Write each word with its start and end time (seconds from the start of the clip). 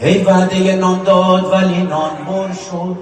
هی 0.00 0.24
وعده 0.24 0.76
نان 0.76 1.02
داد 1.02 1.52
ولی 1.52 1.82
نان 1.82 2.10
بر 2.28 2.52
شد. 2.52 2.96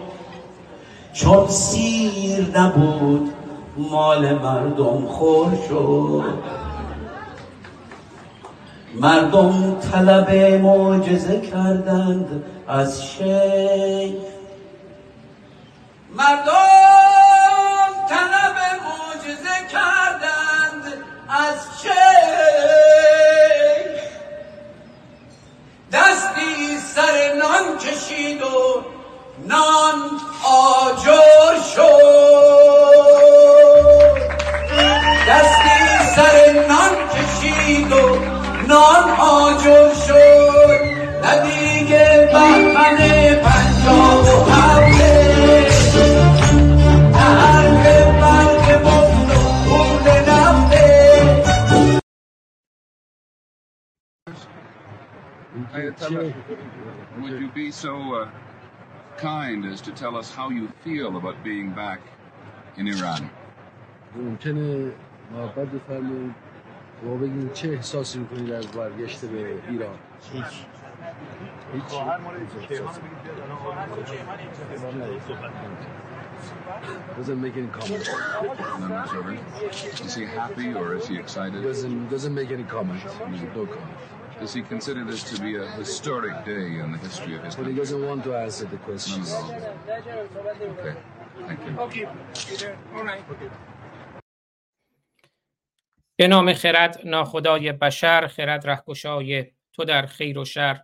چون 1.13 1.49
سیر 1.49 2.59
نبود 2.59 3.33
مال 3.77 4.35
مردم 4.35 5.07
خور 5.07 5.49
شد. 5.69 6.25
مردم 9.01 9.77
طلب 9.93 10.31
معجزه 10.63 11.41
کردند 11.41 12.45
از 12.69 13.05
شیخ. 13.07 14.15
مردم 16.17 16.78
کشید 27.89 28.43
و 28.43 28.85
نان 29.49 29.99
آجر 30.45 31.61
شد. 31.75 32.69
دستی 35.29 35.79
سر 36.15 36.67
نان 36.69 36.93
کشید 37.09 37.93
و 37.93 38.19
نان 38.69 39.11
آجر 39.21 39.95
شد. 39.95 40.81
ندیگه 41.25 42.29
بهمن 42.33 42.97
پنجاب 43.43 44.25
و 44.25 44.49
Would 57.22 57.42
you 57.42 57.50
be 57.50 57.72
so 57.72 57.94
uh, 58.16 58.30
kind 59.18 59.66
as 59.66 59.82
to 59.82 59.92
tell 59.92 60.16
us 60.22 60.32
how 60.32 60.50
you 60.50 60.68
feel 60.84 61.18
about 61.18 61.44
being 61.44 61.70
back 61.72 62.00
in 62.78 62.88
Iran? 62.88 63.30
ممکنه 64.16 64.92
محبت 65.32 65.68
بفرمایید 65.68 66.36
و 67.06 67.18
بگین 67.18 67.50
چه 67.54 67.70
احساسی 67.70 68.20
میکنید 68.20 68.52
از 68.52 68.68
برگشت 68.68 69.26
به 69.26 69.62
ایران 69.70 69.96
هیچ 70.34 70.44
هیچ 71.74 72.02
doesn't 77.18 77.42
make 77.42 77.56
any 77.58 77.68
comment 77.68 78.08
None 78.80 78.90
whatsoever. 78.90 79.38
Is 80.08 80.16
he 80.16 80.26
happy 80.26 80.74
or 80.74 80.96
is 80.96 81.08
he 81.08 81.18
excited? 81.18 81.64
doesn't 81.64 82.10
doesn't 82.10 82.36
make 82.40 82.52
any 82.52 82.64
comment 82.76 83.04
no 83.56 83.66
comment 83.66 83.98
Does 84.41 84.55
he 84.55 84.63
consider 84.63 85.05
this 85.05 85.23
to 85.31 85.41
be 85.41 85.57
a 85.57 85.67
historic 85.73 86.45
day 86.45 86.79
in 86.79 86.93
the 86.93 86.99
history 86.99 87.35
of 87.37 87.43
his 87.45 87.57
but 87.57 87.67
he 87.67 87.75
country? 87.75 87.81
doesn't 87.83 88.07
want 88.07 88.23
to 88.25 88.37
answer 88.37 88.67
the 88.67 88.77
questions 88.79 89.33
at 89.33 89.43
all. 89.43 89.53
Okay. 90.79 90.95
Thank 91.47 91.97
you. 91.97 93.51
به 96.17 96.29
نام 96.29 96.53
خرد 96.53 97.01
ناخدای 97.05 97.73
بشر 97.73 98.27
خرد 98.27 98.67
رهگشای 98.67 99.47
تو 99.73 99.85
در 99.85 100.07
خیر 100.07 100.39
و 100.39 100.45
شر 100.45 100.81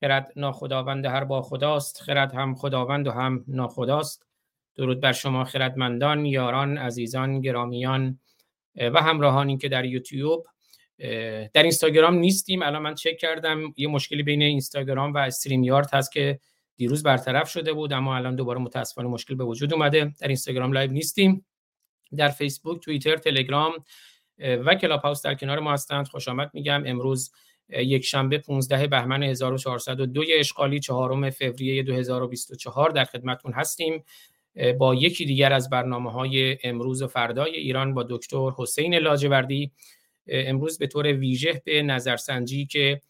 خرد 0.00 0.32
ناخداوند 0.36 1.06
هر 1.06 1.24
با 1.24 1.42
خداست 1.42 2.02
خرد 2.02 2.34
هم 2.34 2.54
خداوند 2.54 3.06
و 3.06 3.10
هم 3.10 3.44
ناخداست 3.48 4.26
درود 4.76 5.00
بر 5.00 5.12
شما 5.12 5.44
خردمندان 5.44 6.26
یاران 6.26 6.78
عزیزان 6.78 7.40
گرامیان 7.40 8.20
و 8.76 9.02
همراهانی 9.02 9.58
که 9.58 9.68
در 9.68 9.84
یوتیوب 9.84 10.46
در 11.52 11.62
اینستاگرام 11.62 12.14
نیستیم. 12.14 12.62
الان 12.62 12.82
من 12.82 12.94
چک 12.94 13.16
کردم. 13.18 13.74
یه 13.76 13.88
مشکلی 13.88 14.22
بین 14.22 14.42
اینستاگرام 14.42 15.14
و 15.14 15.18
StreamYard 15.18 15.90
هست 15.92 16.12
که 16.12 16.40
دیروز 16.76 17.02
برطرف 17.02 17.50
شده 17.50 17.72
بود 17.72 17.92
اما 17.92 18.16
الان 18.16 18.36
دوباره 18.36 18.58
متاسفانه 18.60 19.08
مشکل 19.08 19.34
به 19.34 19.44
وجود 19.44 19.72
اومده. 19.72 20.12
در 20.20 20.26
اینستاگرام 20.26 20.72
live 20.72 20.90
نیستیم. 20.90 21.46
در 22.16 22.28
فیسبوک 22.28 22.82
توییتر 22.82 23.16
تلگرام 23.16 23.72
و 24.38 24.74
Clubhouse 24.74 25.22
در 25.22 25.34
کنار 25.34 25.58
ما 25.58 25.72
هستند. 25.72 26.08
خوش 26.08 26.28
آمد 26.28 26.50
میگم. 26.54 26.82
امروز 26.86 27.32
یک 27.68 28.04
شنبه 28.04 28.38
15 28.38 28.86
بهمن 28.86 29.22
1402 29.22 30.22
اشغالی 30.38 30.80
چهارم 30.80 31.30
فوریه 31.30 31.82
2024 31.82 32.90
در 32.90 33.04
خدمتون 33.04 33.52
هستیم. 33.52 34.04
با 34.78 34.94
یکی 34.94 35.24
دیگر 35.24 35.52
از 35.52 35.70
برنامه 35.70 36.12
های 36.12 36.58
امروز 36.64 37.02
و 37.02 37.06
فردای 37.06 37.56
ایران 37.56 37.94
با 37.94 38.06
دکتر 38.10 38.50
حسین 38.56 38.94
لاجوردی 38.94 39.72
امروز 40.28 40.78
به 40.78 40.86
طور 40.86 41.06
ویژه 41.06 41.62
به 41.64 41.82
نظرسنجی 41.82 42.66
که 42.66 43.00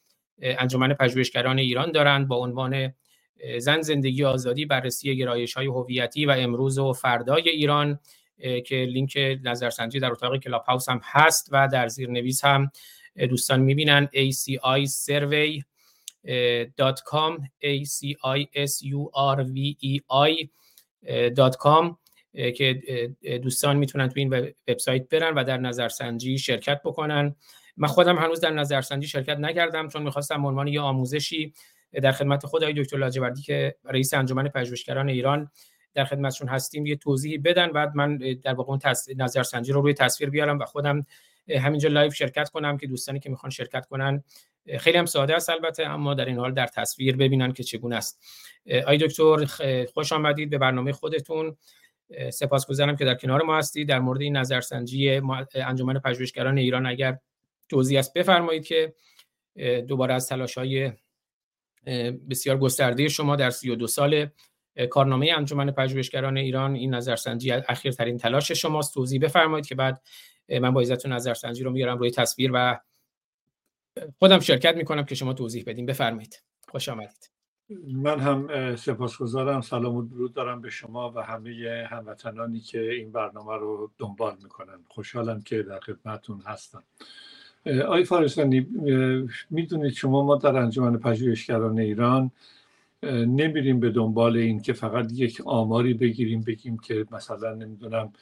انجمن 0.42 0.94
پژوهشگران 0.94 1.58
ایران 1.58 1.92
دارند 1.92 2.28
با 2.28 2.36
عنوان 2.36 2.94
زن 3.58 3.80
زندگی 3.80 4.24
آزادی 4.24 4.66
بررسی 4.66 5.16
گرایش 5.16 5.54
های 5.54 5.66
هویتی 5.66 6.26
و 6.26 6.30
امروز 6.30 6.78
و 6.78 6.92
فردای 6.92 7.48
ایران 7.48 7.98
که 8.66 8.76
لینک 8.76 9.38
نظرسنجی 9.44 10.00
در 10.00 10.12
اتاق 10.12 10.36
کلاب 10.36 10.64
هاوس 10.68 10.88
هم 10.88 11.00
هست 11.04 11.48
و 11.52 11.68
در 11.72 11.88
زیر 11.88 12.10
نویس 12.10 12.44
هم 12.44 12.70
دوستان 13.28 13.60
می‌بینن 13.60 14.08
acisurvey.com 14.14 15.62
com 21.58 21.98
که 22.32 22.82
دوستان 23.42 23.76
می‌تونن 23.76 24.08
تو 24.08 24.14
این 24.16 24.30
وب- 24.30 24.54
وبسایت 24.68 25.08
برن 25.08 25.34
و 25.34 25.44
در 25.44 25.56
نظرسنجی 25.56 26.38
شرکت 26.38 26.80
بکنن. 26.84 27.36
من 27.76 27.88
خودم 27.88 28.18
هنوز 28.18 28.40
در 28.40 28.50
نظرسنجی 28.50 29.08
شرکت 29.08 29.38
نکردم 29.38 29.88
چون 29.88 30.02
می‌خواستم 30.02 30.46
عنوان 30.46 30.68
یه 30.68 30.80
آموزشی 30.80 31.52
در 32.02 32.12
خدمت 32.12 32.46
خود 32.46 32.62
آقای 32.62 32.82
دکتر 32.82 32.96
لاجوردی 32.96 33.42
که 33.42 33.76
رئیس 33.84 34.14
انجمن 34.14 34.48
پژوهشگران 34.48 35.08
ایران 35.08 35.50
در 35.94 36.04
خدمتشون 36.04 36.48
هستیم 36.48 36.86
یه 36.86 36.96
توضیحی 36.96 37.38
بدن. 37.38 37.72
بعد 37.72 37.96
من 37.96 38.16
در 38.16 38.54
واقع 38.54 38.70
اون 38.70 38.78
تص... 38.78 39.08
نظرسنجی 39.16 39.72
رو 39.72 39.80
روی 39.80 39.94
تصویر 39.94 40.30
بیارم 40.30 40.58
و 40.58 40.64
خودم 40.64 41.06
همینجا 41.48 41.88
live 41.88 42.10
شرکت 42.10 42.48
کنم 42.48 42.78
که 42.78 42.86
دوستانی 42.86 43.20
که 43.20 43.30
می‌خوان 43.30 43.50
شرکت 43.50 43.86
کنن 43.86 44.24
خیلی 44.78 44.98
هم 44.98 45.06
ساده 45.06 45.36
است 45.36 45.50
البته 45.50 45.86
اما 45.86 46.14
در 46.14 46.24
این 46.24 46.38
حال 46.38 46.54
در 46.54 46.66
تصویر 46.66 47.16
ببینن 47.16 47.52
که 47.52 47.62
چگونه 47.62 47.96
است. 47.96 48.20
آقای 48.82 48.98
دکتر 48.98 49.44
خوش 49.94 50.12
آمدید 50.12 50.50
به 50.50 50.58
برنامه 50.58 50.92
خودتون. 50.92 51.56
سپاسگزارم 52.32 52.96
که 52.96 53.04
در 53.04 53.14
کنار 53.14 53.42
ما 53.42 53.58
هستید. 53.58 53.88
در 53.88 53.98
مورد 53.98 54.20
این 54.20 54.36
نظرسنجی 54.36 55.20
انجمن 55.54 55.98
پژوهشگران 55.98 56.58
ایران 56.58 56.86
اگر 56.86 57.18
توضیح 57.68 57.98
است 57.98 58.14
بفرمایید 58.14 58.66
که 58.66 58.94
دوباره 59.88 60.14
از 60.14 60.28
تلاش 60.28 60.58
های 60.58 60.92
بسیار 62.30 62.58
گسترده 62.58 63.08
شما 63.08 63.36
در 63.36 63.50
32 63.50 63.86
سال 63.86 64.26
کارنامه 64.90 65.32
انجمن 65.36 65.70
پژوهشگران 65.70 66.36
ایران 66.36 66.74
این 66.74 66.94
نظرسنجی 66.94 67.50
اخیرترین 67.52 68.16
تلاش 68.16 68.52
شماست. 68.52 68.94
توضیح 68.94 69.20
بفرمایید 69.20 69.66
که 69.66 69.74
بعد 69.74 70.02
من 70.48 70.70
با 70.70 70.80
عزتون 70.80 71.12
نظرسنجی 71.12 71.64
رو 71.64 71.70
میارم 71.70 71.98
روی 71.98 72.10
تصویر 72.10 72.50
و 72.54 72.80
خودم 74.18 74.40
شرکت 74.40 74.76
می‌کنم 74.76 75.04
که 75.04 75.14
شما 75.14 75.32
توضیح 75.32 75.64
بدین. 75.66 75.86
بفرمایید. 75.86 76.42
خوش 76.68 76.88
آمدید. 76.88 77.37
من 77.86 78.20
هم 78.20 78.76
سپاسگزارم. 78.76 79.60
سلام 79.60 79.96
و 79.96 80.02
درود 80.02 80.32
دارم 80.32 80.60
به 80.60 80.70
شما 80.70 81.12
و 81.16 81.22
همه 81.22 81.86
هموطنانی 81.90 82.60
که 82.60 82.90
این 82.90 83.12
برنامه 83.12 83.56
رو 83.56 83.90
دنبال 83.98 84.34
می‌کنن. 84.42 84.78
خوشحالم 84.88 85.42
که 85.42 85.62
در 85.62 85.80
خدمتون 85.80 86.40
هستم. 86.46 86.82
اه، 87.66 87.80
آقای 87.80 88.04
فارستانی 88.04 88.66
می‌دونید 89.50 89.92
شما 89.92 90.24
ما 90.24 90.36
در 90.36 90.56
انجمن 90.56 90.96
پژوهشگران 90.96 91.78
ایران 91.78 92.30
نمیریم 93.02 93.80
به 93.80 93.90
دنبال 93.90 94.36
این 94.36 94.60
که 94.60 94.72
فقط 94.72 95.12
یک 95.12 95.42
آماری 95.44 95.94
بگیریم 95.94 96.42
بگیم 96.42 96.78
که 96.78 97.06
مثلا 97.10 97.54
نمی‌دونم 97.54 98.12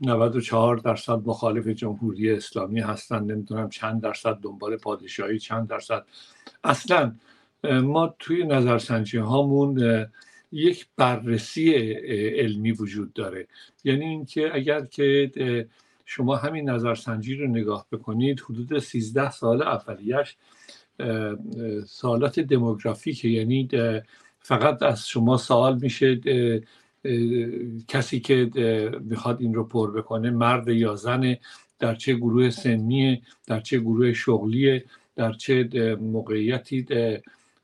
94 0.00 0.76
درصد 0.76 1.26
مخالف 1.26 1.68
جمهوری 1.68 2.32
اسلامی 2.32 2.80
هستن 2.80 3.24
نمی‌دونم 3.24 3.68
چند 3.68 4.00
درصد 4.00 4.34
دنبال 4.34 4.76
پادشاهی 4.76 5.38
چند 5.38 5.68
درصد. 5.68 6.06
اصلا 6.64 7.14
ما 7.64 8.14
توی 8.18 8.44
نظرسنجی 8.44 9.18
هامون 9.18 10.06
یک 10.52 10.86
بررسی 10.96 11.74
علمی 12.14 12.72
وجود 12.72 13.12
داره. 13.12 13.46
یعنی 13.84 14.04
اینکه 14.04 14.54
اگر 14.54 14.84
که 14.84 15.30
شما 16.04 16.36
همین 16.36 16.70
نظرسنجی 16.70 17.34
رو 17.34 17.46
نگاه 17.46 17.86
بکنید 17.92 18.40
حدود 18.40 18.78
13 18.78 19.30
سال 19.30 19.62
اولیش 19.62 20.36
سوالات 21.86 22.40
دموگرافیکه. 22.40 23.28
یعنی 23.28 23.68
فقط 24.40 24.82
از 24.82 25.08
شما 25.08 25.36
سوال 25.36 25.78
میشه 25.78 26.20
کسی 27.88 28.20
که 28.20 28.50
می‌خواد 29.00 29.40
این 29.40 29.54
رو 29.54 29.64
پر 29.64 29.90
بکنه 29.90 30.30
مرد 30.30 30.68
یا 30.68 30.94
زن 30.94 31.36
در 31.78 31.94
چه 31.94 32.14
گروه 32.14 32.50
سنی 32.50 33.22
در 33.46 33.60
چه 33.60 33.78
گروه 33.78 34.12
شغلی 34.12 34.82
در 35.16 35.32
چه 35.32 35.64
موقعیتی 36.00 36.86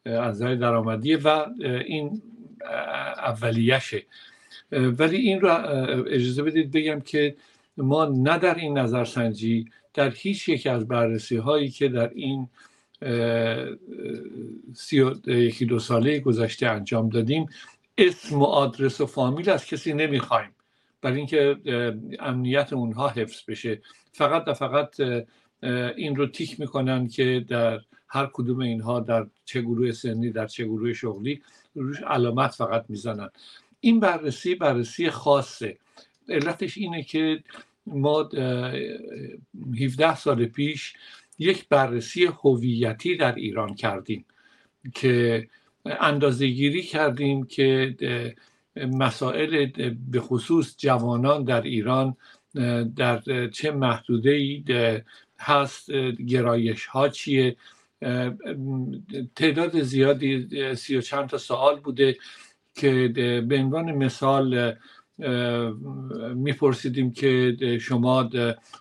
از 0.06 0.42
نظر 0.42 0.54
درآمدی 0.54 1.16
و 1.16 1.46
این 1.86 2.22
اولیشه 3.16 4.02
ولی 4.72 5.16
این 5.16 5.40
رو 5.40 5.48
اجازه 6.06 6.42
بدید 6.42 6.70
بگم 6.70 7.00
که 7.00 7.36
ما 7.76 8.04
نه 8.04 8.38
در 8.38 8.54
این 8.54 8.78
نظرسنجی 8.78 9.66
در 9.94 10.10
هیچ 10.10 10.48
یک 10.48 10.66
از 10.66 10.88
بررسی 10.88 11.36
هایی 11.36 11.70
که 11.70 11.88
در 11.88 12.10
این 12.14 12.48
سی 14.74 15.10
یکی 15.26 15.66
دو 15.66 15.78
ساله 15.78 16.18
گذشته 16.18 16.66
انجام 16.66 17.08
دادیم 17.08 17.46
اسم 17.98 18.38
و 18.38 18.44
آدرس 18.44 19.00
و 19.00 19.06
فامیل 19.06 19.50
از 19.50 19.66
کسی 19.66 19.92
نمی‌خوایم. 19.92 20.50
برای 21.02 21.16
اینکه 21.16 21.56
امنیت 22.20 22.72
اونها 22.72 23.08
حفظ 23.08 23.42
بشه. 23.48 23.80
فقط 24.12 24.48
و 24.48 24.54
فقط 24.54 25.00
این 25.96 26.16
رو 26.16 26.26
تیک 26.26 26.60
می‌کنن 26.60 27.08
که 27.08 27.44
در 27.48 27.80
هر 28.12 28.30
کدوم 28.32 28.58
اینها 28.58 29.00
در 29.00 29.26
چه 29.44 29.60
گروه 29.62 29.92
سنی 29.92 30.30
در 30.30 30.46
چه 30.46 30.64
گروه 30.64 30.92
شغلی 30.92 31.42
روش 31.74 32.02
علامت 32.02 32.50
فقط 32.50 32.84
می‌زنن. 32.88 33.30
این 33.80 34.00
بررسی 34.00 34.54
بررسی 34.54 35.10
خاصه. 35.10 35.78
علتش 36.28 36.78
اینه 36.78 37.02
که 37.02 37.42
ما 37.86 38.28
17 39.80 40.16
سال 40.16 40.44
پیش 40.46 40.94
یک 41.38 41.68
بررسی 41.68 42.24
هویتی 42.24 43.16
در 43.16 43.34
ایران 43.34 43.74
کردیم 43.74 44.24
که 44.94 45.48
اندازه 45.86 46.46
گیری 46.46 46.82
کردیم 46.82 47.46
که 47.46 47.96
مسائل 48.76 49.66
به 50.10 50.20
خصوص 50.20 50.74
جوانان 50.78 51.44
در 51.44 51.62
ایران 51.62 52.16
در 52.96 53.48
چه 53.48 53.70
محدوده 53.70 54.30
ای 54.30 54.64
هست 55.38 55.90
گرایش 56.28 56.86
ها 56.86 57.08
چیه. 57.08 57.56
تعداد 59.36 59.82
زیادی 59.82 60.48
سی 60.74 60.96
و 60.96 61.00
چند 61.00 61.28
تا 61.28 61.38
سوال 61.38 61.80
بوده 61.80 62.16
که 62.74 63.08
به 63.48 63.58
عنوان 63.58 63.92
مثال 63.92 64.74
میپرسیدیم 66.34 67.12
که 67.12 67.56
شما 67.80 68.30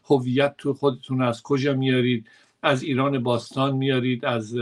هویت 0.09 0.55
تو 0.57 0.73
خودتون 0.73 1.21
از 1.21 1.41
کجا 1.43 1.73
میارید؟ 1.73 2.27
از 2.63 2.83
ایران 2.83 3.23
باستان 3.23 3.75
میارید؟ 3.75 4.25
از 4.25 4.55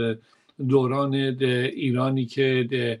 دوران 0.68 1.14
ایرانی 1.14 2.26
که 2.26 3.00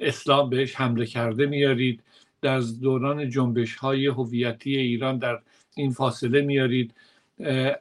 اسلام 0.00 0.50
بهش 0.50 0.74
حمله 0.74 1.06
کرده 1.06 1.46
میارید؟ 1.46 2.02
در 2.42 2.60
دوران 2.60 3.30
جنبش 3.30 3.74
های 3.74 4.06
هویتی 4.06 4.76
ایران 4.76 5.18
در 5.18 5.40
این 5.76 5.90
فاصله 5.90 6.40
میارید؟ 6.40 6.94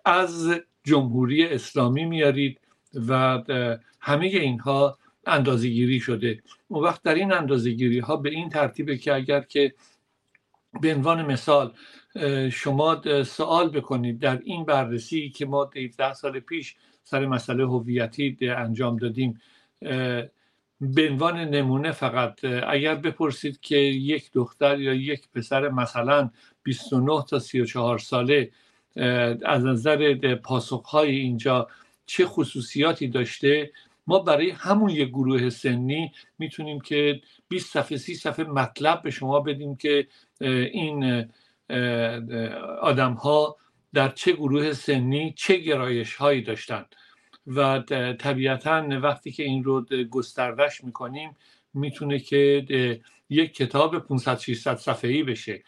از 0.06 0.60
جمهوری 0.84 1.46
اسلامی 1.46 2.06
میارید؟ 2.06 2.61
و 2.94 3.42
همه 4.00 4.26
اینها 4.26 4.98
اندازگیری 5.26 6.00
شده. 6.00 6.44
اون 6.68 6.84
وقت 6.84 7.04
در 7.04 7.16
این 7.16 7.34
اندازگیری 7.34 8.00
ها 8.00 8.18
به 8.18 8.30
این 8.30 8.50
ترتیبه 8.50 8.98
که 8.98 9.16
اگر 9.16 9.42
که 9.42 9.74
به 10.82 10.96
عنوان 10.96 11.26
مثال 11.26 11.74
شما 12.52 13.02
سوال 13.24 13.70
بکنید 13.70 14.20
در 14.20 14.40
این 14.44 14.66
بررسی 14.66 15.30
که 15.30 15.46
ما 15.46 15.70
17 15.76 16.14
سال 16.14 16.40
پیش 16.40 16.76
سر 17.04 17.26
مسئله 17.26 17.66
هویتی 17.66 18.38
انجام 18.42 18.98
دادیم 18.98 19.42
به 20.82 21.10
عنوان 21.10 21.40
نمونه 21.40 21.92
فقط 21.92 22.46
اگر 22.68 22.96
بپرسید 22.96 23.60
که 23.60 23.78
یک 23.78 24.32
دختر 24.34 24.80
یا 24.80 24.94
یک 24.94 25.30
پسر 25.36 25.70
مثلا 25.70 26.30
29 26.64 27.24
تا 27.30 27.40
34 27.40 28.00
ساله 28.00 28.52
از 29.46 29.66
نظر 29.66 30.36
پاسخهای 30.36 31.16
اینجا 31.16 31.68
چه 32.06 32.26
خصوصیاتی 32.26 33.08
داشته. 33.08 33.72
ما 34.08 34.20
برای 34.20 34.50
همون 34.50 34.90
یک 34.90 35.10
گروه 35.10 35.50
سنی 35.50 36.12
می‌تونیم 36.40 36.82
که 36.82 37.22
20 37.48 37.74
صفحه 37.74 37.98
30 37.98 38.16
صفحه 38.16 38.46
مطلب 38.46 39.02
به 39.02 39.12
شما 39.12 39.40
بدیم 39.40 39.76
که 39.76 40.08
این 40.72 41.26
آدم 42.82 43.14
ها 43.14 43.58
در 43.94 44.10
چه 44.10 44.32
گروه 44.32 44.74
سنی 44.74 45.34
چه 45.38 45.58
گرایش 45.58 46.16
هایی 46.16 46.42
داشتن. 46.42 46.86
و 47.48 47.80
طبیعتا 48.20 48.88
وقتی 49.02 49.32
که 49.32 49.44
این 49.44 49.64
رو 49.64 49.86
گستردش 50.10 50.84
می‌کنیم 50.84 51.36
می‌تونه 51.74 52.20
که 52.20 52.66
یک 53.30 53.54
کتاب 53.54 54.00
500 54.00 54.40
600 54.40 54.76
صفحه‌ای 54.76 55.24
بشه. 55.24 55.64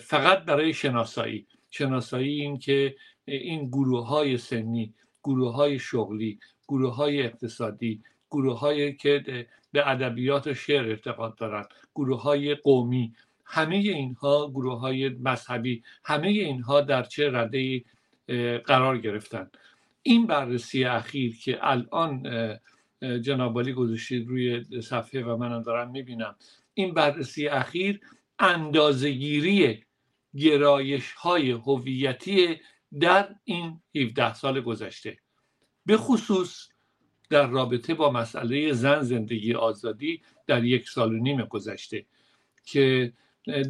فقط 0.00 0.44
برای 0.44 0.74
شناسایی. 0.74 1.46
شناسایی 1.70 2.40
این 2.40 2.58
که 2.58 2.96
این 3.24 3.68
گروه 3.68 4.06
های 4.06 4.38
سنی 4.38 4.94
گروه 5.24 5.54
های 5.54 5.78
شغلی 5.78 6.38
گروه 6.68 6.94
های 6.94 7.22
اقتصادی 7.22 8.02
گروه 8.30 8.58
های 8.58 8.92
که 8.96 9.46
به 9.72 9.90
ادبیات 9.90 10.46
و 10.46 10.54
شعر 10.54 10.88
ارتباط 10.88 11.38
دارند 11.38 11.68
گروه 11.94 12.22
های 12.22 12.54
قومی. 12.54 13.14
همه 13.44 13.76
اینها 13.76 14.50
گروه 14.50 14.80
های 14.80 15.08
مذهبی 15.08 15.82
همه 16.04 16.28
اینها 16.28 16.80
در 16.80 17.02
چه 17.02 17.30
رده 17.30 17.84
قرار 18.58 18.98
گرفتن 18.98 19.50
این 20.02 20.26
بررسی 20.26 20.84
اخیر 20.84 21.36
که 21.36 21.58
الان 21.60 22.22
جنابالی 23.20 23.72
گذاشتید 23.72 24.28
روی 24.28 24.64
صفحه 24.82 25.22
و 25.24 25.36
منم 25.36 25.62
دارم 25.62 25.90
می‌بینم. 25.90 26.36
این 26.74 26.94
بررسی 26.94 27.48
اخیر 27.48 28.00
اندازگیری 28.38 29.84
گرایش 30.36 31.12
های 31.12 31.50
هویتی 31.50 32.60
در 33.00 33.34
این 33.44 33.80
17 33.94 34.34
سال 34.34 34.60
گذشته. 34.60 35.18
به 35.86 35.96
خصوص 35.96 36.68
در 37.30 37.46
رابطه 37.46 37.94
با 37.94 38.10
مسئله 38.10 38.72
زن 38.72 39.02
زندگی 39.02 39.54
آزادی 39.54 40.22
در 40.46 40.64
یک 40.64 40.88
سال 40.88 41.14
و 41.14 41.18
نیم 41.18 41.42
گذشته 41.42 42.06
که 42.64 43.12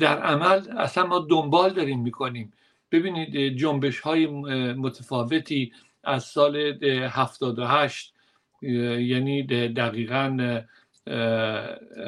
در 0.01 0.23
عمل 0.23 0.79
اصلا 0.79 1.07
ما 1.07 1.27
دنبال 1.31 1.71
داریم 1.71 2.01
می‌کنیم. 2.01 2.53
ببینید 2.93 3.59
جنبش 3.59 4.01
های 4.01 4.27
متفاوتی 4.73 5.73
از 6.05 6.25
سال 6.25 6.57
78 6.85 8.15
یعنی 8.63 9.43
دقیقا 9.69 10.61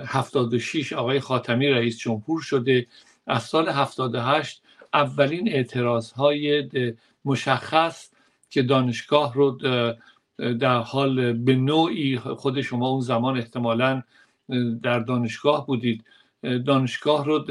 76 0.06 0.93
آقای 0.93 1.20
خاتمی 1.20 1.69
رئیس 1.69 1.99
جمهور 1.99 2.40
شده. 2.43 2.87
از 3.26 3.43
سال 3.43 3.69
78 3.69 4.62
اولین 4.94 5.49
اعتراض 5.49 6.12
های 6.12 6.70
مشخص 7.25 8.11
که 8.50 8.62
دانشگاه 8.62 9.35
رو 9.35 9.58
در 10.38 10.79
حال 10.79 11.32
به 11.32 11.55
نوعی 11.56 12.19
خود 12.19 12.61
شما 12.61 12.88
اون 12.88 13.00
زمان 13.00 13.37
احتمالا 13.37 14.02
در 14.82 14.99
دانشگاه 14.99 15.67
بودید. 15.67 16.05
دانشگاه 16.67 17.25
رو 17.25 17.44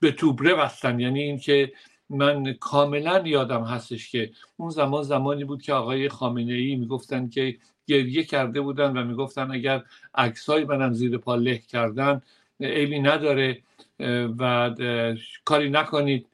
به 0.00 0.12
توبره 0.12 0.54
بستن. 0.54 1.00
یعنی 1.00 1.22
اینکه 1.22 1.72
من 2.10 2.52
کاملا 2.52 3.22
یادم 3.26 3.64
هستش 3.64 4.10
که 4.10 4.30
اون 4.56 4.70
زمان 4.70 5.02
زمانی 5.02 5.44
بود 5.44 5.62
که 5.62 5.72
آقای 5.72 6.08
خامنه 6.08 6.52
ای 6.52 6.76
می‌گفتن 6.76 7.28
که 7.28 7.56
گریه 7.86 8.24
کرده 8.24 8.60
بودن 8.60 8.96
و 8.96 9.04
می‌گفتن 9.04 9.50
اگر 9.50 9.82
عکسای 10.14 10.64
منم 10.64 10.92
زیر 10.92 11.18
پا 11.18 11.34
له 11.34 11.58
کردن 11.58 12.22
عیبی 12.60 12.98
نداره 13.00 13.58
و 14.38 14.74
کاری 15.44 15.70
نکنید. 15.70 16.26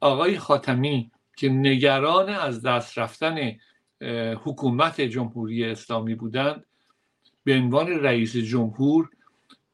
آقای 0.00 0.38
خاتمی 0.38 1.10
که 1.36 1.48
نگران 1.48 2.28
از 2.28 2.62
دست 2.62 2.98
رفتن 2.98 3.56
حکومت 4.34 5.00
جمهوری 5.00 5.64
اسلامی 5.64 6.14
بودند 6.14 6.66
به 7.44 7.54
عنوان 7.54 7.88
رئیس 7.88 8.36
جمهور 8.36 9.10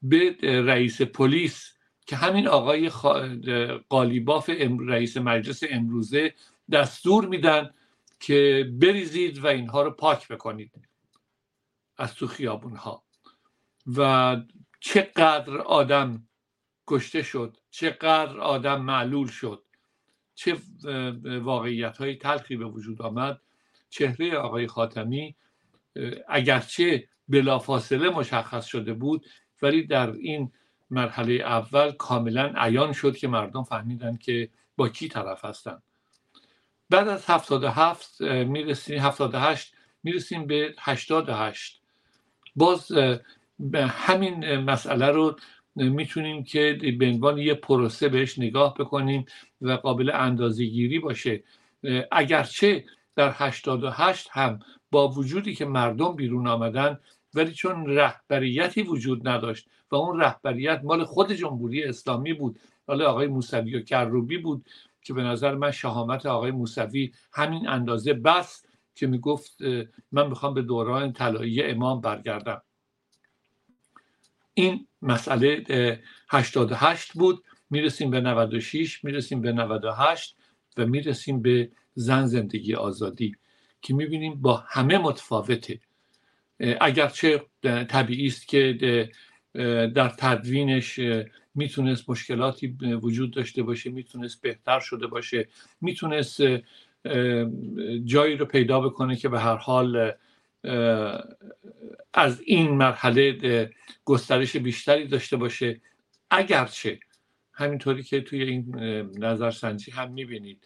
به 0.02 0.36
رئیس 0.42 1.02
پلیس 1.02 1.72
که 2.06 2.16
همین 2.16 2.48
آقای 2.48 2.90
قالیباف 3.88 4.50
رئیس 4.88 5.16
مجلس 5.16 5.62
امروزه 5.70 6.34
دستور 6.72 7.26
میدن 7.26 7.70
که 8.20 8.70
بریزید 8.80 9.44
و 9.44 9.46
اینها 9.46 9.82
رو 9.82 9.90
پاک 9.90 10.28
بکنید 10.28 10.72
از 11.96 12.14
تو 12.14 12.26
خیابون 12.26 12.76
ها 12.76 13.04
و 13.96 14.36
چقدر 14.80 15.56
آدم 15.56 16.28
کشته 16.86 17.22
شد 17.22 17.56
چقدر 17.70 18.40
آدم 18.40 18.82
معلول 18.82 19.28
شد. 19.28 19.65
چه 20.36 20.56
واقعیت 21.40 21.98
های 21.98 22.16
تلخی 22.16 22.56
به 22.56 22.64
وجود 22.64 23.02
آمد. 23.02 23.40
چهره 23.90 24.36
آقای 24.36 24.66
خاتمی 24.66 25.36
اگرچه 26.28 27.08
بلافاصله 27.28 28.10
مشخص 28.10 28.66
شده 28.66 28.92
بود 28.92 29.26
ولی 29.62 29.82
در 29.82 30.10
این 30.10 30.52
مرحله 30.90 31.34
اول 31.34 31.92
کاملا 31.92 32.52
عیان 32.56 32.92
شد 32.92 33.16
که 33.16 33.28
مردم 33.28 33.62
فهمیدن 33.62 34.16
که 34.16 34.48
با 34.76 34.88
کی 34.88 35.08
طرف 35.08 35.44
هستن. 35.44 35.82
بعد 36.90 37.08
از 37.08 37.30
77 37.30 38.20
می‌رسیم 38.20 39.00
78 39.00 39.74
می‌رسیم 40.02 40.46
به 40.46 40.74
88 40.78 41.82
باز 42.56 42.92
همین 43.74 44.56
مسئله 44.56 45.06
رو 45.06 45.36
می‌تونیم 45.76 46.44
که 46.44 46.78
به 46.98 47.06
عنوان 47.06 47.38
یه 47.38 47.54
پروسه 47.54 48.08
بهش 48.08 48.38
نگاه 48.38 48.74
بکنیم 48.74 49.24
و 49.60 49.72
قابل 49.72 50.10
اندازه 50.14 50.64
گیری 50.64 50.98
باشه. 50.98 51.42
اگرچه 52.12 52.84
در 53.16 53.32
88 53.34 54.28
هم 54.30 54.58
با 54.90 55.08
وجودی 55.08 55.54
که 55.54 55.64
مردم 55.64 56.16
بیرون 56.16 56.46
آمدن 56.46 56.98
ولی 57.34 57.52
چون 57.52 57.86
رهبریتی 57.86 58.82
وجود 58.82 59.28
نداشت 59.28 59.68
و 59.90 59.96
اون 59.96 60.20
رهبریت 60.20 60.80
مال 60.84 61.04
خود 61.04 61.32
جمهوری 61.32 61.84
اسلامی 61.84 62.32
بود 62.32 62.58
مال 62.88 63.02
آقای 63.02 63.26
موسوی 63.26 63.76
و 63.76 63.80
کروبی 63.80 64.38
بود 64.38 64.66
که 65.02 65.14
به 65.14 65.22
نظر 65.22 65.54
من 65.54 65.70
شهامت 65.70 66.26
آقای 66.26 66.50
موسوی 66.50 67.12
همین 67.32 67.68
اندازه 67.68 68.12
بس 68.12 68.66
که 68.94 69.06
می‌گفت 69.06 69.62
من 70.12 70.28
می‌خوام 70.28 70.54
به 70.54 70.62
دوران 70.62 71.12
طلایی 71.12 71.62
امام 71.62 72.00
برگردم. 72.00 72.62
این 74.58 74.86
مسئله 75.02 75.64
88 76.30 77.12
بود 77.12 77.44
می‌رسیم 77.70 78.10
به 78.10 78.20
96 78.20 79.04
می‌رسیم 79.04 79.40
به 79.40 79.52
98 79.52 80.36
و 80.76 80.86
می‌رسیم 80.86 81.42
به 81.42 81.70
زن 81.94 82.26
زندگی 82.26 82.74
آزادی 82.74 83.36
که 83.82 83.94
می‌بینیم 83.94 84.34
با 84.34 84.64
همه 84.68 84.98
متفاوته. 84.98 85.80
اگرچه 86.80 87.46
طبیعی 87.62 88.26
است 88.26 88.48
که 88.48 89.08
در 89.94 90.08
تدوینش 90.08 91.00
می‌تونست 91.54 92.10
مشکلاتی 92.10 92.66
وجود 93.02 93.30
داشته 93.30 93.62
باشه 93.62 93.90
می‌تونست 93.90 94.42
بهتر 94.42 94.80
شده 94.80 95.06
باشه 95.06 95.48
می‌تونست 95.80 96.40
جایی 98.04 98.36
رو 98.36 98.46
پیدا 98.46 98.80
بکنه 98.80 99.16
که 99.16 99.28
به 99.28 99.40
هر 99.40 99.56
حال 99.56 100.12
از 102.14 102.40
این 102.40 102.70
مرحله 102.70 103.70
گسترش 104.04 104.56
بیشتری 104.56 105.06
داشته 105.06 105.36
باشه. 105.36 105.80
اگرچه 106.30 107.00
همینطوری 107.52 108.02
که 108.02 108.20
توی 108.20 108.42
این 108.42 108.76
نظرسنجی 109.18 109.90
هم 109.90 110.12
می‌بینید 110.12 110.64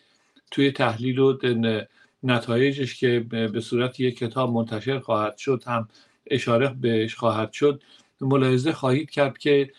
توی 0.51 0.73
تحلیل 0.73 1.19
و 1.19 1.39
نتایجش 2.23 3.01
که 3.01 3.21
به 3.53 3.61
صورت 3.61 4.01
یک 4.01 4.19
کتاب 4.19 4.51
منتشر 4.51 4.99
خواهد 4.99 5.37
شد 5.37 5.63
هم 5.67 5.89
اشاره 6.27 6.69
بهش 6.69 7.15
خواهد 7.15 7.53
شد 7.53 7.83
ملاحظه 8.21 8.73
خواهید 8.73 9.11
کرد 9.11 9.39
که 9.39 9.73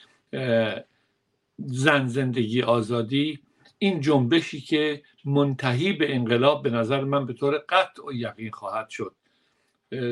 زن 1.57 2.07
زندگی 2.07 2.61
آزادی 2.61 3.39
این 3.77 4.01
جنبشی 4.01 4.61
که 4.61 5.01
منتهی 5.25 5.93
به 5.93 6.15
انقلاب 6.15 6.63
به 6.63 6.69
نظر 6.69 7.01
من 7.03 7.25
به 7.25 7.33
طور 7.33 7.57
قطع 7.69 8.05
و 8.07 8.13
یقین 8.13 8.51
خواهد 8.51 8.89
شد. 8.89 9.15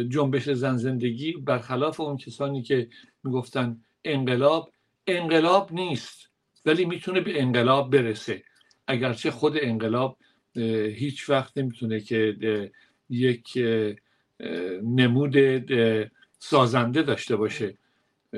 جنبش 0.10 0.50
زن 0.50 0.78
زندگی 0.78 1.34
برخلاف 1.34 2.00
اون 2.00 2.18
کسانی 2.18 2.62
که 2.62 2.88
می‌گفتن 3.24 3.82
انقلاب 4.06 4.72
انقلاب 5.08 5.74
نیست 5.74 6.30
ولی 6.66 6.86
می‌تونه 6.86 7.22
به 7.22 7.42
انقلاب 7.42 7.92
برسه. 7.98 8.44
اگرچه 8.88 9.32
خود 9.32 9.58
انقلاب 9.62 10.18
هیچ 10.96 11.30
وقت 11.30 11.58
نمی‌تونه 11.58 12.00
که 12.00 12.36
یک 13.10 13.58
نمود 14.84 15.36
سازنده 16.40 17.02
داشته 17.02 17.36
باشه. 17.36 17.78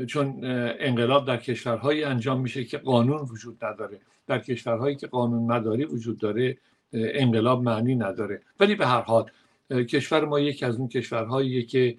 چون 0.07 0.39
انقلاب 0.79 1.27
در 1.27 1.37
کشورهایی 1.37 2.03
انجام 2.03 2.41
میشه 2.41 2.63
که 2.63 2.77
قانون 2.77 3.21
وجود 3.21 3.65
نداره. 3.65 3.99
در 4.27 4.39
کشورهایی 4.39 4.95
که 4.95 5.07
قانون 5.07 5.51
مداری 5.51 5.85
وجود 5.85 6.17
داره 6.17 6.57
انقلاب 6.93 7.63
معنی 7.63 7.95
نداره. 7.95 8.41
ولی 8.59 8.75
به 8.75 8.87
هر 8.87 9.01
حال 9.01 9.31
کشور 9.71 10.25
ما 10.25 10.39
یکی 10.39 10.65
از 10.65 10.75
اون 10.75 10.87
کشورهایی 10.87 11.65
که 11.65 11.97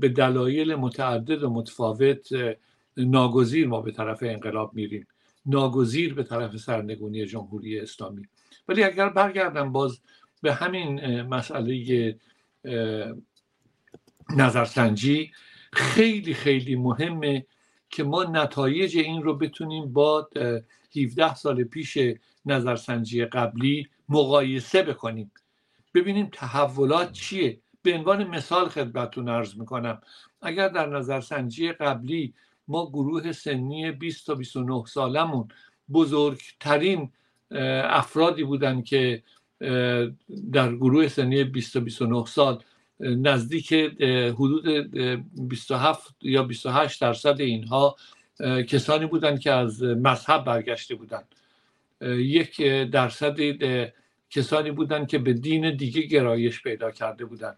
به 0.00 0.12
دلایل 0.16 0.74
متعدد 0.74 1.42
و 1.42 1.50
متفاوت 1.50 2.28
ناگزیر 2.96 3.68
ما 3.68 3.80
به 3.80 3.92
طرف 3.92 4.18
انقلاب 4.22 4.74
میریم. 4.74 5.06
ناگزیر 5.46 6.14
به 6.14 6.22
طرف 6.22 6.56
سرنگونی 6.56 7.26
جمهوری 7.26 7.80
اسلامی. 7.80 8.22
ولی 8.68 8.84
اگر 8.84 9.08
برگردم 9.08 9.72
باز 9.72 10.00
به 10.42 10.54
همین 10.54 11.22
مسئله 11.22 12.16
نظرسنجی 14.36 15.32
خیلی 15.72 16.34
خیلی 16.34 16.76
مهمه 16.76 17.46
که 17.90 18.04
ما 18.04 18.24
نتایج 18.24 18.96
این 18.96 19.22
رو 19.22 19.34
بتونیم 19.34 19.92
با 19.92 20.28
17 20.96 21.34
سال 21.34 21.64
پیش 21.64 21.98
نظرسنجی 22.46 23.24
قبلی 23.24 23.88
مقایسه 24.08 24.82
بکنیم. 24.82 25.30
ببینیم 25.94 26.28
تحولات 26.32 27.12
چیه. 27.12 27.60
به 27.82 27.94
عنوان 27.94 28.24
مثال 28.24 28.68
خدمتتون 28.68 29.28
ارز 29.28 29.58
می‌کنم. 29.58 30.00
اگر 30.42 30.68
در 30.68 30.86
نظرسنجی 30.86 31.72
قبلی 31.72 32.34
ما 32.68 32.90
گروه 32.90 33.32
سنی 33.32 33.90
20 33.90 34.26
تا 34.26 34.34
29 34.34 34.84
سالمون 34.86 35.48
بزرگترین 35.92 37.12
افرادی 37.84 38.44
بودن 38.44 38.82
که 38.82 39.22
در 40.52 40.74
گروه 40.76 41.08
سنی 41.08 41.44
20 41.44 41.72
تا 41.72 41.80
29 41.80 42.24
سال 42.24 42.62
نزدیک 43.00 43.72
حدود 44.34 44.68
27 45.48 46.16
یا 46.22 46.42
28 46.42 47.00
درصد 47.00 47.40
اینها 47.40 47.96
کسانی 48.68 49.06
بودند 49.06 49.40
که 49.40 49.52
از 49.52 49.82
مذهب 49.82 50.44
برگشته 50.44 50.94
بودند 50.94 51.34
یک 52.02 52.62
درصد 52.90 53.36
کسانی 54.30 54.70
بودند 54.70 55.08
که 55.08 55.18
به 55.18 55.32
دین 55.32 55.76
دیگه 55.76 56.02
گرایش 56.02 56.62
پیدا 56.62 56.90
کرده 56.90 57.24
بودند 57.24 57.56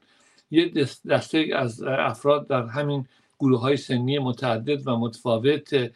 یه 0.50 0.72
دسته 1.10 1.46
از 1.56 1.82
افراد 1.82 2.48
در 2.48 2.66
همین 2.66 3.06
گروه 3.40 3.60
های 3.60 3.76
سنی 3.76 4.18
متعدد 4.18 4.88
و 4.88 4.96
متفاوت 4.96 5.90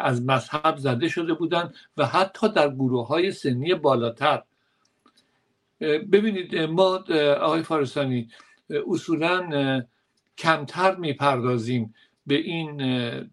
از 0.00 0.22
مذهب 0.22 0.76
زده 0.76 1.08
شده 1.08 1.34
بودند 1.34 1.74
و 1.96 2.06
حتی 2.06 2.48
در 2.48 2.68
گروه 2.74 3.06
های 3.06 3.32
سنی 3.32 3.74
بالاتر. 3.74 4.42
ببینید 5.80 6.56
ما 6.56 7.04
آقای 7.40 7.62
فارسانی 7.62 8.28
اصولا 8.88 9.82
کمتر 10.38 10.96
می‌پردازیم 10.96 11.94
به 12.26 12.34
این 12.34 12.76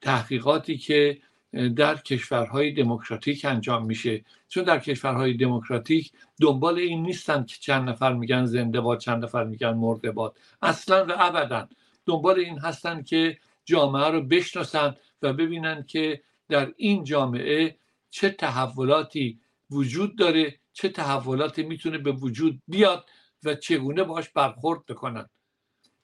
تحقیقاتی 0.01 0.77
که 0.77 1.17
در 1.53 1.95
کشورهای 1.95 2.71
دموکراتیک 2.71 3.45
انجام 3.45 3.85
میشه. 3.85 4.25
چون 4.47 4.63
در 4.63 4.79
کشورهای 4.79 5.33
دموکراتیک 5.33 6.11
دنبال 6.41 6.77
این 6.77 7.01
نیستن 7.01 7.43
که 7.43 7.55
چند 7.59 7.89
نفر 7.89 8.13
میگن 8.13 8.45
زنده 8.45 8.81
باد 8.81 8.99
چند 8.99 9.23
نفر 9.23 9.43
میگن 9.43 9.73
مرده 9.73 10.11
باد. 10.11 10.37
اصلا 10.61 11.05
و 11.05 11.11
ابدا 11.17 11.67
دنبال 12.05 12.39
این 12.39 12.59
هستن 12.59 13.03
که 13.03 13.37
جامعه 13.65 14.07
رو 14.07 14.21
بشناسن 14.21 14.95
و 15.21 15.33
ببینن 15.33 15.83
که 15.87 16.21
در 16.49 16.73
این 16.77 17.03
جامعه 17.03 17.77
چه 18.09 18.29
تحولاتی 18.29 19.39
وجود 19.69 20.17
داره 20.17 20.59
چه 20.73 20.89
تحولاتی 20.89 21.63
می‌تونه 21.63 21.97
به 21.97 22.11
وجود 22.11 22.61
بیاد 22.67 23.09
و 23.43 23.55
چگونه 23.55 24.03
باش 24.03 24.29
برخورد 24.29 24.85
بکنن. 24.85 25.29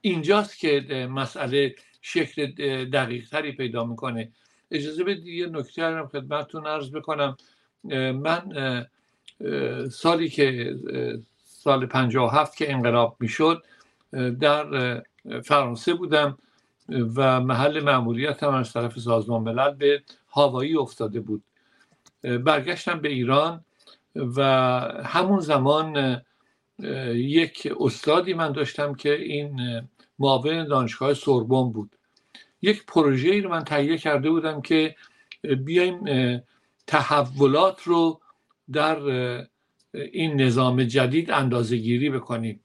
اینجاست 0.02 0.58
که 0.60 1.08
مسئله 1.12 1.76
شکل 2.02 2.46
دقیق 2.86 3.30
تری 3.30 3.52
پیدا 3.52 3.86
می‌کنه. 3.86 4.32
اجازه 4.74 5.04
بدید 5.04 5.28
یه 5.28 5.48
نکته 5.48 5.84
هم 5.84 6.08
خدمتتون 6.08 6.68
عرض 6.68 6.92
بکنم. 6.92 7.38
من 8.14 8.86
سالی 9.92 10.30
که 10.30 10.76
سال 11.44 11.86
57 11.86 12.58
که 12.58 12.72
انقلاب 12.72 13.18
می‌شد 13.20 13.64
در 14.40 15.04
فرانسه 15.44 15.94
بودم 15.94 16.38
و 16.90 17.42
محل 17.42 17.84
معمولیت 17.84 18.44
هم 18.44 18.54
از 18.54 18.74
طرف 18.74 19.00
سازمان 19.00 19.42
ملل 19.42 19.74
به 19.74 20.04
هاوایی 20.30 20.78
افتاده 20.78 21.20
بود. 21.20 21.44
برگشتم 22.24 23.00
به 23.00 23.10
ایران 23.10 23.66
و 24.16 24.44
همون 25.06 25.40
زمان 25.40 26.22
یک 27.14 27.74
استادی 27.80 28.34
من 28.34 28.52
داشتم 28.52 28.94
که 28.94 29.14
این 29.14 29.82
معاون 30.20 30.68
دانشگاه 30.68 31.14
سوربن 31.14 31.72
بود. 31.72 31.96
یک 32.64 32.86
پروژه 32.86 33.30
ای 33.30 33.42
رو 33.42 33.50
من 33.50 33.64
تهیه 33.64 33.98
کرده 33.98 34.30
بودم 34.30 34.62
که 34.62 34.96
بیایم 35.66 36.00
تحولات 36.88 37.84
رو 37.84 38.22
در 38.72 39.00
این 39.94 40.42
نظام 40.42 40.84
جدید 40.84 41.32
اندازه 41.32 41.78
گیری 41.78 42.10
بکنیم. 42.10 42.60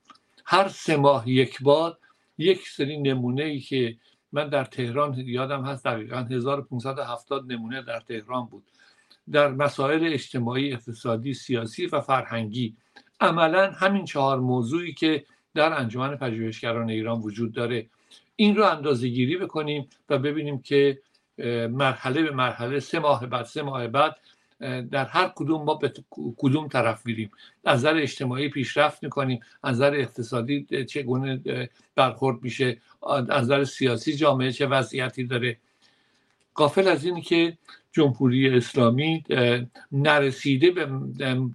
هر 0.45 0.69
سه 0.69 0.97
ماه 0.97 1.29
یک 1.29 1.63
بار 1.63 1.99
یک 2.39 2.69
سری 2.69 2.97
نمونه 2.97 3.43
ای 3.43 3.61
که 3.61 3.97
من 4.33 4.49
در 4.49 4.65
تهران 4.65 5.15
یادم 5.19 5.65
هست 5.65 5.85
دقیقا 5.85 6.17
1570 6.17 7.53
نمونه 7.53 7.83
در 7.83 8.01
تهران 8.01 8.47
بود. 8.47 8.65
در 9.33 9.49
مسائل 9.49 10.13
اجتماعی 10.13 10.73
اقتصادی 10.73 11.35
سیاسی 11.35 11.87
و 11.87 12.01
فرهنگی. 12.01 12.77
عملا 13.21 13.71
همین 13.71 14.05
چهار 14.05 14.41
موضوعی 14.41 14.93
که 14.93 15.25
در 15.55 15.81
انجمن 15.81 16.17
پژوهشگران 16.17 16.91
ایران 16.91 17.21
وجود 17.21 17.53
داره. 17.53 17.91
این 18.41 18.57
رو 18.57 18.65
اندازه 18.65 19.09
گیری 19.09 19.37
بکنیم 19.37 19.89
و 20.09 20.19
ببینیم 20.19 20.63
که 20.63 20.99
مرحله 21.71 22.23
به 22.23 22.31
مرحله 22.31 22.81
سه 22.81 22.99
ماه 22.99 23.27
بعد 23.27 23.45
سه 23.45 23.63
ماه 23.63 23.89
بعد 23.89 24.17
در 24.91 25.05
هر 25.05 25.33
کدوم 25.37 25.63
ما 25.63 25.75
به 25.75 25.93
کدوم 26.37 26.69
طرف 26.69 27.07
میریم. 27.07 27.31
از 27.65 27.79
نظر 27.79 27.97
اجتماعی 27.97 28.49
پیشرفت 28.49 29.03
می‌کنیم 29.03 29.41
از 29.63 29.75
نظر 29.75 29.95
اقتصادی 29.95 30.85
چگونه 30.89 31.41
برخورد 31.95 32.43
میشه 32.43 32.77
از 33.09 33.31
نظر 33.31 33.65
سیاسی 33.65 34.13
جامعه 34.13 34.53
چه 34.53 34.67
وضعیتی 34.67 35.25
داره. 35.25 35.57
قافل 36.55 36.89
از 36.89 37.05
این 37.05 37.21
که 37.21 37.59
جمهوری 37.93 38.57
اسلامی 38.57 39.25
نرسیده 39.93 40.71
به 40.71 40.89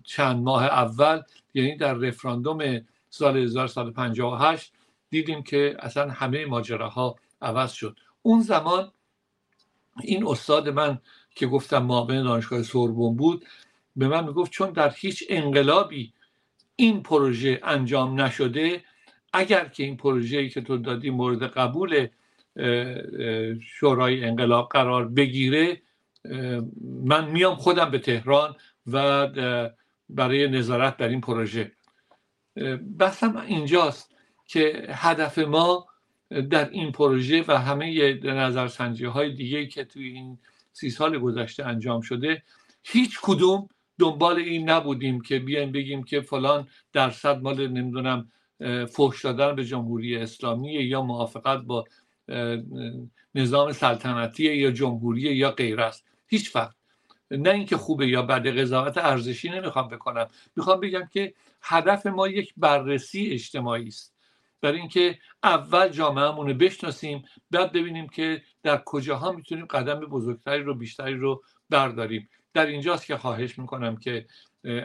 چند 0.03 0.43
ماه 0.43 0.63
اول 0.63 1.21
یعنی 1.53 1.77
در 1.77 1.93
رفراندوم 1.93 2.81
سال 3.09 3.37
1958 3.37 4.73
دیدیم 5.13 5.43
که 5.43 5.75
اصلا 5.79 6.09
همه 6.09 6.45
ماجراها 6.45 7.15
عوض 7.41 7.71
شد. 7.71 7.99
اون 8.21 8.41
زمان 8.41 8.91
این 10.01 10.27
استاد 10.27 10.69
من 10.69 11.01
که 11.35 11.47
گفتم 11.47 11.83
معاون 11.83 12.23
دانشگاه 12.23 12.63
سوربن 12.63 13.15
بود 13.15 13.45
به 13.95 14.07
من 14.07 14.23
می‌گفت 14.23 14.51
چون 14.51 14.69
در 14.71 14.93
هیچ 14.95 15.23
انقلابی 15.29 16.13
این 16.75 17.03
پروژه 17.03 17.59
انجام 17.63 18.21
نشده 18.21 18.83
اگر 19.33 19.65
که 19.65 19.83
این 19.83 19.97
پروژه‌ای 19.97 20.49
که 20.49 20.61
تو 20.61 20.77
دادی 20.77 21.09
مورد 21.09 21.43
قبول 21.43 22.07
شورای 23.61 24.23
انقلاب 24.23 24.69
قرار 24.69 25.07
بگیره 25.07 25.81
من 26.83 27.31
میام 27.31 27.55
خودم 27.55 27.91
به 27.91 27.99
تهران 27.99 28.55
و 28.87 29.27
برای 30.09 30.47
نظارت 30.47 30.97
بر 30.97 31.07
این 31.07 31.21
پروژه. 31.21 31.71
بحثم 32.99 33.37
اینجاست. 33.37 34.12
که 34.45 34.87
هدف 34.89 35.37
ما 35.39 35.87
در 36.49 36.69
این 36.69 36.91
پروژه 36.91 37.43
و 37.47 37.57
همه 37.59 38.13
نظرسنجی 38.23 39.05
های 39.05 39.31
دیگه 39.31 39.65
که 39.65 39.83
توی 39.83 40.07
این 40.07 40.37
سی 40.71 40.89
سال 40.89 41.19
گذشته 41.19 41.65
انجام 41.65 42.01
شده 42.01 42.43
هیچ 42.83 43.19
کدوم 43.21 43.69
دنبال 43.99 44.35
این 44.37 44.69
نبودیم 44.69 45.21
که 45.21 45.39
بیایم 45.39 45.71
بگیم 45.71 46.03
که 46.03 46.21
فلان 46.21 46.67
درصد 46.93 47.41
مال 47.41 47.67
نمی‌دونم 47.67 48.31
فحش 48.89 49.25
دادن 49.25 49.55
به 49.55 49.65
جمهوری 49.65 50.17
اسلامی 50.17 50.73
یا 50.73 51.01
موافقت 51.01 51.59
با 51.59 51.85
نظام 53.35 53.71
سلطنتی 53.71 54.55
یا 54.55 54.71
جمهوری 54.71 55.21
یا 55.21 55.51
غیر 55.51 55.81
است. 55.81 56.05
هیچ 56.27 56.55
وقت 56.55 56.75
نه 57.31 57.49
اینکه 57.49 57.77
خوبه 57.77 58.07
یا 58.07 58.21
بد 58.21 58.59
قضاوت 58.59 58.97
ارزشی 58.97 59.49
نمی‌خوام 59.49 59.87
بکنم. 59.87 60.27
می‌خوام 60.55 60.79
بگم 60.79 61.09
که 61.13 61.33
هدف 61.61 62.05
ما 62.05 62.27
یک 62.27 62.53
بررسی 62.57 63.29
اجتماعی 63.31 63.87
است. 63.87 64.12
برای 64.63 64.79
اینکه 64.79 65.19
اول 65.43 65.89
جامعهمون 65.89 66.47
رو 66.47 66.53
بشناسیم 66.53 67.23
بعد 67.51 67.71
ببینیم 67.71 68.07
که 68.07 68.41
در 68.63 68.81
کجاها 68.85 69.31
می‌تونیم 69.31 69.65
قدم 69.65 69.99
بزرگتری 69.99 70.63
رو 70.63 70.75
بیشتری 70.75 71.13
رو 71.13 71.43
برداریم. 71.69 72.29
در 72.53 72.65
اینجاست 72.65 73.05
که 73.05 73.17
خواهش 73.17 73.59
می‌کنم 73.59 73.97
که 73.97 74.25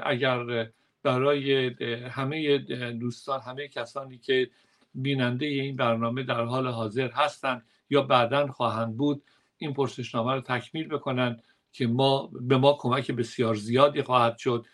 اگر 0.02 0.68
برای 1.02 1.66
همه 2.08 2.58
دوستان 2.92 3.40
همه 3.40 3.68
کسانی 3.68 4.18
که 4.18 4.50
بیننده 4.94 5.46
این 5.46 5.76
برنامه 5.76 6.22
در 6.22 6.44
حال 6.44 6.66
حاضر 6.66 7.10
هستند 7.10 7.66
یا 7.90 8.02
بعدا 8.02 8.46
خواهند 8.46 8.96
بود 8.96 9.22
این 9.58 9.72
پرسشنامه 9.74 10.34
رو 10.34 10.40
تکمیل 10.40 10.88
بکنن 10.88 11.40
که 11.72 11.86
ما 11.86 12.30
به 12.40 12.56
ما 12.56 12.76
کمک 12.80 13.10
بسیار 13.10 13.54
زیادی 13.54 14.02
خواهد 14.02 14.38
شد. 14.38 14.66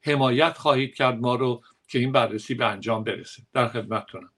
حمایت 0.00 0.58
خواهید 0.58 0.94
کرد 0.94 1.20
ما 1.20 1.34
رو 1.34 1.62
که 1.88 1.98
این 1.98 2.12
بررسی 2.12 2.54
به 2.54 2.66
انجام 2.66 3.04
برسه. 3.04 3.42
در 3.52 3.68
خدمتتونم. 3.68 4.31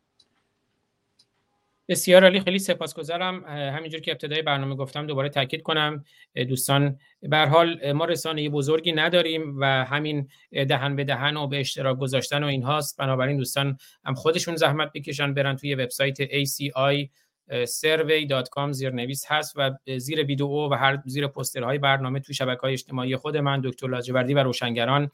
بسیار 1.89 2.23
عالی. 2.23 2.41
خیلی 2.41 2.59
سپاسگزارم. 2.59 3.45
همینجور 3.45 4.01
که 4.01 4.11
ابتدای 4.11 4.43
برنامه 4.43 4.75
گفتم 4.75 5.07
دوباره 5.07 5.29
تاکید 5.29 5.63
کنم. 5.63 6.05
دوستان 6.49 6.99
به 7.23 7.39
حال 7.39 7.93
ما 7.93 8.05
رسانه 8.05 8.49
بزرگی 8.49 8.93
نداریم 8.93 9.61
و 9.61 9.85
همین 9.85 10.29
دهن 10.51 10.97
به 10.97 11.05
دهن 11.05 11.37
و 11.37 11.47
به 11.47 11.61
اشتراک 11.61 11.99
گذاشتن 11.99 12.45
و 12.45 12.47
اینهاست. 12.47 12.99
بنابراین 12.99 13.37
دوستان 13.37 13.79
هم 14.05 14.15
خودشون 14.15 14.57
زحمت 14.57 14.93
بکشن 14.95 15.35
برن 15.35 15.57
توی 15.57 15.75
وبسایت 15.75 16.25
ACI 16.25 17.09
survey.com 17.51 18.71
زیر 18.71 18.91
نویس 18.91 19.25
هست 19.29 19.55
و 19.57 19.71
زیر 19.99 20.25
ویدیو 20.25 20.47
و 20.47 20.75
هر 20.75 20.99
زیر 21.07 21.27
پوسترهای 21.27 21.79
برنامه 21.79 22.21
توی 22.21 22.35
شبکه 22.35 22.61
های 22.61 22.73
اجتماعی 22.73 23.17
خود 23.17 23.37
من 23.37 23.61
دکتر 23.65 23.89
لاجوردی 23.89 24.35
و 24.35 24.39
روشنگران 24.39 25.11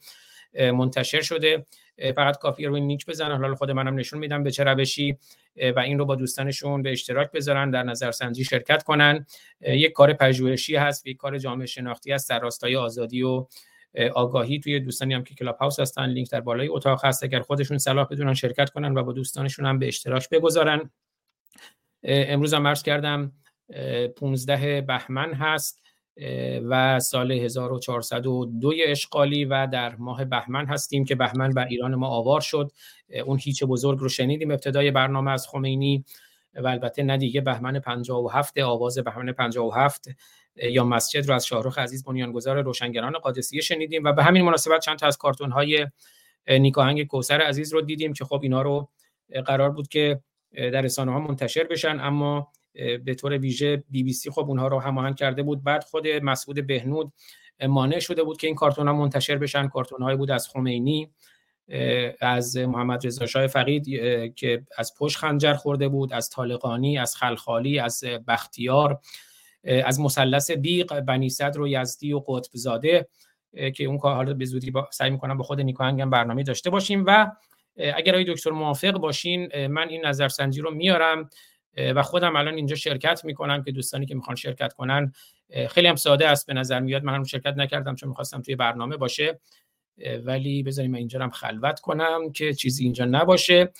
منتشر 0.73 1.21
شده. 1.21 1.65
فقط 2.15 2.37
کافیه 2.37 2.67
روی 2.67 2.81
لینک 2.81 3.05
بزنن. 3.05 3.37
حالا 3.37 3.55
خود 3.55 3.71
منم 3.71 3.95
نشون 3.95 4.19
میدم 4.19 4.43
به 4.43 4.51
چه 4.51 4.63
روشی 4.63 5.17
و 5.75 5.79
این 5.79 5.99
رو 5.99 6.05
با 6.05 6.15
دوستانشون 6.15 6.81
به 6.81 6.91
اشتراک 6.91 7.31
بذارن 7.31 7.71
در 7.71 7.83
نظرسنجی 7.83 8.43
شرکت 8.43 8.83
کنن. 8.83 9.25
یک 9.61 9.91
کار 9.91 10.13
پژوهشی 10.13 10.75
هست 10.75 11.07
یک 11.07 11.17
کار 11.17 11.37
جامعه 11.37 11.65
شناختی 11.65 12.13
است 12.13 12.29
در 12.29 12.39
راستای 12.39 12.75
آزادی 12.75 13.23
و 13.23 13.47
آگاهی 14.13 14.59
توی 14.59 14.79
دوستانی 14.79 15.13
هم 15.13 15.23
که 15.23 15.35
Clubhouse 15.35 15.79
هستن 15.79 16.05
لینک 16.05 16.31
در 16.31 16.41
بالای 16.41 16.67
اتاق 16.67 17.05
هست. 17.05 17.23
اگر 17.23 17.39
خودشون 17.39 17.77
صلاح 17.77 18.07
بدونن 18.07 18.33
شرکت 18.33 18.69
کنن 18.69 18.97
و 18.97 19.03
با 19.03 19.13
دوستانشون 19.13 19.65
هم 19.65 19.79
به 19.79 19.87
اشتراک 19.87 20.29
بگذارن. 20.29 20.89
امروز 22.03 22.53
هم 22.53 22.67
عرض 22.67 22.83
کردم 22.83 23.31
15 24.17 24.81
بهمن 24.81 25.33
هست. 25.33 25.80
و 26.63 26.99
سال 26.99 27.31
1402 27.31 28.71
اشغالی 28.85 29.45
و 29.45 29.67
در 29.67 29.95
ماه 29.95 30.25
بهمن 30.25 30.65
هستیم 30.65 31.05
که 31.05 31.15
بهمن 31.15 31.49
بر 31.49 31.65
ایران 31.65 31.95
ما 31.95 32.07
آوار 32.07 32.41
شد. 32.41 32.71
اون 33.25 33.39
هیچ 33.41 33.63
بزرگ 33.63 33.99
رو 33.99 34.09
شنیدیم 34.09 34.51
ابتدای 34.51 34.91
برنامه 34.91 35.31
از 35.31 35.47
خمینی 35.47 36.05
و 36.55 36.67
البته 36.67 37.03
نه 37.03 37.17
دیگه 37.17 37.41
بهمن 37.41 37.79
57 37.79 38.57
آواز 38.57 38.97
بهمن 38.97 39.31
57 39.31 40.05
یا 40.55 40.83
مسجد 40.83 41.27
رو 41.27 41.35
از 41.35 41.45
شاهرخ 41.45 41.77
عزیز 41.77 42.03
بنیانگذار 42.03 42.61
روشنگران 42.61 43.11
قادسیه 43.11 43.61
شنیدیم 43.61 44.03
و 44.03 44.13
به 44.13 44.23
همین 44.23 44.41
مناسبت 44.41 44.81
چند 44.81 44.97
تا 44.97 45.07
از 45.07 45.17
کارتون 45.17 45.51
های 45.51 45.87
نیکاهنگ 46.47 47.07
کوسر 47.07 47.41
عزیز 47.41 47.73
رو 47.73 47.81
دیدیم 47.81 48.13
که 48.13 48.25
خب 48.25 48.39
اینا 48.43 48.61
رو 48.61 48.89
قرار 49.45 49.69
بود 49.69 49.87
که 49.87 50.19
در 50.55 50.81
رسانه 50.81 51.11
ها 51.11 51.19
منتشر 51.19 51.63
بشن. 51.63 51.99
اما 51.99 52.51
به 52.73 53.15
طور 53.15 53.37
ویژه 53.37 53.83
بی 53.89 54.03
بی 54.03 54.13
سی 54.13 54.31
خب 54.31 54.45
اونها 54.49 54.67
رو 54.67 54.79
هماهنگ 54.79 55.15
کرده 55.15 55.43
بود. 55.43 55.63
بعد 55.63 55.83
خود 55.83 56.07
مسعود 56.07 56.67
بهنود 56.67 57.13
مانع 57.67 57.99
شده 57.99 58.23
بود 58.23 58.37
که 58.37 58.47
این 58.47 58.55
کارتون 58.55 58.87
ها 58.87 58.93
منتشر 58.93 59.37
بشن. 59.37 59.67
کارتون 59.67 60.01
های 60.01 60.15
بود 60.15 60.31
از 60.31 60.47
خمینی 60.47 61.11
از 62.19 62.57
محمد 62.57 63.07
رضا 63.07 63.25
شاه 63.25 63.47
فقید 63.47 63.85
که 64.35 64.63
از 64.77 64.93
پشت 64.97 65.17
خنجر 65.17 65.53
خورده 65.53 65.87
بود 65.87 66.13
از 66.13 66.29
طالقانی 66.29 66.97
از 66.97 67.15
خلخالی 67.15 67.79
از 67.79 68.03
بختیار 68.27 68.99
از 69.63 69.99
مثلث 69.99 70.51
بیق 70.51 70.99
بنی 70.99 71.29
صدر 71.29 71.61
و 71.61 71.67
یزدی 71.67 72.13
و 72.13 72.19
قطب 72.19 72.49
زاده 72.53 73.07
که 73.75 73.83
اون 73.83 73.97
کار 73.97 74.15
حالا 74.15 74.33
به 74.33 74.45
زودی 74.45 74.71
با 74.71 74.89
سعی 74.91 75.09
می‌کنم 75.09 75.37
با 75.37 75.43
خود 75.43 75.61
نیکاهنگ 75.61 76.05
برنامه 76.05 76.43
داشته 76.43 76.69
باشیم. 76.69 77.03
و 77.07 77.31
اگر 77.95 78.13
آقای 78.13 78.33
دکتر 78.33 78.49
موافق 78.49 78.91
باشین 78.91 79.67
من 79.67 79.89
این 79.89 80.05
نظرسنجی 80.05 80.61
رو 80.61 80.71
میارم. 80.71 81.29
و 81.77 82.03
خودم 82.03 82.35
الان 82.35 82.53
اینجا 82.53 82.75
شرکت 82.75 83.25
می‌کنم 83.25 83.63
که 83.63 83.71
دوستانی 83.71 84.05
که 84.05 84.15
می‌خوان 84.15 84.35
شرکت 84.35 84.73
کنن 84.73 85.13
خیلی 85.69 85.87
هم 85.87 85.95
ساده 85.95 86.27
است 86.27 86.47
به 86.47 86.53
نظر 86.53 86.79
میاد. 86.79 87.03
من 87.03 87.15
هم 87.15 87.23
شرکت 87.23 87.53
نکردم 87.57 87.95
چون 87.95 88.09
می‌خواستم 88.09 88.41
توی 88.41 88.55
برنامه 88.55 88.97
باشه. 88.97 89.39
ولی 90.23 90.63
بذاریم 90.63 90.93
اینجا 90.93 91.19
هم 91.19 91.29
خلوت 91.29 91.79
کنم 91.79 92.31
که 92.31 92.53
چیزی 92.53 92.83
اینجا 92.83 93.05
نباشه. 93.05 93.71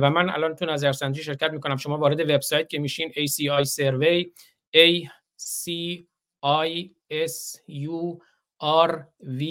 و 0.00 0.10
من 0.10 0.30
الان 0.30 0.54
تو 0.54 0.66
نظرسنجی 0.66 1.22
شرکت 1.22 1.50
می‌کنم. 1.50 1.76
شما 1.76 1.98
وارد 1.98 2.30
وبسایت 2.30 2.68
که 2.68 2.78
میشین 2.78 3.12
ACI 3.12 3.64
Survey 3.64 4.24
A 4.76 5.08
C 5.40 5.70
I 6.44 6.90
S 7.10 7.60
U 7.68 8.18
R 8.86 8.92
V 9.38 9.42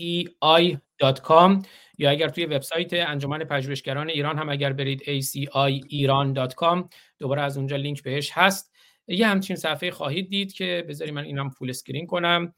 E 0.00 0.28
I.com 0.42 1.62
یا 1.98 2.10
اگر 2.10 2.28
توی 2.28 2.46
وبسایت 2.46 2.92
انجمن 2.92 3.38
پژوهشگران 3.38 4.08
ایران 4.08 4.38
هم 4.38 4.48
اگر 4.48 4.72
برید 4.72 5.02
acioiran.com 5.02 6.88
دوباره 7.18 7.42
از 7.42 7.56
اونجا 7.56 7.76
لینک 7.76 8.02
بهش 8.02 8.30
هست. 8.32 8.72
یه 9.08 9.26
همچین 9.26 9.56
صفحه 9.56 9.90
خواهید 9.90 10.28
دید 10.28 10.52
که 10.52 10.84
بذارید 10.88 11.14
من 11.14 11.24
اینم 11.24 11.48
full 11.48 11.70
screen 11.70 12.06
کنم. 12.06 12.54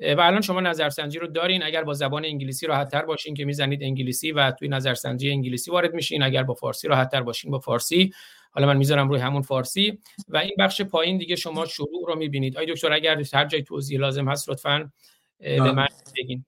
و 0.00 0.20
الان 0.20 0.40
شما 0.40 0.60
نظرسنجی 0.60 1.18
رو 1.18 1.26
دارین. 1.26 1.62
اگر 1.62 1.84
با 1.84 1.94
زبان 1.94 2.24
انگلیسی 2.24 2.66
راحت 2.66 2.90
تر 2.90 3.02
باشین 3.02 3.34
که 3.34 3.44
می‌زنید 3.44 3.82
انگلیسی 3.82 4.32
و 4.32 4.50
توی 4.50 4.68
نظرسنجی 4.68 5.30
انگلیسی 5.30 5.70
وارد 5.70 5.94
میشین. 5.94 6.22
اگر 6.22 6.42
با 6.42 6.54
فارسی 6.54 6.88
راحت 6.88 7.10
تر 7.10 7.22
باشین 7.22 7.50
با 7.50 7.58
فارسی. 7.58 8.12
حالا 8.50 8.66
من 8.66 8.76
می‌ذارم 8.76 9.08
روی 9.08 9.20
همون 9.20 9.42
فارسی. 9.42 9.98
و 10.28 10.36
این 10.36 10.54
بخش 10.58 10.82
پایین 10.82 11.18
دیگه 11.18 11.36
شما 11.36 11.66
شروع 11.66 12.04
رو 12.06 12.16
می‌بینید. 12.16 12.56
آقای 12.56 12.66
دکتر 12.66 12.92
اگر 12.92 13.22
هر 13.32 13.44
جای 13.44 13.62
توضیح 13.62 13.98
لازم 13.98 14.28
هست 14.28 14.50
لطفا 14.50 14.90
به 15.38 15.72
من 15.72 15.88
بگین. 16.16 16.44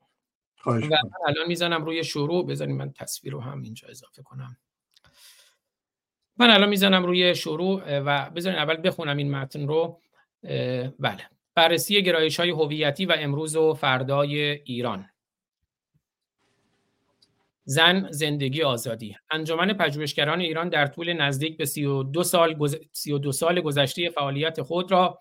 و 0.67 0.71
من 0.81 1.01
الان 1.27 1.49
می‌زنم 1.49 1.85
روی 1.85 2.05
شروع. 2.05 2.47
بذارید 2.47 2.75
من 2.77 2.93
تصویر 2.93 3.33
رو 3.33 3.41
هم 3.41 3.63
اینجا 3.63 3.89
اضافه 3.89 4.23
کنم. 4.23 4.57
من 6.37 6.51
الان 6.51 6.69
می‌زنم 6.69 7.07
روی 7.07 7.35
شروع 7.35 7.99
و 7.99 8.31
بذارین 8.31 8.59
اول 8.59 8.89
بخونم 8.89 9.17
این 9.17 9.31
متن 9.31 9.69
رو. 9.69 10.01
بله. 10.99 11.31
بررسی 11.55 12.03
گرایش 12.03 12.41
های 12.41 12.51
هویتی 12.51 13.07
و 13.07 13.17
امروز 13.19 13.57
و 13.57 13.75
فردای 13.75 14.41
ایران. 14.51 15.11
زن 17.65 18.11
زندگی 18.11 18.63
آزادی. 18.63 19.17
انجمن 19.31 19.73
پژوهشگران 19.73 20.41
ایران 20.41 20.69
در 20.69 20.87
طول 20.87 21.13
نزدیک 21.13 21.57
به 21.57 21.65
32 21.65 22.23
سال, 22.23 22.55
گز... 22.55 22.77
32 22.93 23.33
سال 23.33 23.61
گذشته 23.61 24.11
فعالیت 24.11 24.63
خود 24.63 24.93
را 24.93 25.21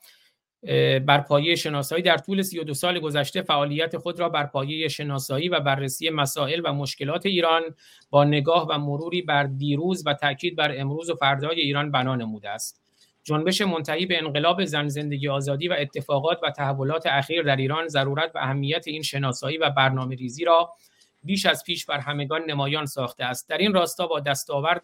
بر 1.06 1.22
پایه 1.22 1.56
شناسایی 1.56 2.04
در 2.04 2.18
طول 2.18 2.42
32 2.42 2.74
سال 2.74 3.00
گذشته 3.00 3.42
فعالیت 3.42 3.98
خود 3.98 4.20
را 4.20 4.30
بر 4.30 4.46
پایه 4.46 4.88
شناسایی 4.88 5.50
و 5.50 5.60
بررسی 5.60 6.10
مسائل 6.10 6.62
و 6.64 6.74
مشکلات 6.74 7.26
ایران 7.26 7.62
با 8.10 8.24
نگاه 8.24 8.68
و 8.68 8.78
مروری 8.78 9.22
بر 9.22 9.44
دیروز 9.44 10.04
و 10.06 10.14
تاکید 10.14 10.56
بر 10.56 10.80
امروز 10.80 11.10
و 11.10 11.16
فردای 11.16 11.62
ایران 11.62 11.92
بنا 11.92 12.16
نموده 12.16 12.50
است. 12.50 12.82
جنبش 13.24 13.62
منتهی 13.62 14.06
به 14.06 14.18
انقلاب 14.18 14.66
زن 14.66 14.88
زندگی 14.88 15.30
آزادی 15.30 15.68
و 15.68 15.76
اتفاقات 15.80 16.40
و 16.44 16.52
تحولات 16.52 17.06
اخیر 17.06 17.44
در 17.44 17.56
ایران 17.56 17.88
ضرورت 17.88 18.32
و 18.36 18.38
اهمیت 18.38 18.88
این 18.88 19.02
شناسایی 19.02 19.58
و 19.58 19.70
برنامه 19.70 20.16
ریزی 20.16 20.46
را 20.46 20.70
بیش 21.24 21.46
از 21.46 21.64
پیش 21.64 21.86
بر 21.86 22.00
همگان 22.00 22.42
نمایان 22.48 22.86
ساخته 22.86 23.24
است. 23.24 23.50
در 23.50 23.58
این 23.58 23.74
راستا 23.74 24.08
با 24.08 24.20
دستاورد 24.20 24.84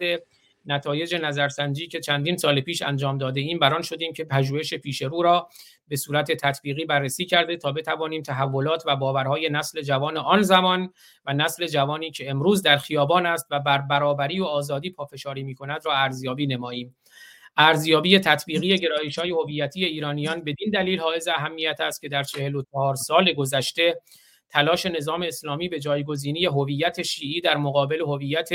نتایج 0.65 1.15
نظرسنجی 1.15 1.88
که 1.88 1.99
چندین 1.99 2.38
سال 2.38 2.62
پیش 2.62 2.82
انجام 2.82 3.17
داده 3.17 3.41
ایم 3.41 3.60
بران 3.60 3.82
شدیم 3.82 4.13
که 4.13 4.23
پژوهش 4.23 4.73
پیش 4.73 5.02
رو 5.02 5.21
را 5.21 5.49
به 5.88 5.95
صورت 5.95 6.32
تطبیقی 6.32 6.86
بررسی 6.86 7.26
کرده 7.26 7.58
تا 7.58 7.71
بتوانیم 7.71 8.21
تحولات 8.21 8.84
و 8.86 8.95
باورهای 8.95 9.49
نسل 9.49 9.82
جوان 9.82 10.17
آن 10.17 10.41
زمان 10.41 10.93
و 11.26 11.34
نسل 11.34 11.67
جوانی 11.67 12.12
که 12.12 12.30
امروز 12.30 12.62
در 12.62 12.78
خیابان 12.78 13.26
است 13.26 13.47
و 13.52 13.60
بر 13.60 13.78
برابری 13.78 14.39
و 14.39 14.43
آزادی 14.43 14.89
پافشاری 14.89 15.43
می 15.43 15.56
کند 15.56 15.86
را 15.86 15.93
ارزیابی 15.93 16.47
نماییم. 16.47 16.95
ارزیابی 17.58 18.19
تطبیقی 18.19 18.78
گرایش 18.78 19.19
های 19.19 19.30
هویتی 19.30 19.86
ایرانیان 19.86 20.41
بدین 20.41 20.69
دلیل 20.69 20.99
حائز 20.99 21.28
اهمیت 21.28 21.82
است 21.82 22.02
که 22.02 22.10
در 22.10 22.23
44 22.23 22.95
سال 22.95 23.34
گذشته 23.34 24.02
تلاش 24.49 24.86
نظام 24.86 25.21
اسلامی 25.21 25.69
به 25.69 25.80
جایگزینی 25.80 26.45
هویت 26.45 27.02
شیعی 27.02 27.41
در 27.41 27.58
مقابل 27.58 28.02
هویت 28.02 28.49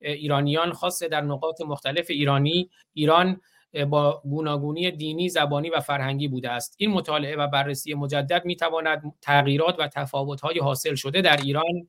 ایرانیان 0.00 0.72
خاصه 0.72 1.08
در 1.08 1.20
نقاط 1.20 1.60
مختلف 1.60 2.06
ایرانی 2.08 2.70
ایران 2.94 3.40
با 3.88 4.22
گوناگونی 4.24 4.90
دینی، 4.90 5.28
زبانی 5.28 5.70
و 5.70 5.80
فرهنگی 5.80 6.28
بوده 6.28 6.50
است. 6.50 6.76
این 6.78 6.90
مطالعه 6.90 7.36
و 7.36 7.46
بررسی 7.46 7.94
مجدد 7.94 8.44
می 8.44 8.56
تواند 8.56 9.02
تغییرات 9.22 9.76
و 9.78 9.88
تفاوت‌های 9.88 10.58
حاصل 10.58 10.94
شده 10.94 11.20
در 11.20 11.36
ایران 11.36 11.88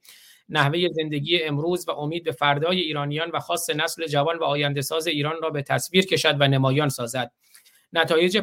نحوه 0.49 0.87
زندگی 0.91 1.43
امروز 1.43 1.87
و 1.87 1.91
امید 1.91 2.23
به 2.23 2.31
فردای 2.31 2.79
ایرانیان 2.79 3.31
و 3.33 3.39
خاص 3.39 3.69
نسل 3.69 4.07
جوان 4.07 4.37
و 4.37 4.43
آینده 4.43 4.81
ساز 4.81 5.07
ایران 5.07 5.35
را 5.41 5.49
به 5.49 5.61
تصویر 5.61 6.05
کشد 6.05 6.35
و 6.39 6.47
نمایان 6.47 6.89
سازد. 6.89 7.31
نتایج 7.93 8.37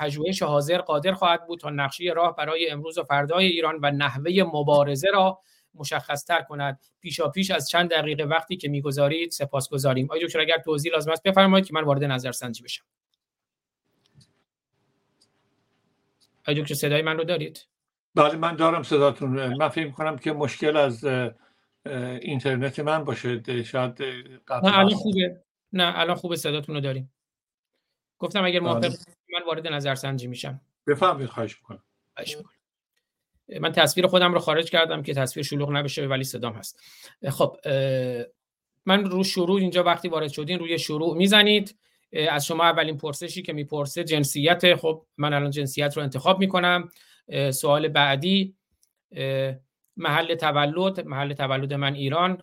پژوهش 0.00 0.42
حاضر 0.42 0.78
قادر 0.78 1.12
خواهد 1.12 1.46
بود 1.46 1.60
تا 1.60 1.70
نقشه 1.70 2.12
راه 2.16 2.36
برای 2.36 2.70
امروز 2.70 2.98
و 2.98 3.02
فردای 3.02 3.46
ایران 3.46 3.78
و 3.82 3.90
نحوه 3.90 4.42
مبارزه 4.54 5.08
را 5.12 5.40
مشخص 5.74 6.24
تر 6.24 6.42
کند. 6.42 6.80
پیشا 7.00 7.28
پیش 7.28 7.50
از 7.50 7.68
چند 7.68 7.90
دقیقه 7.90 8.24
وقتی 8.24 8.56
که 8.56 8.68
می‌گذارید 8.68 9.30
سپاسگزاریم. 9.30 10.06
آقای 10.06 10.26
دکتر 10.26 10.40
اگر 10.40 10.58
توضیح 10.58 10.92
لازم 10.92 11.12
است 11.12 11.22
بفرمایید 11.22 11.66
که 11.66 11.74
من 11.74 11.84
وارد 11.84 12.04
نظرسنجی 12.04 12.62
بشم. 12.62 12.84
آقای 16.42 16.62
دکتر 16.62 16.74
صدای 16.74 17.02
من 17.02 17.16
رو 17.16 17.24
دارید؟ 17.24 17.66
بله 18.14 18.36
من 18.36 18.56
دارم 18.56 18.82
صداتون. 18.82 19.54
من 19.54 19.68
فکر 19.68 19.90
کنم 19.90 20.18
که 20.18 20.32
مشکل 20.32 20.76
از 20.76 21.04
اینترنت 22.20 22.78
من 22.80 23.04
باشه. 23.04 23.62
شاید 23.62 24.02
نه 24.02 24.78
الان 24.78 24.94
خوبه. 24.94 25.42
نه 25.72 25.92
الان 25.96 26.16
خوبه 26.16 26.36
صداتون 26.36 26.74
رو 26.74 26.80
داریم. 26.80 27.12
گفتم 28.18 28.44
اگر 28.44 28.60
موافق 28.60 28.80
بله. 28.80 28.98
من 29.32 29.46
وارد 29.46 29.66
نظرسنجی 29.66 30.26
میشم. 30.26 30.60
بفهمید 30.86 31.26
خواهش 31.26 31.56
می‌کنم. 31.56 31.82
من 33.60 33.72
تصویر 33.72 34.06
خودم 34.06 34.32
رو 34.32 34.38
خارج 34.38 34.70
کردم 34.70 35.02
که 35.02 35.14
تصویر 35.14 35.46
شلوغ 35.46 35.70
نبشه 35.70 36.06
ولی 36.06 36.24
صدام 36.24 36.52
هست. 36.52 36.80
خب 37.28 37.56
من 38.86 39.04
رو 39.04 39.24
شروع 39.24 39.60
اینجا 39.60 39.82
وقتی 39.82 40.08
وارد 40.08 40.28
شدین 40.28 40.58
روی 40.58 40.78
شروع 40.78 41.16
می‌زنید. 41.16 41.78
از 42.30 42.46
شما 42.46 42.64
اولین 42.64 42.96
پرسشی 42.96 43.42
که 43.42 43.52
می‌پرسه 43.52 44.04
جنسیت 44.04 44.74
خب 44.74 45.06
من 45.16 45.32
الان 45.32 45.50
جنسیت 45.50 45.96
رو 45.96 46.02
انتخاب 46.02 46.38
می‌کنم. 46.38 46.88
سوال 47.50 47.88
بعدی 47.88 48.54
محل 49.96 50.34
تولد 50.34 51.06
محل 51.06 51.32
تولد 51.32 51.74
من 51.74 51.94
ایران. 51.94 52.42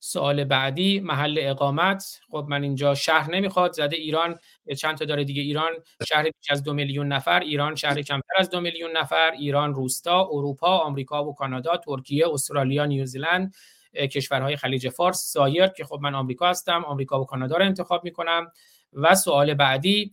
سوال 0.00 0.44
بعدی 0.44 1.00
محل 1.00 1.38
اقامت. 1.42 2.20
خب 2.30 2.46
من 2.48 2.62
اینجا 2.62 2.94
شهر 2.94 3.30
نمی‌خواد 3.30 3.72
زده 3.72 3.96
ایران 3.96 4.38
چند 4.78 4.96
تا 4.96 5.04
داره 5.04 5.24
دیگه 5.24 5.42
ایران 5.42 5.72
شهر 6.08 6.22
بیش 6.22 6.50
از 6.50 6.62
دو 6.62 6.72
میلیون 6.72 7.08
نفر 7.08 7.40
ایران 7.40 7.74
شهر 7.74 8.02
کمتر 8.02 8.34
از 8.38 8.50
دو 8.50 8.60
میلیون 8.60 8.96
نفر 8.96 9.30
ایران 9.30 9.74
روستا 9.74 10.28
اروپا 10.32 10.78
آمریکا 10.78 11.24
و 11.24 11.34
کانادا 11.34 11.76
ترکیه 11.76 12.28
استرالیا 12.32 12.86
نیوزیلند 12.86 13.54
کشورهای 13.94 14.56
خلیج 14.56 14.88
فارس 14.88 15.32
سایر 15.32 15.66
که 15.66 15.84
خب 15.84 15.98
من 16.02 16.14
آمریکا 16.14 16.50
هستم 16.50 16.84
آمریکا 16.84 17.20
و 17.20 17.24
کانادا 17.24 17.56
رو 17.56 17.64
انتخاب 17.64 18.04
می‌کنم. 18.04 18.52
و 18.92 19.14
سوال 19.14 19.54
بعدی 19.54 20.12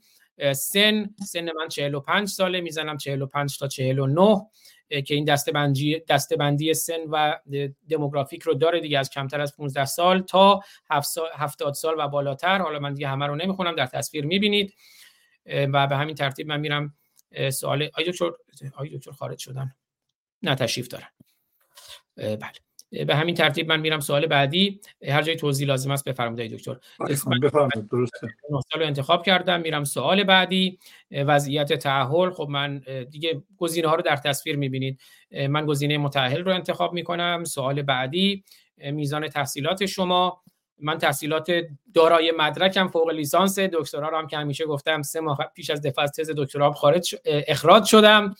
سن 0.55 1.09
سن 1.25 1.45
من 1.45 1.67
45 1.69 2.27
ساله 2.27 2.61
می‌زنم 2.61 2.97
45 2.97 3.57
تا 3.57 3.67
49 3.67 4.41
که 4.89 5.15
این 5.15 5.25
دسته 5.25 5.51
بندی 5.51 5.99
دسته 5.99 6.35
بندی 6.35 6.73
سن 6.73 6.99
و 7.11 7.35
دموگرافیک 7.89 8.43
رو 8.43 8.53
داره 8.53 8.79
دیگه 8.79 8.99
از 8.99 9.09
کمتر 9.09 9.41
از 9.41 9.55
15 9.57 9.85
سال 9.85 10.21
تا 10.21 10.61
70 11.35 11.73
سال 11.73 11.95
و 11.97 12.07
بالاتر. 12.07 12.61
حالا 12.61 12.79
من 12.79 12.93
دیگه 12.93 13.07
همه 13.07 13.25
رو 13.25 13.35
نمی‌خونم 13.35 13.75
در 13.75 13.85
تصویر 13.85 14.25
می‌بینید. 14.25 14.73
و 15.45 15.87
به 15.87 15.97
همین 15.97 16.15
ترتیب 16.15 16.47
من 16.47 16.59
میرم 16.59 16.93
سوال 17.51 17.89
آی 17.93 18.11
دکتر 18.11 18.31
آی 18.75 18.97
دکتر 18.97 19.11
خارج 19.11 19.39
شدن. 19.39 19.75
نه 20.43 20.55
تشریف 20.55 20.87
دارن. 20.87 21.09
بله. 22.15 22.66
به 22.91 23.15
همین 23.15 23.35
ترتیب 23.35 23.69
من 23.69 23.79
میرم 23.79 23.99
سوال 23.99 24.25
بعدی. 24.25 24.79
هر 25.07 25.21
جای 25.21 25.35
توضیح 25.35 25.67
لازم 25.67 25.91
است 25.91 26.05
بفرمایید 26.05 26.53
دکتر. 26.53 26.77
بفرمایید 27.41 27.89
درسته. 27.91 28.27
رو 28.75 28.85
انتخاب 28.85 29.25
کردم 29.25 29.61
میرم 29.61 29.83
سوال 29.83 30.23
بعدی. 30.23 30.79
وضعیت 31.11 31.73
تعهل 31.73 32.29
خب 32.29 32.47
من 32.49 32.81
دیگه 33.09 33.41
گزینه 33.57 33.87
ها 33.87 33.95
رو 33.95 34.01
در 34.01 34.15
تصویر 34.15 34.55
می‌بینید. 34.55 34.99
من 35.49 35.65
گزینه 35.65 35.97
متأهل 35.97 36.43
رو 36.43 36.53
انتخاب 36.53 36.93
می‌کنم. 36.93 37.43
سوال 37.43 37.81
بعدی 37.81 38.43
میزان 38.77 39.27
تحصیلات 39.27 39.85
شما. 39.85 40.41
من 40.79 40.97
تحصیلات 40.97 41.51
دارای 41.93 42.33
مدرکم 42.37 42.87
فوق 42.87 43.09
لیسانس. 43.09 43.59
دکترا 43.59 44.09
رو 44.09 44.17
هم 44.17 44.27
که 44.27 44.37
همیشه 44.37 44.65
گفتم 44.65 45.01
سه 45.01 45.19
ماه 45.19 45.51
پیش 45.55 45.69
از 45.69 45.81
دفاع 45.81 46.03
از 46.03 46.11
تز 46.11 46.31
دکترا 46.37 46.71
خارج 46.71 47.15
اخراج 47.25 47.85
شدم. 47.85 48.35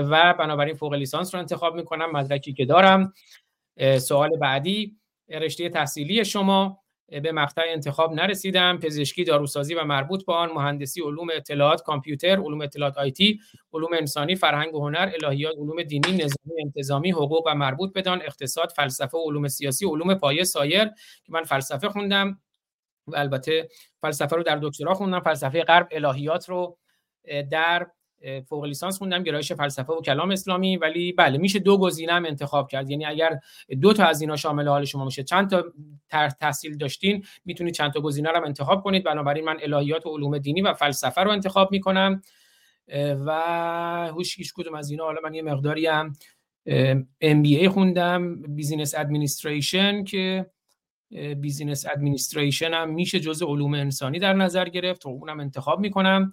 و 0.00 0.34
بنابراین 0.38 0.74
فوق 0.74 0.94
لیسانس 0.94 1.34
رو 1.34 1.40
انتخاب 1.40 1.74
می‌کنم 1.74 2.12
مدرکی 2.12 2.52
که 2.52 2.64
دارم. 2.64 3.12
سوال 3.98 4.36
بعدی 4.36 4.96
رشته 5.28 5.68
تحصیلی 5.68 6.24
شما 6.24 6.82
به 7.08 7.32
مقطع 7.32 7.62
انتخاب 7.66 8.12
نرسیدم. 8.12 8.78
پزشکی 8.78 9.24
داروسازی 9.24 9.74
و 9.74 9.84
مربوط 9.84 10.26
به 10.26 10.32
آن 10.32 10.52
مهندسی 10.52 11.00
علوم 11.00 11.28
اطلاعات 11.34 11.82
کامپیوتر 11.82 12.36
علوم 12.36 12.60
اطلاعات 12.60 12.98
آیتی 12.98 13.40
علوم 13.72 13.92
انسانی 13.92 14.36
فرهنگ 14.36 14.74
و 14.74 14.86
هنر 14.86 15.12
الهیات 15.22 15.54
علوم 15.56 15.82
دینی 15.82 16.12
نظامی 16.12 16.62
انتظامی 16.64 17.10
حقوق 17.10 17.46
و 17.46 17.54
مربوط 17.54 17.92
بدان 17.92 18.22
اقتصاد 18.22 18.70
فلسفه 18.70 19.18
علوم 19.18 19.48
سیاسی 19.48 19.86
علوم 19.86 20.14
پایه 20.14 20.44
سایر 20.44 20.84
که 21.24 21.32
من 21.32 21.42
فلسفه 21.42 21.88
خوندم 21.88 22.38
و 23.06 23.16
البته 23.16 23.68
فلسفه 24.00 24.36
رو 24.36 24.42
در 24.42 24.58
دکترا 24.62 24.94
خوندم. 24.94 25.20
فلسفه 25.20 25.62
غرب 25.62 25.88
الهیات 25.90 26.48
رو 26.48 26.78
در 27.50 27.86
فوق 28.48 28.64
لیسانس 28.64 28.98
خوندم 28.98 29.22
گرایش 29.22 29.52
فلسفه 29.52 29.92
و 29.92 30.00
کلام 30.00 30.30
اسلامی 30.30 30.76
ولی 30.76 31.12
بله 31.12 31.38
میشه 31.38 31.58
دو 31.58 31.78
گزینه 31.78 32.12
هم 32.12 32.24
انتخاب 32.24 32.68
کرد. 32.68 32.90
یعنی 32.90 33.04
اگر 33.04 33.38
دو 33.80 33.92
تا 33.92 34.04
از 34.04 34.20
اینا 34.20 34.36
شامل 34.36 34.68
حال 34.68 34.84
شما 34.84 35.04
میشه 35.04 35.22
چند 35.22 35.50
تا 35.50 35.64
تحصیل 36.40 36.76
داشتین 36.76 37.24
می‌تونید 37.44 37.74
چند 37.74 37.92
تا 37.92 38.00
گزینه 38.00 38.30
رو 38.30 38.46
انتخاب 38.46 38.82
کنید. 38.82 39.04
بنابراین 39.04 39.44
من 39.44 39.56
الهیات 39.62 40.06
و 40.06 40.10
علوم 40.10 40.38
دینی 40.38 40.62
و 40.62 40.74
فلسفه 40.74 41.20
رو 41.20 41.30
انتخاب 41.30 41.72
می‌کنم. 41.72 42.22
و 43.26 43.32
هوش 44.14 44.38
هیچ 44.38 44.54
کدوم 44.54 44.74
از 44.74 44.90
اینا 44.90 45.04
حالا 45.04 45.20
من 45.24 45.34
یه 45.34 45.42
مقداری 45.42 45.86
هم 45.86 46.12
MBA 47.24 47.66
خوندم 47.66 48.42
business 48.42 48.94
administration 48.94 50.04
که 50.04 50.46
business 51.36 51.86
administration 51.86 52.74
هم 52.74 52.94
میشه 52.94 53.20
جزء 53.20 53.46
علوم 53.46 53.74
انسانی 53.74 54.18
در 54.18 54.32
نظر 54.32 54.68
گرفت. 54.68 55.06
و 55.06 55.08
اونم 55.08 55.40
انتخاب 55.40 55.80
می‌کنم. 55.80 56.32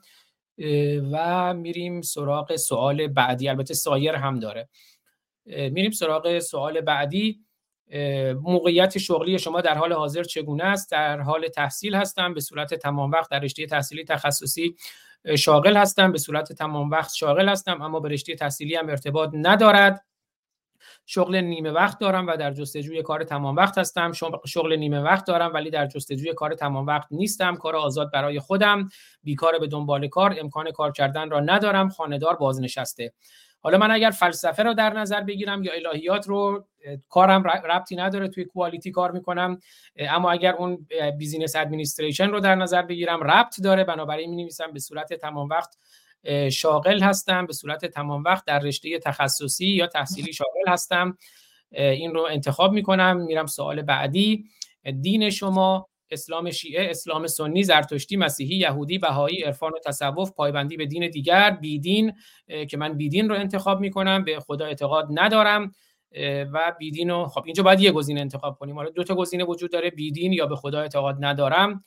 و 1.12 1.54
میریم 1.54 2.02
سراغ 2.02 2.56
سوال 2.56 3.08
بعدی. 3.08 3.50
البته 3.50 3.74
سایر 3.74 4.16
هم 4.16 4.40
داره. 4.40 4.70
میریم 5.46 5.92
سراغ 5.92 6.40
سوال 6.40 6.82
بعدی. 6.82 7.40
موقعیت 8.42 8.98
شغلی 8.98 9.40
شما 9.40 9.62
در 9.62 9.78
حال 9.78 9.94
حاضر 9.94 10.24
چگونه 10.24 10.64
است؟ 10.64 10.92
در 10.92 11.20
حال 11.20 11.48
تحصیل 11.48 11.96
هستم. 11.96 12.34
به 12.34 12.42
صورت 12.42 12.74
تمام 12.74 13.12
وقت 13.12 13.32
در 13.32 13.40
رشته 13.40 13.66
تحصیلی 13.66 14.04
تخصصی 14.04 14.76
شاغل 15.38 15.78
هستم. 15.78 16.12
به 16.12 16.18
صورت 16.18 16.54
تمام 16.54 16.90
وقت 16.90 17.14
شاغل 17.14 17.50
هستم 17.50 17.82
اما 17.82 18.00
به 18.00 18.10
رشته 18.10 18.36
تحصیلی 18.36 18.76
هم 18.76 18.90
ارتباط 18.90 19.30
ندارد. 19.34 20.06
شغل 21.06 21.36
نیمه 21.36 21.72
وقت 21.72 22.00
دارم 22.00 22.28
و 22.28 22.38
در 22.38 22.54
جستجوی 22.54 23.02
کار 23.02 23.24
تمام 23.24 23.56
وقت 23.56 23.78
هستم. 23.78 24.12
شغل 24.46 24.76
نیمه 24.76 25.00
وقت 25.00 25.28
دارم 25.28 25.54
ولی 25.54 25.70
در 25.70 25.88
جستجوی 25.88 26.34
کار 26.34 26.56
تمام 26.56 26.86
وقت 26.86 27.08
نیستم. 27.12 27.56
کار 27.56 27.76
آزاد 27.76 28.12
برای 28.12 28.40
خودم. 28.40 28.90
بیکار 29.24 29.60
به 29.60 29.68
دنبال 29.68 30.08
کار 30.08 30.36
امکان 30.40 30.72
کار 30.72 30.92
کردن 30.92 31.30
را 31.30 31.40
ندارم. 31.40 31.90
خانهدار 31.90 32.36
بازنشسته. 32.36 33.14
حالا 33.60 33.78
من 33.78 33.92
اگر 33.92 34.10
فلسفه 34.10 34.64
رو 34.64 34.74
در 34.74 34.94
نظر 34.94 35.22
بگیرم 35.22 35.64
یا 35.64 35.72
الهیات 35.74 36.28
رو 36.28 36.66
کارم 37.10 37.44
ربطی 37.48 37.96
نداره. 37.96 38.28
توی 38.28 38.46
quality 38.46 38.92
کار 38.92 39.12
می‌کنم. 39.12 39.60
اما 39.98 40.32
اگر 40.32 40.54
اون 40.54 40.88
business 41.18 41.56
administration 41.56 42.30
رو 42.30 42.40
در 42.40 42.56
نظر 42.56 42.82
بگیرم 42.82 43.24
ربط 43.24 43.62
داره. 43.62 43.84
بنابراین 43.84 44.30
می 44.30 44.36
نویسم 44.36 44.72
به 44.74 44.80
صورت 44.80 45.14
تمام 45.14 45.50
وقت 45.50 45.78
شاغل 46.52 47.02
هستم 47.02 47.46
به 47.46 47.54
صورت 47.54 47.86
تمام 47.86 48.24
وقت 48.24 48.46
در 48.46 48.60
رشته 48.60 49.00
تخصصی 49.00 49.68
یا 49.68 49.88
تحصیلی 49.88 50.34
شاغل 50.34 50.68
هستم. 50.68 51.18
این 51.72 52.14
رو 52.14 52.22
انتخاب 52.22 52.74
می‌کنم 52.74 53.18
میرم 53.18 53.46
سوال 53.46 53.82
بعدی. 53.82 54.46
دین 55.02 55.30
شما 55.30 55.90
اسلام 56.12 56.52
شیعه 56.52 56.90
اسلام 56.90 57.28
سنی 57.28 57.64
زرتشتی 57.64 58.18
مسیحی 58.18 58.56
یهودی 58.56 58.98
بهایی 58.98 59.44
عرفان 59.44 59.72
و 59.72 59.80
تصوف 59.86 60.32
پایبندی 60.32 60.78
به 60.78 60.86
دین 60.86 61.10
دیگر 61.10 61.52
بیدین 61.52 62.14
که 62.70 62.78
من 62.78 62.94
بیدین 62.94 63.30
رو 63.30 63.36
انتخاب 63.36 63.80
می‌کنم 63.80 64.24
به 64.24 64.40
خدا 64.40 64.66
اعتقاد 64.66 65.08
ندارم. 65.12 65.72
و 66.54 66.74
بیدین 66.80 67.10
رو 67.10 67.28
خب 67.28 67.44
اینجا 67.46 67.64
باید 67.64 67.80
یه 67.80 67.92
گزینه 67.92 68.22
انتخاب 68.22 68.58
کنیم. 68.58 68.76
حالا 68.76 68.90
دو 68.90 69.04
تا 69.04 69.16
گزینه 69.16 69.44
وجود 69.44 69.72
داره 69.72 69.90
بیدین 69.90 70.34
یا 70.34 70.46
به 70.46 70.56
خدا 70.56 70.82
اعتقاد 70.82 71.18
ندارم 71.20 71.84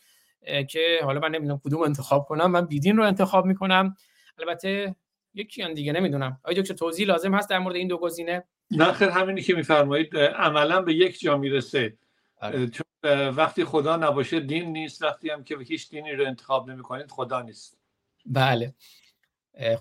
که 0.70 0.98
حالا 1.02 1.20
من 1.20 1.30
نمی‌دونم 1.30 1.60
کدوم 1.64 1.82
انتخاب 1.82 2.24
کنم. 2.24 2.50
من 2.50 2.66
بیدین 2.66 2.96
رو 2.96 3.04
انتخاب 3.04 3.46
می‌کنم. 3.46 3.96
البته 4.38 4.94
یکی 5.34 5.74
دیگه 5.74 5.92
نمی‌دونم. 5.92 6.40
آیا 6.42 6.62
دکتر 6.62 6.74
توضیح 6.74 7.06
لازم 7.06 7.34
هست 7.34 7.50
در 7.50 7.58
مورد 7.58 7.76
این 7.76 7.88
دو 7.88 7.98
گزینه؟ 7.98 8.44
نه 8.70 8.92
خیر 8.92 9.08
همینی 9.08 9.42
که 9.42 9.54
میفرمایید 9.54 10.16
عملا 10.16 10.82
به 10.82 10.94
یک 10.94 11.20
جا 11.20 11.36
می‌رسه. 11.36 11.96
آره. 12.40 12.68
چون 12.68 12.86
وقتی 13.28 13.64
خدا 13.64 13.96
نباشه 13.96 14.40
دین 14.40 14.72
نیست 14.72 15.02
وقتی 15.02 15.30
هم 15.30 15.44
که 15.44 15.58
هیچ 15.58 15.90
دینی 15.90 16.12
رو 16.12 16.26
انتخاب 16.26 16.70
نمی‌کنید 16.70 17.10
خدا 17.10 17.42
نیست. 17.42 17.78
بله. 18.26 18.74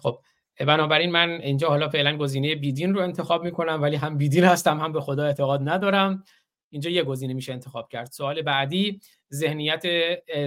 خب 0.02 0.20
بنابراین 0.60 1.12
من 1.12 1.30
اینجا 1.30 1.70
حالا 1.70 1.90
فعلا 1.90 2.18
گزینه 2.18 2.56
بیدین 2.56 2.94
رو 2.94 3.02
انتخاب 3.02 3.44
می‌کنم 3.44 3.82
ولی 3.82 3.96
هم 3.96 4.18
بیدین 4.18 4.44
هستم 4.44 4.80
هم 4.80 4.92
به 4.92 5.02
خدا 5.02 5.26
اعتقاد 5.26 5.70
ندارم. 5.70 6.24
اینجا 6.70 6.90
یه 6.90 7.04
گزینه 7.04 7.34
میشه 7.34 7.54
انتخاب 7.54 7.90
کرد. 7.90 8.12
سوال 8.12 8.42
بعدی 8.42 9.00
ذهنیت 9.34 9.84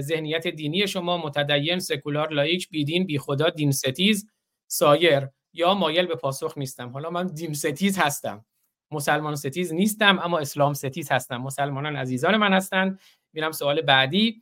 ذهنیت 0.01 0.47
دینی 0.49 0.87
شما 0.87 1.19
متدین 1.19 1.79
سکولار 1.79 2.33
لائیک 2.33 2.69
بیدین 2.69 3.07
بی 3.07 3.19
خدا 3.19 3.51
دین 3.51 3.73
ستیز 3.73 4.31
سایر 4.67 5.29
یا 5.53 5.75
مایل 5.75 6.07
به 6.07 6.15
پاسخ 6.15 6.59
نیستم. 6.59 6.89
حالا 6.89 7.11
من 7.11 7.27
دین 7.27 7.55
ستیز 7.55 7.99
هستم. 7.99 8.45
مسلمان 8.91 9.37
ستیز 9.37 9.73
نیستم 9.73 10.19
اما 10.19 10.39
اسلام 10.39 10.75
ستیز 10.75 11.13
هستم. 11.13 11.37
مسلمانان 11.37 11.97
عزیزان 11.97 12.37
من 12.37 12.53
هستند 12.53 13.01
میرم 13.33 13.53
سوال 13.53 13.81
بعدی 13.81 14.41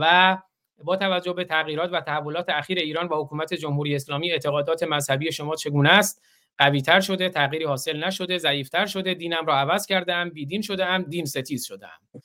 و 0.00 0.38
با 0.84 0.96
توجه 0.96 1.32
به 1.32 1.44
تغییرات 1.44 1.90
و 1.92 2.00
تحولات 2.00 2.48
اخیر 2.48 2.78
ایران 2.78 3.08
با 3.08 3.24
حکومت 3.24 3.54
جمهوری 3.54 3.94
اسلامی 3.94 4.32
اعتقادات 4.32 4.82
مذهبی 4.82 5.32
شما 5.32 5.56
چگونه 5.56 5.88
است؟ 5.88 6.22
قوی 6.58 6.82
تر 6.82 7.00
شده 7.00 7.28
تغییری 7.28 7.64
حاصل 7.64 8.04
نشده 8.04 8.38
ضعیفتر 8.38 8.86
شده 8.86 9.14
دینم 9.14 9.46
را 9.46 9.56
عوض 9.56 9.86
کردم 9.86 10.30
بیدین 10.30 10.62
ام 10.80 11.02
دین 11.02 11.24
ستیز 11.24 11.70
ام 11.72 12.22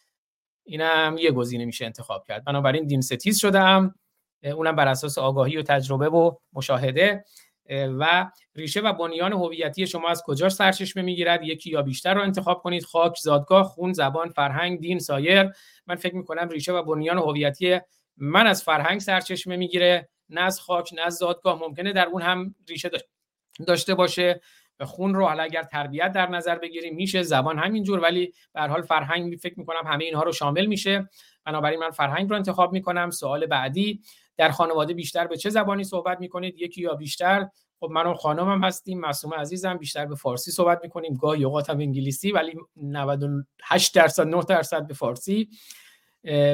اینم 0.65 1.15
یه 1.19 1.31
گزینه 1.31 1.65
میشه 1.65 1.85
انتخاب 1.85 2.25
کرد. 2.27 2.43
بنابراین 2.45 2.87
دین 2.87 3.01
ستیز 3.01 3.39
شده 3.39 3.59
ام 3.59 3.95
اونم 4.43 4.75
بر 4.75 4.87
اساس 4.87 5.17
آگاهی 5.17 5.57
و 5.57 5.61
تجربه 5.61 6.09
و 6.09 6.35
مشاهده 6.53 7.23
و 7.69 8.31
ریشه 8.55 8.81
و 8.81 8.93
بنیان 8.93 9.33
هویتی 9.33 9.87
شما 9.87 10.09
از 10.09 10.23
کجا 10.25 10.49
سرچشمه 10.49 11.03
می‌گیرد؟ 11.03 11.43
یکی 11.43 11.69
یا 11.69 11.81
بیشتر 11.81 12.13
رو 12.13 12.21
انتخاب 12.21 12.61
کنید. 12.61 12.83
خاک 12.83 13.17
زادگاه 13.21 13.63
خون 13.63 13.93
زبان 13.93 14.29
فرهنگ 14.29 14.79
دین 14.79 14.99
سایر. 14.99 15.49
من 15.87 15.95
فکر 15.95 16.15
می‌کنم 16.15 16.49
ریشه 16.49 16.73
و 16.73 16.83
بنیان 16.83 17.17
هویتی 17.17 17.79
من 18.17 18.47
از 18.47 18.63
فرهنگ 18.63 18.99
سرچشمه 18.99 19.55
می‌گیره. 19.55 20.09
نه 20.29 20.41
از 20.41 20.59
خاک 20.59 20.93
نه 20.93 21.01
از 21.01 21.15
زادگاه. 21.15 21.59
ممکنه 21.59 21.93
در 21.93 22.05
اون 22.05 22.21
هم 22.21 22.55
ریشه 22.69 22.89
داشته 23.67 23.95
باشه 23.95 24.41
خون 24.81 25.15
رو 25.15 25.25
حالا 25.25 25.43
اگر 25.43 25.63
تربیت 25.63 26.11
در 26.11 26.29
نظر 26.29 26.55
بگیریم 26.55 26.95
میشه 26.95 27.23
زبان 27.23 27.59
همینجور. 27.59 27.99
ولی 27.99 28.33
به 28.53 28.61
حال 28.61 28.81
فرهنگ 28.81 29.35
فکر 29.35 29.59
می‌کنم 29.59 29.81
همه 29.85 30.03
اینها 30.03 30.23
رو 30.23 30.31
شامل 30.31 30.65
میشه. 30.65 31.09
بنابراین 31.45 31.79
من 31.79 31.89
فرهنگ 31.89 32.29
رو 32.29 32.35
انتخاب 32.35 32.73
می‌کنم. 32.73 33.09
سوال 33.09 33.45
بعدی 33.45 34.01
در 34.37 34.51
خانواده 34.51 34.93
بیشتر 34.93 35.27
به 35.27 35.37
چه 35.37 35.49
زبانی 35.49 35.83
صحبت 35.83 36.19
می‌کنید؟ 36.19 36.55
یکی 36.57 36.81
یا 36.81 36.93
بیشتر؟ 36.93 37.47
خب 37.79 37.89
من 37.91 38.05
و 38.05 38.13
خانمم 38.13 38.63
هستیم 38.63 38.99
معصومه 38.99 39.35
عزیزم. 39.35 39.77
بیشتر 39.77 40.05
به 40.05 40.15
فارسی 40.15 40.51
صحبت 40.51 40.79
می‌کنیم. 40.83 41.13
گاهی 41.13 41.43
اوقات 41.43 41.69
هم 41.69 41.79
انگلیسی 41.79 42.31
ولی 42.31 42.55
98 42.75 43.95
درصد 43.95 44.27
9 44.27 44.43
درصد 44.43 44.87
به 44.87 44.93
فارسی. 44.93 45.49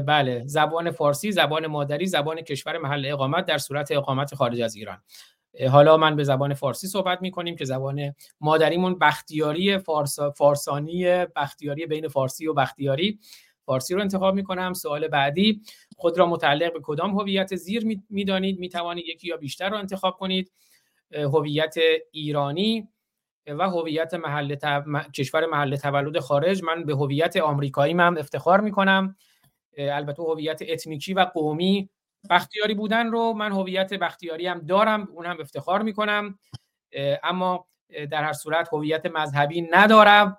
بله. 0.07 0.43
زبان 0.45 0.91
فارسی 0.91 1.31
زبان 1.31 1.67
مادری 1.67 2.05
زبان 2.05 2.41
کشور 2.41 2.77
محل 2.77 3.05
اقامت 3.05 3.45
در 3.45 3.57
صورت 3.57 3.91
اقامت 3.91 4.35
خارج 4.35 4.61
از 4.61 4.75
ایران. 4.75 5.01
حالا 5.71 5.97
من 5.97 6.15
به 6.15 6.23
زبان 6.23 6.53
فارسی 6.53 6.87
صحبت 6.87 7.21
می‌کنیم 7.21 7.55
که 7.55 7.65
زبان 7.65 8.13
مادریمون 8.41 8.99
بختیاری 8.99 9.77
فارس، 9.77 10.19
فارسانی 10.19 11.25
بختیاری 11.35 11.85
بین 11.85 12.07
فارسی 12.07 12.47
و 12.47 12.53
بختیاری. 12.53 13.19
فارسی 13.65 13.93
رو 13.93 14.01
انتخاب 14.01 14.35
می‌کنم 14.35 14.73
سوال 14.73 15.07
بعدی. 15.07 15.61
خود 15.97 16.17
را 16.17 16.25
متعلق 16.25 16.73
به 16.73 16.79
کدام 16.83 17.19
هویت 17.19 17.55
زیر 17.55 17.99
می‌دانید؟ 18.09 18.59
می‌توانید 18.59 19.05
یکی 19.07 19.27
یا 19.27 19.37
بیشتر 19.37 19.69
رو 19.69 19.77
انتخاب 19.77 20.17
کنید. 20.17 20.51
هویت 21.13 21.75
ایرانی 22.11 22.87
و 23.47 23.69
هویت 23.69 24.13
محل 24.13 24.55
کشور 25.15 25.45
محل 25.45 25.75
تولد 25.75 26.19
خارج. 26.19 26.63
من 26.63 26.83
به 26.83 26.93
هویت 26.93 27.37
آمریکایی 27.37 27.93
هم 27.93 28.17
افتخار 28.17 28.61
می‌کنم. 28.61 29.15
البته 29.77 30.23
هویت 30.23 30.61
اتنیکی 30.67 31.13
و 31.13 31.19
قومی 31.19 31.89
بختیاری 32.29 32.73
بودن 32.73 33.11
رو 33.11 33.33
من 33.33 33.51
هویت 33.51 33.93
بختیاری 33.93 34.47
هم 34.47 34.59
دارم 34.59 35.07
اون 35.13 35.25
هم 35.25 35.37
افتخار 35.39 35.81
می‌کنم 35.81 36.39
اما 37.23 37.67
در 38.11 38.23
هر 38.23 38.33
صورت 38.33 38.69
هویت 38.73 39.05
مذهبی 39.05 39.61
ندارم 39.71 40.37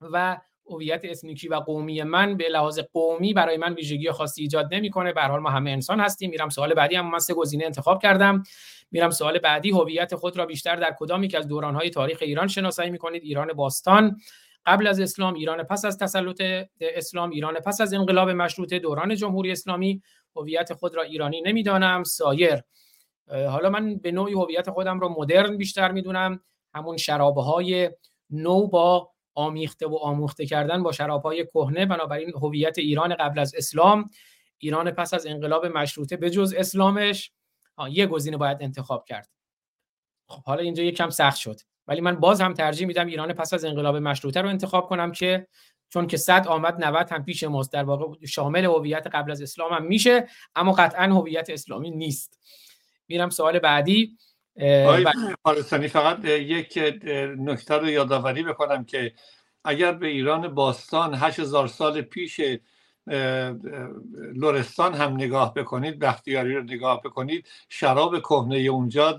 و 0.00 0.40
هویت 0.70 1.00
اسنیکی 1.04 1.48
و 1.48 1.54
قومی 1.54 2.02
من 2.02 2.36
به 2.36 2.48
لحاظ 2.48 2.78
قومی 2.92 3.34
برای 3.34 3.56
من 3.56 3.74
ویژگی 3.74 4.10
خاصی 4.10 4.42
ایجاد 4.42 4.74
نمی‌کنه. 4.74 5.12
به 5.12 5.22
حال 5.22 5.40
ما 5.40 5.50
همه 5.50 5.70
انسان 5.70 6.00
هستیم. 6.00 6.30
میرم 6.30 6.48
سوال 6.48 6.74
بعدی 6.74 6.96
هم 6.96 7.10
من 7.10 7.18
سه 7.18 7.34
گزینه 7.34 7.64
انتخاب 7.64 8.02
کردم. 8.02 8.42
میرم 8.90 9.10
سوال 9.10 9.38
بعدی 9.38 9.70
هویت 9.70 10.14
خود 10.14 10.36
را 10.38 10.46
بیشتر 10.46 10.76
در 10.76 10.94
کدامی 10.98 11.28
که 11.28 11.38
از 11.38 11.48
دورانهای 11.48 11.90
تاریخ 11.90 12.18
ایران 12.20 12.48
شناسایی 12.48 12.90
می‌کنید؟ 12.90 13.22
ایران 13.22 13.52
باستان. 13.52 14.16
قبل 14.66 14.86
از 14.86 15.00
اسلام 15.00 15.34
ایران 15.34 15.62
پس 15.62 15.84
از 15.84 15.98
تسلط 15.98 16.42
اسلام 16.80 17.30
ایران 17.30 17.54
پس 17.54 17.80
از 17.80 17.94
انقلاب 17.94 18.30
مشروطه 18.30 18.78
دوران 18.78 19.14
جمهوری 19.14 19.52
اسلامی. 19.52 20.02
هویت 20.36 20.72
خود 20.72 20.94
را 20.94 21.02
ایرانی 21.02 21.42
نمی‌دانم. 21.42 22.04
سایر. 22.04 22.60
حالا 23.28 23.70
من 23.70 23.96
به 23.96 24.12
نوعی 24.12 24.34
هویت 24.34 24.70
خودم 24.70 25.00
را 25.00 25.08
مدرن 25.08 25.56
بیشتر 25.56 25.92
می‌دونم. 25.92 26.40
همون 26.74 26.96
شرابه 26.96 27.42
های 27.42 27.90
نو 28.30 28.66
با 28.66 29.10
آمیخته 29.34 29.86
و 29.86 29.96
آموخته 29.96 30.46
کردن 30.46 30.82
با 30.82 30.92
شرابهای 30.92 31.46
کهنه. 31.46 31.86
بنابراین 31.86 32.32
هویت 32.42 32.78
ایران 32.78 33.14
قبل 33.14 33.38
از 33.38 33.54
اسلام. 33.54 34.10
ایران 34.58 34.90
پس 34.90 35.14
از 35.14 35.26
انقلاب 35.26 35.66
مشروطه 35.66 36.16
به 36.16 36.30
جز 36.30 36.54
اسلامش. 36.56 37.32
یه 37.90 38.06
گزینه 38.06 38.36
باید 38.36 38.58
انتخاب 38.60 39.04
کرد. 39.04 39.28
خب 40.28 40.42
حالا 40.42 40.62
اینجا 40.62 40.82
یکم 40.82 41.10
سخت 41.10 41.36
شد. 41.36 41.60
ولی 41.86 42.00
من 42.00 42.16
باز 42.16 42.40
هم 42.40 42.54
ترجیح 42.54 42.86
میدم 42.86 43.06
ایران 43.06 43.32
پس 43.32 43.54
از 43.54 43.64
انقلاب 43.64 43.96
مشروطه 43.96 44.40
رو 44.40 44.48
انتخاب 44.48 44.88
کنم 44.88 45.12
که 45.12 45.46
چون 45.90 46.06
که 46.06 46.16
صد 46.16 46.46
آمد 46.48 46.84
90 46.84 47.12
هم 47.12 47.24
پیش 47.24 47.44
ماست. 47.44 47.72
در 47.72 47.84
واقع 47.84 48.26
شامل 48.26 48.64
هویت 48.64 49.06
قبل 49.12 49.30
از 49.30 49.42
اسلام 49.42 49.72
هم 49.72 49.84
میشه 49.84 50.28
اما 50.56 50.72
قطعا 50.72 51.04
هویت 51.04 51.50
اسلامی 51.50 51.90
نیست. 51.90 52.38
میرم 53.08 53.30
سوال 53.30 53.58
بعدی. 53.58 54.16
آقای 54.62 55.88
فقط 55.88 56.24
یک 56.24 56.78
نکته 57.38 57.74
رو 57.74 57.88
یادآوری 57.88 58.42
بکنم 58.42 58.84
که 58.84 59.12
اگر 59.64 59.92
به 59.92 60.06
ایران 60.06 60.54
باستان 60.54 61.14
8000 61.14 61.68
سال 61.68 62.00
پیش 62.00 62.40
لورستان 64.34 64.94
هم 64.94 65.14
نگاه 65.14 65.54
بکنید 65.54 65.98
بختیاری 65.98 66.54
رو 66.54 66.62
نگاه 66.62 67.00
بکنید 67.02 67.48
شراب 67.68 68.20
کهنه 68.20 68.56
اونجا 68.56 69.18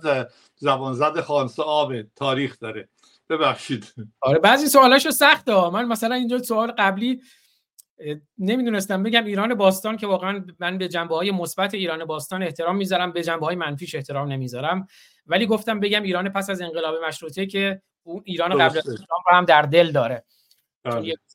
زبانزد 0.55 1.21
خانس 1.21 1.59
آب 1.59 2.01
تاریخ 2.01 2.59
داره. 2.59 2.89
ببخشید. 3.31 3.93
آره 4.21 4.39
بعضی 4.39 4.67
سوالاشو 4.67 5.11
سخته 5.11 5.69
من 5.69 5.85
مثلا 5.85 6.15
اینجا 6.15 6.37
سوال 6.37 6.71
قبلی 6.71 7.21
نمی‌دونستم 8.37 9.03
بگم 9.03 9.25
ایران 9.25 9.55
باستان 9.55 9.97
که 9.97 10.07
واقعا 10.07 10.45
من 10.59 10.77
به 10.77 10.87
جنبه 10.87 11.15
های 11.15 11.31
مثبت 11.31 11.73
ایران 11.73 12.05
باستان 12.05 12.43
احترام 12.43 12.75
می‌ذارم 12.75 13.11
به 13.11 13.23
جنبه 13.23 13.45
های 13.45 13.55
منفیش 13.55 13.95
احترام 13.95 14.31
نمی‌ذارم. 14.31 14.87
ولی 15.25 15.45
گفتم 15.45 15.79
بگم 15.79 16.03
ایران 16.03 16.29
پس 16.29 16.49
از 16.49 16.61
انقلاب 16.61 17.03
مشروطه 17.07 17.45
که 17.45 17.81
اون 18.03 18.21
ایران 18.25 18.49
قبل 18.49 18.77
از 18.77 18.87
رو 18.87 19.35
هم 19.35 19.45
در 19.45 19.61
دل 19.61 19.91
داره. 19.91 20.23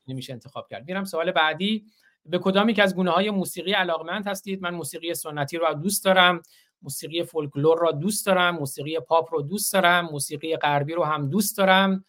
نمیشه 0.06 0.32
انتخاب 0.32 0.68
کرد. 0.70 0.84
میرم 0.88 1.04
سوال 1.04 1.32
بعدی. 1.32 1.84
به 2.24 2.38
کدامی 2.38 2.74
که 2.74 2.82
از 2.82 2.96
گونه 2.96 3.10
های 3.10 3.30
موسیقی 3.30 3.72
علاقمند 3.72 4.26
هستید؟ 4.26 4.62
من 4.62 4.74
موسیقی 4.74 5.14
سنتی 5.14 5.56
رو 5.56 5.74
دوست 5.74 6.04
دارم. 6.04 6.42
موسیقی 6.86 7.22
فولکلور 7.22 7.78
را 7.78 7.92
دوست 7.92 8.26
دارم 8.26 8.56
موسیقی 8.56 9.00
پاپ 9.00 9.34
رو 9.34 9.42
دوست 9.42 9.72
دارم 9.72 10.04
موسیقی 10.04 10.56
غربی 10.56 10.92
رو 10.92 11.04
هم 11.04 11.28
دوست 11.28 11.58
دارم. 11.58 12.04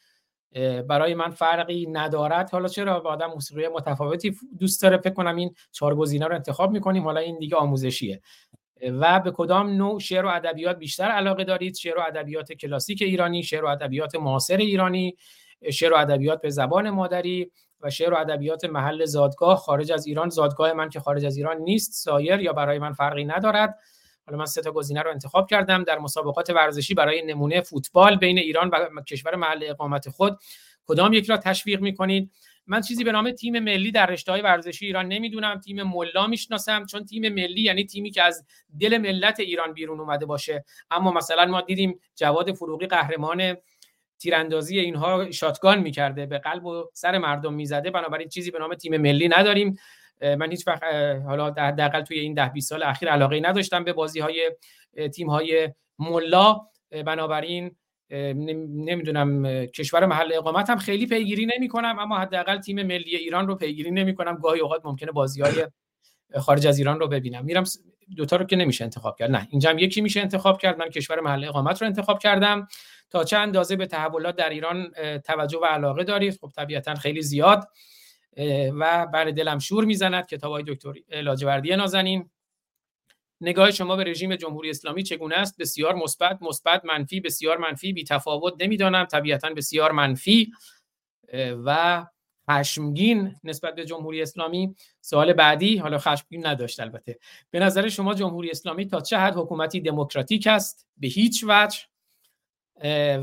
برای 0.87 1.13
من 1.13 1.29
فرقی 1.29 1.87
ندارد. 1.91 2.49
حالا 2.49 2.67
چرا 2.67 2.99
آدم 2.99 3.27
موسیقی 3.27 3.67
متفاوتی 3.67 4.35
دوست 4.59 4.81
داره؟ 4.81 4.97
فکر 4.97 5.13
کنم 5.13 5.35
این 5.35 5.55
چهار 5.71 5.95
گزینه 5.95 6.25
رو 6.25 6.35
انتخاب 6.35 6.71
می‌کنیم. 6.71 7.03
حالا 7.03 7.19
این 7.19 7.39
دیگه 7.39 7.55
آموزشیه. 7.55 8.21
و 8.99 9.19
به 9.19 9.31
کدام 9.31 9.69
نوع 9.69 9.99
شعر 9.99 10.25
و 10.25 10.29
ادبیات 10.29 10.77
بیشتر 10.77 11.03
علاقه 11.03 11.43
دارید؟ 11.43 11.75
شعر 11.75 11.97
و 11.97 12.01
ادبیات 12.07 12.53
کلاسیک 12.53 13.01
ایرانی 13.01 13.43
شعر 13.43 13.65
و 13.65 13.67
ادبیات 13.67 14.15
معاصر 14.15 14.57
ایرانی 14.57 15.17
شعر 15.71 15.93
و 15.93 15.97
ادبیات 15.97 16.41
به 16.41 16.49
زبان 16.49 16.89
مادری 16.89 17.51
و 17.81 17.89
شعر 17.89 18.13
و 18.13 18.17
ادبیات 18.17 18.65
محل 18.65 19.05
زادگاه 19.05 19.57
خارج 19.57 19.91
از 19.91 20.07
ایران. 20.07 20.29
زادگاه 20.29 20.73
من 20.73 20.89
که 20.89 20.99
خارج 20.99 21.25
از 21.25 21.37
ایران 21.37 21.57
نیست 21.57 21.93
سایر 21.93 22.39
یا 22.39 22.53
برای 22.53 22.79
من 22.79 22.93
فرقی 22.93 23.25
ندارد. 23.25 23.79
حالا 24.27 24.37
من 24.39 24.45
سه 24.45 24.61
تا 24.61 24.71
گزینه 24.71 25.01
رو 25.01 25.11
انتخاب 25.11 25.49
کردم 25.49 25.83
در 25.83 25.99
مسابقات 25.99 26.49
ورزشی 26.49 26.93
برای 26.93 27.21
نمونه 27.25 27.61
فوتبال 27.61 28.15
بین 28.15 28.37
ایران 28.37 28.69
و 28.69 29.01
کشور 29.01 29.35
محل 29.35 29.63
اقامت 29.63 30.09
خود. 30.09 30.39
کدام 30.85 31.13
یک 31.13 31.29
را 31.29 31.37
تشویق 31.37 31.81
می‌کنید؟ 31.81 32.31
من 32.67 32.81
چیزی 32.81 33.03
به 33.03 33.11
نام 33.11 33.31
تیم 33.31 33.59
ملی 33.59 33.91
در 33.91 34.05
رشته 34.05 34.31
های 34.31 34.41
ورزشی 34.41 34.85
ایران 34.85 35.07
نمی‌دونم. 35.07 35.59
تیم 35.59 35.83
ملا 35.83 36.27
می‌شناسم 36.27 36.85
چون 36.85 37.05
تیم 37.05 37.33
ملی 37.33 37.61
یعنی 37.61 37.85
تیمی 37.85 38.11
که 38.11 38.23
از 38.23 38.45
دل 38.79 38.97
ملت 38.97 39.39
ایران 39.39 39.73
بیرون 39.73 39.99
اومده 39.99 40.25
باشه. 40.25 40.65
اما 40.91 41.11
مثلا 41.11 41.45
ما 41.45 41.61
دیدیم 41.61 41.99
جواد 42.15 42.53
فروغی 42.53 42.87
قهرمان 42.87 43.57
تیراندازی 44.19 44.79
اینها 44.79 45.31
شاتگان 45.31 45.79
می‌کرده 45.79 46.25
به 46.25 46.37
قلب 46.37 46.65
و 46.65 46.85
سر 46.93 47.17
مردم 47.17 47.53
می‌زده. 47.53 47.91
بنابراین 47.91 48.29
چیزی 48.29 48.51
به 48.51 48.59
نام 48.59 48.75
تیم 48.75 48.97
ملی 48.97 49.27
نداریم. 49.27 49.77
من 50.21 50.51
هیچ 50.51 50.67
وقت 50.67 50.83
حالا 51.25 51.45
حداقل 51.47 52.01
توی 52.01 52.19
این 52.19 52.33
ده 52.33 52.49
20 52.49 52.69
سال 52.69 52.83
اخیر 52.83 53.09
علاقه 53.09 53.39
نداشتم 53.39 53.83
به 53.83 53.93
بازی 53.93 54.19
های 54.19 54.51
تیم 55.13 55.29
های 55.29 55.73
ملا 55.99 56.61
بنابراین 57.05 57.75
نمی‌دونم 58.09 59.65
کشور 59.65 60.05
محل 60.05 60.33
اقامت 60.33 60.69
هم 60.69 60.77
خیلی 60.77 61.07
پیگیری 61.07 61.47
نمی 61.57 61.67
کنم 61.67 61.99
اما 61.99 62.17
حداقل 62.17 62.57
تیم 62.57 62.83
ملی 62.83 63.15
ایران 63.15 63.47
رو 63.47 63.55
پیگیری 63.55 63.91
نمی 63.91 64.15
کنم 64.15 64.37
گاهی 64.37 64.59
اوقات 64.59 64.85
ممکنه 64.85 65.11
بازی 65.11 65.41
های 65.41 65.67
خارج 66.35 66.67
از 66.67 66.77
ایران 66.77 66.99
رو 66.99 67.07
ببینم. 67.07 67.45
میرم 67.45 67.63
دوتا 68.15 68.35
رو 68.35 68.45
که 68.45 68.55
نمیشه 68.55 68.83
انتخاب 68.83 69.17
کرد. 69.17 69.31
نه 69.31 69.47
اینجا 69.49 69.69
هم 69.69 69.77
یکی 69.77 70.01
میشه 70.01 70.19
انتخاب 70.19 70.57
کرد. 70.57 70.79
من 70.79 70.89
کشور 70.89 71.19
محل 71.19 71.43
اقامت 71.43 71.81
رو 71.81 71.87
انتخاب 71.87 72.19
کردم. 72.19 72.67
تا 73.09 73.23
چه 73.23 73.37
اندازه 73.37 73.75
به 73.75 73.85
تحولات 73.85 74.35
در 74.35 74.49
ایران 74.49 74.91
توجه 75.25 75.59
و 75.59 75.65
علاقه 75.65 76.03
دارید؟ 76.03 76.37
خب 76.41 76.51
طبیعتا 76.55 76.95
خیلی 76.95 77.21
زیاد. 77.21 77.67
و 78.79 79.07
بر 79.13 79.25
دلم 79.25 79.59
شور 79.59 79.85
می‌زند 79.85 80.25
کتاب 80.25 80.51
های 80.51 80.63
دکتر 80.67 80.93
لاجوردی 81.21 81.75
نازنین 81.75 82.29
نگاه 83.41 83.71
شما 83.71 83.95
به 83.95 84.03
رژیم 84.03 84.35
جمهوری 84.35 84.69
اسلامی 84.69 85.03
چگونه 85.03 85.35
است؟ 85.35 85.57
بسیار 85.57 85.95
مثبت 85.95 86.37
مثبت 86.41 86.85
منفی 86.85 87.19
بسیار 87.19 87.57
منفی 87.57 87.93
بی 87.93 88.03
تفاوت 88.03 88.53
نمی‌دانم 88.59 89.05
طبیعتا 89.05 89.49
بسیار 89.49 89.91
منفی 89.91 90.51
و 91.65 92.05
خشمگین 92.51 93.35
نسبت 93.43 93.75
به 93.75 93.85
جمهوری 93.85 94.21
اسلامی. 94.21 94.75
سوال 95.01 95.33
بعدی 95.33 95.77
حالا 95.77 95.97
خشمگین 95.97 96.47
نداشت 96.47 96.79
البته. 96.79 97.19
به 97.51 97.59
نظر 97.59 97.89
شما 97.89 98.13
جمهوری 98.13 98.51
اسلامی 98.51 98.87
تا 98.87 99.01
چه 99.01 99.17
حد 99.17 99.35
حکومتی 99.35 99.81
دموکراتیک 99.81 100.47
است؟ 100.47 100.87
به 100.97 101.07
هیچ 101.07 101.45
وجه. 101.47 101.79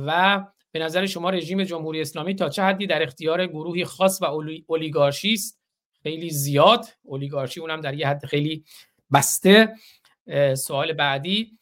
و 0.07 0.45
به 0.75 0.81
نظر 0.81 1.07
شما 1.07 1.31
رژیم 1.31 1.65
جمهوری 1.65 2.01
اسلامی 2.01 2.35
تا 2.35 2.49
چه 2.49 2.63
حدی 2.63 2.87
در 2.87 3.03
اختیار 3.03 3.47
گروهی 3.47 3.85
خاص 3.85 4.23
و 4.23 4.25
اولیگارشی 4.69 5.33
است؟ 5.33 5.61
خیلی 6.03 6.31
زیاد. 6.31 6.85
اولیگارشی 7.03 7.61
اونم 7.61 7.81
در 7.81 7.95
یه 7.95 8.09
حد 8.09 8.27
خیلی 8.27 8.65
بسته. 9.13 9.75
سوال 10.55 10.93
بعدی 10.93 11.59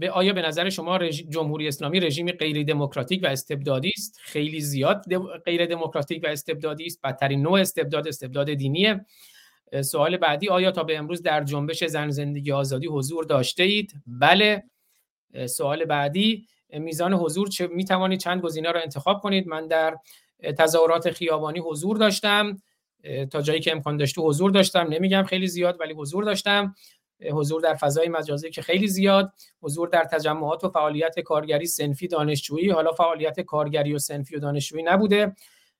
به 0.00 0.10
آیا 0.12 0.32
به 0.32 0.42
نظر 0.42 0.70
شما 0.70 0.98
جمهوری 1.08 1.68
اسلامی 1.68 2.00
رژیم 2.00 2.32
غیر 2.32 2.62
دموکراتیک 2.62 3.20
و 3.22 3.26
استبدادی 3.26 3.92
است؟ 3.96 4.18
خیلی 4.22 4.60
زیاد 4.60 5.04
غیر 5.44 5.66
دموکراتیک 5.66 6.24
و 6.24 6.26
استبدادی 6.26 6.86
است. 6.86 7.00
بدترین 7.02 7.42
نوع 7.42 7.60
استبداد 7.60 8.08
استبداد 8.08 8.54
دینیه. 8.54 9.06
سوال 9.84 10.16
بعدی 10.16 10.48
آیا 10.48 10.70
تا 10.70 10.84
به 10.84 10.98
امروز 10.98 11.22
در 11.22 11.44
جنبش 11.44 11.84
زن 11.84 12.10
زندگی 12.10 12.52
آزادی 12.52 12.86
حضور 12.86 13.24
داشته 13.24 13.62
اید؟ 13.62 13.92
بله. 14.06 14.62
سوال 15.46 15.84
بعدی 15.84 16.46
میزان 16.72 17.14
حضور 17.14 17.48
چه 17.48 17.66
می 17.66 17.84
توانید 17.84 18.20
چند 18.20 18.42
گزینه 18.42 18.72
را 18.72 18.80
انتخاب 18.80 19.20
کنید. 19.20 19.48
من 19.48 19.66
در 19.66 19.96
تظاهرات 20.58 21.10
خیابانی 21.10 21.58
حضور 21.58 21.96
داشتم. 21.96 22.62
تا 23.30 23.42
جایی 23.42 23.60
که 23.60 23.72
امکان 23.72 23.96
داشته 23.96 24.20
حضور 24.20 24.50
داشتم. 24.50 24.80
نمیگم 24.80 25.22
خیلی 25.22 25.46
زیاد 25.46 25.80
ولی 25.80 25.92
حضور 25.92 26.24
داشتم. 26.24 26.74
حضور 27.32 27.60
در 27.60 27.74
فضای 27.74 28.08
مجازی 28.08 28.50
که 28.50 28.62
خیلی 28.62 28.88
زیاد. 28.88 29.32
حضور 29.62 29.88
در 29.88 30.04
تجمعات 30.04 30.64
و 30.64 30.68
فعالیت 30.68 31.20
کارگری 31.20 31.66
سنفی 31.66 32.08
دانشجویی. 32.08 32.70
حالا 32.70 32.92
فعالیت 32.92 33.40
کارگری 33.40 33.94
و 33.94 33.98
سنفی 33.98 34.36
و 34.36 34.38
دانشجویی 34.38 34.84
نبوده. 34.84 35.34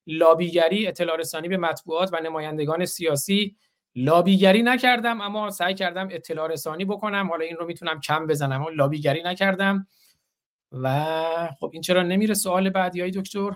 لابیگری 0.07 0.87
اطلاع 0.87 1.16
رسانی 1.16 1.48
به 1.48 1.57
مطبوعات 1.57 2.11
و 2.12 2.20
نمایندگان 2.20 2.85
سیاسی. 2.85 3.57
لابیگری 3.94 4.62
نکردم 4.62 5.20
اما 5.20 5.50
سعی 5.50 5.74
کردم 5.74 6.09
اطلاع 6.11 6.48
رسانی 6.48 6.85
بکنم. 6.85 7.29
حالا 7.31 7.44
این 7.44 7.57
رو 7.57 7.66
می‌تونم 7.66 8.00
کم 8.00 8.26
بزنم 8.26 8.66
لابیگری 8.74 9.22
نکردم. 9.22 9.87
و 10.72 11.48
خب 11.61 11.70
این 11.72 11.83
چرا 11.83 12.02
نمیره 12.02 12.35
سوال 12.35 12.70
بعدی 12.70 13.00
های 13.00 13.11
دکتر؟ 13.11 13.50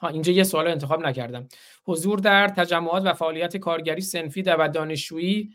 ها 0.00 0.08
اینجا 0.08 0.32
یه 0.32 0.44
سوال 0.44 0.68
انتخاب 0.68 1.06
نکردم. 1.06 1.48
حضور 1.84 2.18
در 2.18 2.48
تجمعات 2.48 3.02
و 3.06 3.12
فعالیت 3.12 3.56
کارگری 3.56 4.00
سنفی 4.00 4.42
و 4.42 4.68
دانشجویی؟ 4.68 5.50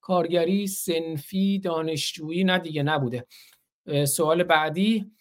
کارگری 0.00 0.66
سنفی 0.66 1.58
دانشجویی 1.58 2.44
نه 2.44 2.58
دیگه 2.58 2.82
نبوده. 2.82 3.26
سوال 4.04 4.42
بعدی 4.42 5.12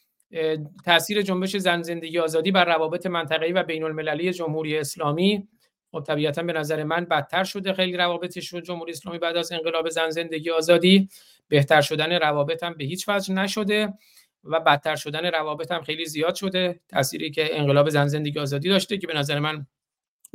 تاثیر 0.85 1.21
جنبش 1.21 1.57
زن 1.57 1.81
زندگی 1.81 2.19
آزادی 2.19 2.51
بر 2.51 2.65
روابط 2.65 3.05
منطقه‌ای 3.05 3.51
و 3.51 3.63
بین 3.63 3.83
المللی 3.83 4.33
جمهوری 4.33 4.77
اسلامی؟ 4.77 5.47
خب 5.91 6.03
طبیعتا 6.07 6.43
به 6.43 6.53
نظر 6.53 6.83
من 6.83 7.05
بدتر 7.05 7.43
شده 7.43 7.73
خیلی 7.73 7.97
روابطش 7.97 8.47
رو 8.47 8.61
جمهوری 8.61 8.91
اسلامی 8.91 9.19
بعد 9.19 9.37
از 9.37 9.51
انقلاب 9.51 9.89
زن 9.89 10.09
زندگی 10.09 10.51
آزادی. 10.51 11.09
بهتر 11.47 11.81
شدن 11.81 12.11
روابط 12.11 12.63
هم 12.63 12.73
به 12.73 12.83
هیچ 12.83 13.09
وجه 13.09 13.33
نشده. 13.33 13.93
و 14.43 14.59
بدتر 14.59 14.95
شدن 14.95 15.25
روابط 15.25 15.71
هم 15.71 15.81
خیلی 15.81 16.05
زیاد 16.05 16.35
شده. 16.35 16.79
تأثیری 16.89 17.31
که 17.31 17.59
انقلاب 17.59 17.89
زن 17.89 18.07
زندگی 18.07 18.39
آزادی 18.39 18.69
داشته 18.69 18.97
که 18.97 19.07
به 19.07 19.13
نظر 19.13 19.39
من 19.39 19.65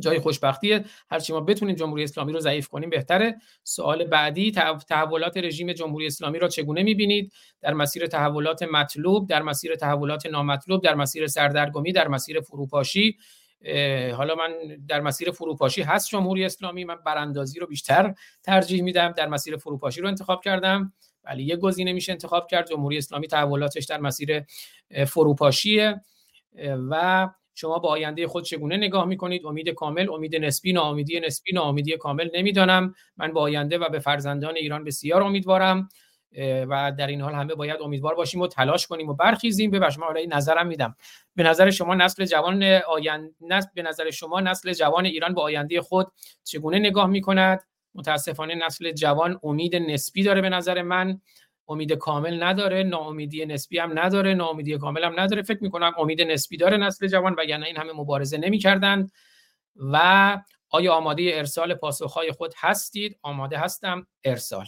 جای 0.01 0.19
خوشبختیه. 0.19 0.85
هرچی 1.11 1.33
ما 1.33 1.41
بتونیم 1.41 1.75
جمهوری 1.75 2.05
اسلامی 2.05 2.33
رو 2.33 2.41
ضعیف 2.41 2.69
کنیم 2.69 2.91
بهتره. 2.91 3.37
سوال 3.65 4.05
بعدی 4.05 4.53
تحولات 4.89 5.37
رژیم 5.37 5.73
جمهوری 5.73 6.07
اسلامی 6.07 6.39
را 6.39 6.49
چگونه 6.49 6.83
می‌بینید؟ 6.83 7.33
در 7.61 7.75
مسیر 7.75 8.07
تحولات 8.07 8.63
مطلوب 8.63 9.29
در 9.29 9.43
مسیر 9.43 9.75
تحولات 9.75 10.27
نامطلوب 10.27 10.83
در 10.83 10.95
مسیر 10.95 11.27
سردرگمی 11.27 11.93
در 11.93 12.09
مسیر 12.09 12.41
فروپاشی. 12.41 13.17
حالا 14.17 14.35
من 14.35 14.53
در 14.89 15.01
مسیر 15.01 15.31
فروپاشی 15.31 15.83
هست 15.83 16.09
جمهوری 16.09 16.45
اسلامی. 16.45 16.85
من 16.85 16.97
براندازی 17.07 17.61
رو 17.61 17.67
بیشتر 17.67 18.15
ترجیح 18.43 18.83
میدم. 18.83 19.13
در 19.13 19.29
مسیر 19.29 19.57
فروپاشی 19.57 20.01
رو 20.01 20.09
انتخاب 20.09 20.45
کردم. 20.45 20.93
ولی 21.27 21.43
یه 21.43 21.57
گزینه 21.57 21.93
میشه 21.93 22.13
انتخاب 22.13 22.47
کرد. 22.47 22.69
جمهوری 22.69 22.99
اسلامی 22.99 23.27
تحولاتش 23.27 23.85
در 23.85 24.01
مسیر 24.01 24.43
فروپاشیه. 25.07 26.01
و 26.91 27.29
شما 27.55 27.79
با 27.79 27.89
آینده 27.89 28.27
خود 28.27 28.45
چگونه 28.45 28.77
نگاه 28.77 29.05
می‌کنید؟ 29.05 29.47
امید 29.47 29.69
کامل 29.69 30.11
امید 30.11 30.37
نسبی 30.37 30.73
ناامیدی 30.73 31.21
نسبی 31.21 31.53
ناامیدی 31.53 31.97
کامل 31.97 32.29
نمی‌دانم. 32.35 32.95
من 33.17 33.33
با 33.33 33.41
آینده 33.41 33.79
و 33.79 33.89
به 33.89 33.99
فرزندان 33.99 34.57
ایران 34.57 34.85
بسیار 34.85 35.23
امیدوارم. 35.23 35.89
و 36.69 36.93
در 36.99 37.07
این 37.07 37.21
حال 37.21 37.35
همه 37.35 37.55
باید 37.55 37.83
امیدوار 37.83 38.15
باشیم 38.15 38.41
و 38.41 38.47
تلاش 38.47 38.87
کنیم 38.87 39.09
و 39.09 39.15
برخیزیم. 39.15 39.71
به 39.71 39.91
شما 39.91 40.07
حالا 40.07 40.21
نظرم 40.29 40.67
میدم. 40.67 40.97
به 41.37 41.43
نظر 41.43 41.71
شما 41.71 41.95
نسل 41.95 42.25
جوان 42.25 42.63
آینده 42.63 43.33
به 43.75 43.83
نظر 43.83 44.11
شما 44.11 44.41
نسل 44.41 44.73
جوان 44.73 45.07
ایران 45.07 45.35
با 45.35 45.43
آینده 45.43 45.81
خود 45.81 46.13
چگونه 46.45 46.79
نگاه 46.79 47.07
می‌کند؟ 47.07 47.61
متاسفانه 47.97 48.55
نسل 48.55 48.93
جوان 48.93 49.41
امید 49.43 49.77
نسبی 49.77 50.23
داره 50.23 50.41
به 50.41 50.49
نظر 50.49 50.83
من. 50.83 51.21
امید 51.69 51.93
کامل 51.93 52.43
نداره 52.43 52.83
ناامیدی 52.83 53.47
نسبی 53.47 53.79
هم 53.79 53.99
نداره 53.99 54.35
ناامیدی 54.35 54.79
کامل 54.79 55.05
هم 55.05 55.21
نداره. 55.21 55.43
فکر 55.43 55.63
می‌کنم 55.63 55.93
امید 55.99 56.23
نسبی 56.23 56.57
داره 56.57 56.77
نسل 56.77 57.07
جوان 57.07 57.35
وگرنه 57.39 57.67
این 57.67 57.77
همه 57.77 57.93
مبارزه 57.93 58.39
نمی‌کردند 58.39 59.13
و 59.77 60.39
آیا 60.71 60.95
آماده 60.95 61.31
ارسال 61.35 61.75
پاسخهای 61.75 62.33
خود 62.33 62.55
هستید؟ 62.57 63.19
آماده 63.23 63.59
هستم 63.59 64.07
ارسال. 64.25 64.67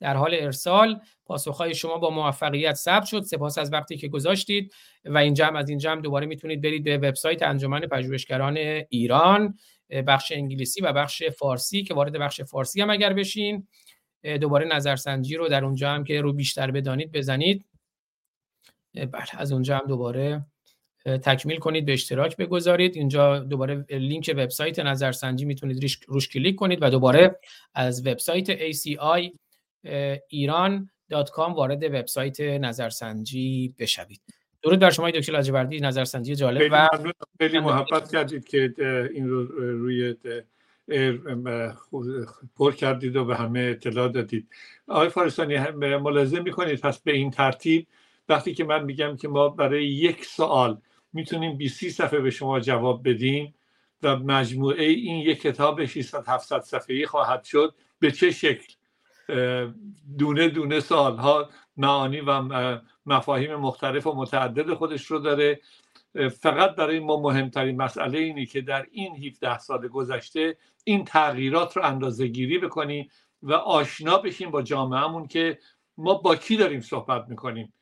در 0.00 0.16
حال 0.16 0.34
ارسال 0.34 1.00
پاسخهای 1.26 1.74
شما 1.74 1.98
با 1.98 2.10
موفقیت 2.10 2.74
ثبت 2.74 3.04
شد. 3.04 3.20
سپاس 3.20 3.58
از 3.58 3.72
وقتی 3.72 3.96
که 3.96 4.08
گذاشتید. 4.08 4.72
و 5.04 5.18
اینجا 5.18 5.46
هم 5.46 5.56
از 5.56 5.68
اینجا 5.68 5.92
هم 5.92 6.00
دوباره 6.00 6.26
می‌تونید 6.26 6.62
برید 6.62 6.84
به 6.84 6.98
وبسایت 6.98 7.42
انجمن 7.42 7.80
پژوهشگران 7.80 8.56
ایران. 8.88 9.58
بخش 10.06 10.32
انگلیسی 10.32 10.80
و 10.80 10.92
بخش 10.92 11.22
فارسی 11.22 11.82
که 11.82 11.94
وارد 11.94 12.12
بخش 12.12 12.40
فارسی 12.40 12.80
هم 12.80 12.90
اگر 12.90 13.12
بشین 13.12 13.68
دوباره 14.40 14.66
نظرسنجی 14.66 15.36
رو 15.36 15.48
در 15.48 15.64
اونجا 15.64 15.90
هم 15.90 16.04
که 16.04 16.20
رو 16.20 16.32
بیشتر 16.32 16.70
بدانید 16.70 17.12
بزنید. 17.12 17.64
بله 18.94 19.28
از 19.38 19.52
اونجا 19.52 19.78
هم 19.78 19.86
دوباره 19.88 20.46
تکمیل 21.04 21.58
کنید 21.58 21.84
به 21.84 21.92
اشتراک 21.92 22.36
بگذارید. 22.36 22.96
اینجا 22.96 23.38
دوباره 23.38 23.84
لینک 23.90 24.34
وبسایت 24.36 24.78
نظرسنجی 24.78 25.44
می‌تونید 25.44 25.98
روش 26.08 26.28
کلیک 26.28 26.56
کنید 26.56 26.78
و 26.82 26.90
دوباره 26.90 27.40
از 27.74 28.06
وبسایت 28.06 28.72
ACI 28.72 29.30
ایران.com 30.28 31.54
وارد 31.54 31.84
وبسایت 31.84 32.40
نظرسنجی 32.40 33.74
بشوید. 33.78 34.20
درود 34.62 34.78
بر 34.78 34.90
شما 34.90 35.10
دکتر 35.10 35.32
لاجوردی 35.32 35.80
نظرسنجی 35.80 36.34
جالب 36.34 36.68
و 36.72 36.88
خیلی 37.38 37.60
محبت 37.60 38.12
کردید 38.12 38.48
که 38.48 38.74
این 39.14 39.28
رو 39.28 39.44
روی 39.58 40.14
پر 42.56 42.72
کردید 42.72 43.16
و 43.16 43.24
به 43.24 43.36
همه 43.36 43.60
اطلاع 43.60 44.08
دادید. 44.08 44.48
آقای 44.88 45.08
فارستانی 45.08 45.58
ملاحظه 45.96 46.40
می‌کنید؟ 46.40 46.80
پس 46.80 46.98
به 46.98 47.12
این 47.12 47.30
ترتیب 47.30 47.86
وقتی 48.28 48.54
که 48.54 48.64
من 48.64 48.84
میگم 48.84 49.16
که 49.16 49.28
ما 49.28 49.48
برای 49.48 49.86
یک 49.86 50.24
سوال 50.24 50.80
می‌تونیم 51.12 51.56
20 51.56 51.88
صفحه 51.88 52.20
به 52.20 52.30
شما 52.30 52.60
جواب 52.60 53.08
بدیم 53.08 53.54
و 54.02 54.16
مجموعه 54.16 54.84
این 54.84 55.16
یک 55.16 55.40
کتاب 55.40 55.84
600 55.84 56.24
700 56.28 56.60
صفحه‌ای 56.60 57.06
خواهد 57.06 57.44
شد 57.44 57.74
به 57.98 58.10
چه 58.10 58.30
شکل؟ 58.30 58.74
دونه 60.18 60.48
دونه 60.48 60.80
سالها 60.80 61.50
معانی 61.76 62.20
و 62.20 62.42
مفاهیم 63.06 63.54
مختلف 63.54 64.06
و 64.06 64.14
متعدد 64.14 64.74
خودش 64.74 65.06
رو 65.06 65.18
داره. 65.18 65.60
فقط 66.40 66.74
برای 66.74 67.00
ما 67.00 67.20
مهمترین 67.20 67.76
مسئله 67.76 68.18
اینه 68.18 68.46
که 68.46 68.60
در 68.60 68.86
این 68.90 69.16
17 69.16 69.58
سال 69.58 69.88
گذشته 69.88 70.56
این 70.84 71.04
تغییرات 71.04 71.76
رو 71.76 71.84
اندازه 71.84 72.26
گیری 72.26 72.58
بکنیم 72.58 73.10
و 73.42 73.52
آشنا 73.52 74.18
بشیم 74.18 74.50
با 74.50 74.62
جامعهمون 74.62 75.26
که 75.26 75.58
ما 75.98 76.14
با 76.14 76.36
کی 76.36 76.56
داریم 76.56 76.80
صحبت 76.80 77.28
می‌کنیم. 77.28 77.72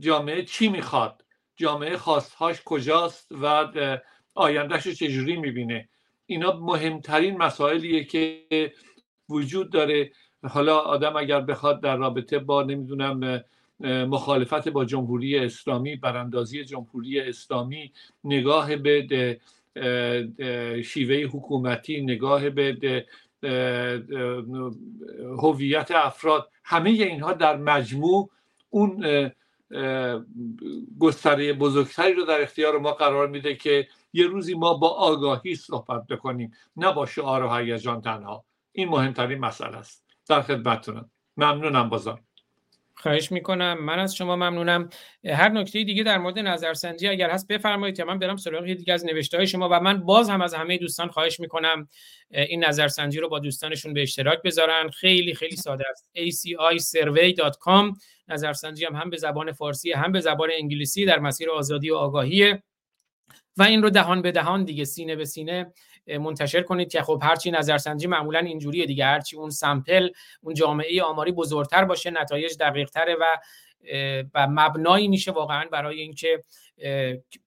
جامعه 0.00 0.42
چی 0.42 0.68
می‌خواد؟ 0.68 1.24
جامعه 1.56 1.96
خواستهاش 1.96 2.62
کجاست 2.64 3.32
و 3.42 3.68
آیندهش 4.34 4.86
رو 4.86 4.92
چجوری 4.92 5.36
می‌بینه؟ 5.36 5.88
اینا 6.26 6.52
مهمترین 6.52 7.36
مسائلیه 7.36 8.04
که 8.04 8.42
وجود 9.28 9.72
داره. 9.72 10.10
حالا 10.48 10.78
آدم 10.78 11.16
اگر 11.16 11.40
بخواد 11.40 11.82
در 11.82 11.96
رابطه 11.96 12.38
با 12.38 12.62
نمی‌دونم 12.62 13.44
مخالفت 13.80 14.68
با 14.68 14.84
جمهوری 14.84 15.38
اسلامی 15.38 15.96
براندازی 15.96 16.64
جمهوری 16.64 17.20
اسلامی 17.20 17.92
نگاه 18.24 18.76
به 18.76 19.40
شیوه 20.84 21.16
حکومتی 21.16 22.00
نگاه 22.00 22.50
به 22.50 23.06
هویت 25.42 25.90
افراد 25.90 26.50
همه 26.64 26.90
اینها 26.90 27.32
در 27.32 27.56
مجموع 27.56 28.30
اون 28.70 29.04
گستره 30.98 31.52
بزرگتری 31.52 32.14
رو 32.14 32.24
در 32.24 32.42
اختیار 32.42 32.78
ما 32.78 32.92
قرار 32.92 33.28
میده 33.28 33.54
که 33.54 33.88
یه 34.12 34.26
روزی 34.26 34.54
ما 34.54 34.74
با 34.74 34.88
آگاهی 34.88 35.54
صحبت 35.54 36.06
بکنیم 36.06 36.52
نه 36.76 36.92
با 36.92 37.06
شعار 37.06 37.44
و 37.44 37.54
هیجان 37.54 38.00
تنها. 38.00 38.44
این 38.72 38.88
مهمترین 38.88 39.38
مسئله 39.38 39.76
است. 39.76 40.06
در 40.28 40.42
خدمتتونم. 40.42 41.10
ممنونم 41.36 41.88
بازم. 41.88 42.18
خواهش 42.98 43.32
می‌کنم. 43.32 43.84
من 43.84 43.98
از 43.98 44.16
شما 44.16 44.36
ممنونم. 44.36 44.88
هر 45.24 45.48
نکته 45.48 45.84
دیگه 45.84 46.02
در 46.02 46.18
مورد 46.18 46.38
نظرسنجی 46.38 47.08
اگر 47.08 47.30
هست 47.30 47.48
بفرمایید 47.48 47.98
یا 47.98 48.04
من 48.04 48.18
برم 48.18 48.36
سراغ 48.36 48.64
دیگه 48.64 48.92
از 48.92 49.04
نوشته 49.04 49.36
های 49.36 49.46
شما 49.46 49.68
و 49.72 49.80
من 49.80 50.00
باز 50.04 50.30
هم 50.30 50.40
از 50.40 50.54
همه 50.54 50.78
دوستان 50.78 51.08
خواهش 51.08 51.40
می‌کنم 51.40 51.88
این 52.30 52.64
نظرسنجی 52.64 53.20
رو 53.20 53.28
با 53.28 53.38
دوستانشون 53.38 53.94
به 53.94 54.02
اشتراک 54.02 54.42
بذارن. 54.42 54.90
خیلی 54.90 55.34
خیلی 55.34 55.56
ساده 55.56 55.84
است. 55.90 56.10
Acisurvey.com 56.16 57.98
نظرسنجی 58.28 58.84
هم 58.84 58.94
هم 58.94 59.10
به 59.10 59.16
زبان 59.16 59.52
فارسی 59.52 59.92
هم 59.92 60.12
به 60.12 60.20
زبان 60.20 60.50
انگلیسی 60.52 61.04
در 61.04 61.18
مسیر 61.18 61.50
آزادی 61.50 61.90
و 61.90 61.94
آگاهی. 61.94 62.54
و 63.56 63.62
این 63.62 63.82
رو 63.82 63.90
دهان 63.90 64.22
به 64.22 64.32
دهان 64.32 64.64
دیگه 64.64 64.84
سینه 64.84 65.16
به 65.16 65.24
سینه 65.24 65.72
منتشر 66.08 66.62
کنید 66.62 66.90
که 66.90 67.02
خب 67.02 67.20
هرچی 67.22 67.50
نظرسنجی 67.50 68.06
معمولا 68.06 68.38
اینجوریه 68.38 68.86
دیگه. 68.86 69.04
هرچی 69.04 69.36
اون 69.36 69.50
سمپل 69.50 70.08
اون 70.42 70.54
جامعه 70.54 71.02
آماری 71.02 71.32
بزرگتر 71.32 71.84
باشه 71.84 72.10
نتایج 72.10 72.56
دقیق 72.60 72.90
تره 72.90 73.16
و 73.20 73.24
و 74.34 74.46
مبنایی 74.50 75.08
میشه 75.08 75.32
واقعا 75.32 75.64
برای 75.72 76.00
اینکه 76.00 76.44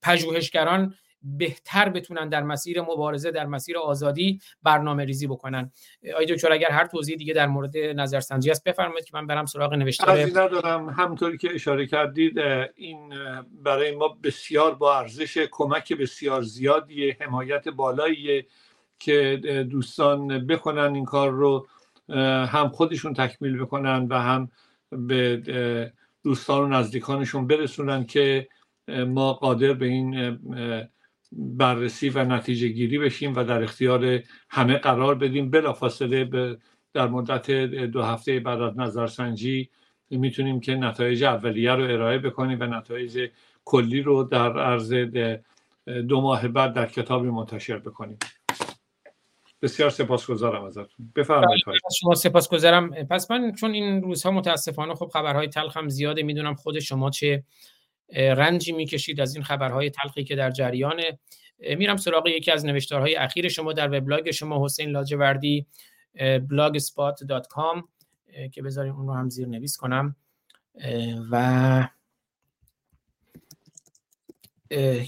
پژوهشگران 0.01 0.95
بهتر 1.23 1.89
بتونن 1.89 2.29
در 2.29 2.43
مسیر 2.43 2.81
مبارزه 2.81 3.31
در 3.31 3.45
مسیر 3.45 3.77
آزادی 3.77 4.39
برنامه 4.63 5.05
ریزی 5.05 5.27
بکنن. 5.27 5.71
آقای 6.13 6.25
دکتر 6.25 6.51
اگر 6.51 6.69
هر 6.69 6.87
توضیح 6.87 7.15
دیگه 7.15 7.33
در 7.33 7.47
مورد 7.47 7.77
نظرسنجی 7.77 8.51
است 8.51 8.63
بفرمایید 8.63 9.05
که 9.05 9.11
من 9.13 9.27
برم 9.27 9.45
سراغ 9.45 9.73
نوشته 9.73 10.25
ندارم. 10.25 10.89
همطوری 10.89 11.37
که 11.37 11.49
اشاره 11.53 11.87
کردید 11.87 12.39
این 12.75 13.13
برای 13.63 13.95
ما 13.95 14.07
بسیار 14.23 14.75
با 14.75 14.99
ارزش 14.99 15.37
کمک 15.51 15.93
بسیار 15.93 16.41
زیادی 16.41 17.11
حمایت 17.11 17.67
بالایی 17.67 18.45
که 18.99 19.41
دوستان 19.71 20.47
بکنن 20.47 20.95
این 20.95 21.05
کار 21.05 21.29
رو 21.29 21.67
هم 22.45 22.69
خودشون 22.69 23.13
تکمیل 23.13 23.61
بکنن 23.61 24.07
و 24.09 24.15
هم 24.15 24.51
به 24.91 25.91
دوستان 26.23 26.63
و 26.63 26.77
نزدیکانشون 26.77 27.47
برسونن 27.47 28.05
که 28.05 28.47
ما 28.87 29.33
قادر 29.33 29.73
به 29.73 29.85
این 29.85 30.39
بررسی 31.31 32.09
و 32.09 32.25
نتیجه 32.25 32.67
گیری 32.67 32.97
بشیم 32.97 33.35
و 33.35 33.43
در 33.43 33.63
اختیار 33.63 34.19
همه 34.49 34.77
قرار 34.77 35.15
بدیم. 35.15 35.51
بلافاصله 35.51 36.25
به 36.25 36.57
در 36.93 37.07
مدت 37.07 37.51
دو 37.71 38.03
هفته 38.03 38.39
بعد 38.39 38.61
از 38.61 38.79
نظرسنجی 38.79 39.69
می‌تونیم 40.09 40.59
که 40.59 40.75
نتایج 40.75 41.23
اولیه 41.23 41.71
رو 41.71 41.83
ارائه 41.83 42.17
بکنیم 42.17 42.59
و 42.61 42.63
نتایج 42.63 43.29
کلی 43.65 44.01
رو 44.01 44.23
در 44.23 44.59
عرض 44.59 44.93
دو 46.07 46.21
ماه 46.21 46.47
بعد 46.47 46.73
در 46.73 46.85
کتابی 46.85 47.29
منتشر 47.29 47.77
بکنیم. 47.77 48.17
بسیار 49.61 49.89
سپاسگزارم 49.89 50.63
ازتون. 50.63 51.11
بفرمایید. 51.15 51.63
بله، 51.67 51.77
شما 51.99 52.15
سپاسگزارم. 52.15 52.89
پس 52.89 53.31
من 53.31 53.51
چون 53.51 53.71
این 53.71 54.01
روزها 54.01 54.31
متاسفانه 54.31 54.95
خب 54.95 55.07
خبرهای 55.13 55.47
تلخ 55.47 55.77
هم 55.77 55.89
زیاده 55.89 56.23
می‌دونم 56.23 56.55
خود 56.55 56.79
شما 56.79 57.09
چه 57.09 57.43
رنجی 58.13 58.71
می‌کشید 58.71 59.21
از 59.21 59.35
این 59.35 59.43
خبرهای 59.43 59.89
تلخی 59.89 60.23
که 60.23 60.35
در 60.35 60.51
جریانه. 60.51 61.19
میرم 61.59 61.97
سراغ 61.97 62.27
یکی 62.27 62.51
از 62.51 62.65
نوشتارهای 62.65 63.15
اخیر 63.15 63.49
شما 63.49 63.73
در 63.73 63.97
وبلاگ 63.97 64.31
شما 64.31 64.65
حسین 64.65 64.89
لاجوردی 64.89 65.67
blogspot.com 66.17 67.83
که 68.51 68.61
بذاریم 68.61 68.95
اون 68.95 69.07
رو 69.07 69.13
هم 69.13 69.29
زیر 69.29 69.47
نویس 69.47 69.77
کنم. 69.77 70.15
و 71.31 71.87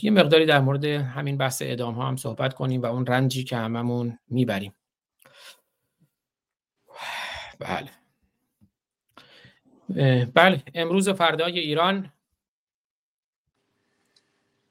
یه 0.02 0.12
مقداری 0.12 0.46
در 0.46 0.60
مورد 0.60 0.86
همین 0.86 1.38
بحث 1.38 1.62
ادام 1.66 1.94
ها 1.94 2.08
هم 2.08 2.16
صحبت 2.16 2.54
کنیم 2.54 2.82
و 2.82 2.86
اون 2.86 3.06
رنجی 3.06 3.44
که 3.44 3.58
هممون 3.58 4.20
می‌بریم. 4.28 4.74
بله. 7.60 7.90
بله 10.34 10.64
امروز 10.74 11.10
فردای 11.10 11.60
ایران 11.60 12.12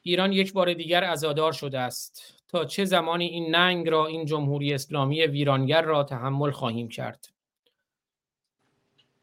ایران 0.03 0.33
یک 0.33 0.53
بار 0.53 0.75
دیگر 0.75 1.05
ازادار 1.05 1.53
شده 1.53 1.79
است. 1.79 2.41
تا 2.49 2.65
چه 2.65 2.85
زمانی 2.85 3.27
این 3.27 3.55
ننگ 3.55 3.89
را 3.89 4.07
این 4.07 4.27
جمهوری 4.27 4.75
اسلامی 4.75 5.23
ویرانگر 5.23 5.83
را 5.83 6.05
تحمل 6.05 6.51
خواهیم 6.51 6.89
کرد؟ 6.89 7.29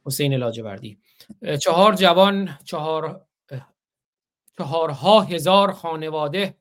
حسین 0.06 0.34
لاجوردی. 0.34 0.98
چهار 1.62 1.96
جوان 1.96 2.58
چهار 2.66 3.26
چهارها 4.58 5.22
هزار 5.22 5.72
خانواده 5.72 6.58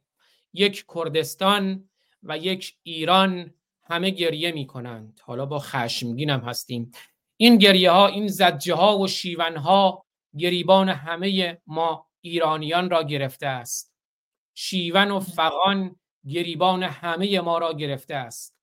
یک 0.52 0.84
کردستان 0.94 1.88
و 2.22 2.38
یک 2.38 2.76
ایران 2.82 3.54
همه 3.82 4.10
گریه 4.10 4.52
می 4.52 4.66
کنند. 4.66 5.20
حالا 5.22 5.46
با 5.46 5.58
خشمگین 5.58 6.30
هم 6.30 6.40
هستیم. 6.40 6.92
این 7.36 7.56
گریه 7.56 7.90
ها 7.90 8.06
این 8.06 8.28
زجه 8.28 8.74
ها 8.74 8.98
و 8.98 9.08
شیون 9.08 9.56
ها 9.56 10.04
گریبان 10.38 10.88
همه 10.88 11.58
ما 11.66 12.06
ایرانیان 12.20 12.90
را 12.90 13.02
گرفته 13.02 13.46
است. 13.46 13.95
شیون 14.58 15.10
و 15.10 15.20
فقان 15.20 15.96
گریبان 16.28 16.82
همه 16.82 17.40
ما 17.40 17.58
را 17.58 17.72
گرفته 17.72 18.14
است. 18.14 18.56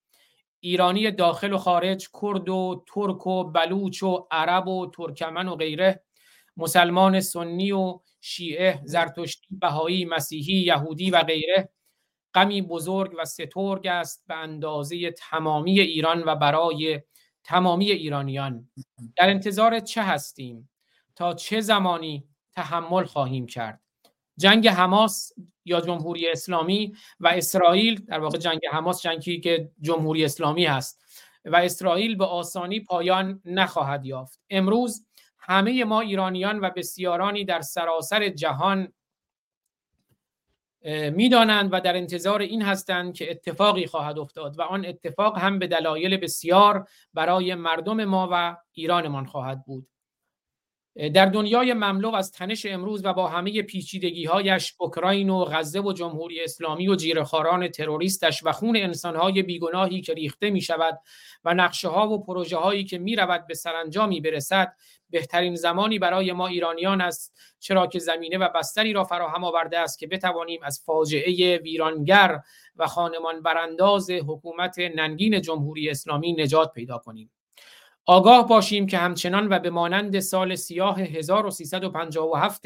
ایرانی 0.59 1.11
داخل 1.11 1.53
و 1.53 1.57
خارج 1.57 2.09
کرد 2.21 2.49
و 2.49 2.85
ترک 2.93 3.27
و 3.27 3.43
بلوچ 3.43 4.03
و 4.03 4.27
عرب 4.31 4.67
و 4.67 4.91
ترکمن 4.91 5.47
و 5.47 5.55
غیره 5.55 6.03
مسلمان 6.57 7.19
سنی 7.19 7.71
و 7.71 7.99
شیعه 8.21 8.81
زرتشتی 8.85 9.47
بهایی 9.51 10.05
مسیحی 10.05 10.53
یهودی 10.53 11.11
و 11.11 11.23
غیره 11.23 11.69
غمی 12.33 12.61
بزرگ 12.61 13.11
و 13.19 13.25
سترگ 13.25 13.87
است 13.87 14.23
به 14.27 14.35
اندازه 14.35 15.11
تمامی 15.11 15.79
ایران 15.79 16.23
و 16.25 16.35
برای 16.35 17.01
تمامی 17.43 17.91
ایرانیان. 17.91 18.69
در 19.15 19.29
انتظار 19.29 19.79
چه 19.79 20.03
هستیم؟ 20.03 20.69
تا 21.15 21.33
چه 21.33 21.61
زمانی 21.61 22.27
تحمل 22.51 23.05
خواهیم 23.05 23.45
کرد؟ 23.45 23.82
جنگ 24.37 24.67
حماس 24.67 25.31
یا 25.65 25.81
جمهوری 25.81 26.29
اسلامی 26.29 26.93
و 27.19 27.27
اسرائیل 27.27 28.05
در 28.05 28.19
واقع 28.19 28.37
جنگ 28.37 28.59
حماس 28.71 29.01
جنگی 29.01 29.39
که 29.39 29.71
جمهوری 29.81 30.25
اسلامی 30.25 30.65
هست 30.65 31.03
و 31.45 31.55
اسرائیل 31.55 32.15
به 32.15 32.25
آسانی 32.25 32.79
پایان 32.79 33.41
نخواهد 33.45 34.05
یافت. 34.05 34.41
امروز 34.49 35.05
همه 35.39 35.83
ما 35.83 36.01
ایرانیان 36.01 36.59
و 36.59 36.69
بسیارانی 36.69 37.45
در 37.45 37.61
سراسر 37.61 38.29
جهان 38.29 38.93
می‌دانند 41.11 41.69
و 41.73 41.81
در 41.81 41.95
انتظار 41.97 42.41
این 42.41 42.61
هستند 42.61 43.13
که 43.13 43.31
اتفاقی 43.31 43.85
خواهد 43.85 44.19
افتاد 44.19 44.59
و 44.59 44.61
آن 44.61 44.85
اتفاق 44.85 45.37
هم 45.37 45.59
به 45.59 45.67
دلایل 45.67 46.17
بسیار 46.17 46.87
برای 47.13 47.55
مردم 47.55 48.05
ما 48.05 48.29
و 48.31 48.57
ایرانمان 48.73 49.25
خواهد 49.25 49.65
بود. 49.65 49.87
در 51.13 51.25
دنیای 51.25 51.73
مملو 51.73 52.15
از 52.15 52.31
تنش 52.31 52.65
امروز 52.65 53.05
و 53.05 53.13
با 53.13 53.27
همه 53.27 53.61
پیچیدگی 53.61 54.25
هایش 54.25 54.75
اوکراین 54.77 55.29
و 55.29 55.45
غزه 55.45 55.79
و 55.79 55.93
جمهوری 55.93 56.43
اسلامی 56.43 56.87
و 56.87 56.95
جیرخاران 56.95 57.67
تروریستش 57.67 58.45
و 58.45 58.51
خون 58.51 58.77
انسانهای 58.77 59.43
بیگناهی 59.43 60.01
که 60.01 60.13
ریخته 60.13 60.49
می 60.49 60.61
شود 60.61 60.99
و 61.43 61.53
نقشه 61.53 61.87
ها 61.87 62.09
و 62.09 62.23
پروژه 62.23 62.57
هایی 62.57 62.83
که 62.83 62.97
می 62.97 63.15
رود 63.15 63.47
به 63.47 63.53
سرانجامی 63.53 64.21
برسد 64.21 64.73
بهترین 65.09 65.55
زمانی 65.55 65.99
برای 65.99 66.31
ما 66.31 66.47
ایرانیان 66.47 67.01
است 67.01 67.33
چرا 67.59 67.87
که 67.87 67.99
زمینه 67.99 68.37
و 68.37 68.49
بستری 68.55 68.93
را 68.93 69.03
فراهم 69.03 69.43
آورده 69.43 69.79
است 69.79 69.99
که 69.99 70.07
بتوانیم 70.07 70.59
از 70.63 70.81
فاجعه 70.85 71.57
ویرانگر 71.57 72.39
و 72.75 72.87
خانمان 72.87 73.41
برانداز 73.41 74.09
حکومت 74.09 74.79
ننگین 74.79 75.41
جمهوری 75.41 75.89
اسلامی 75.89 76.33
نجات 76.33 76.73
پیدا 76.73 76.97
کنیم. 76.97 77.31
آگاه 78.05 78.47
باشیم 78.47 78.87
که 78.87 78.97
همچنان 78.97 79.47
و 79.49 79.59
به 79.59 79.69
مانند 79.69 80.19
سال 80.19 80.55
سیاه 80.55 81.01
1357 81.01 82.61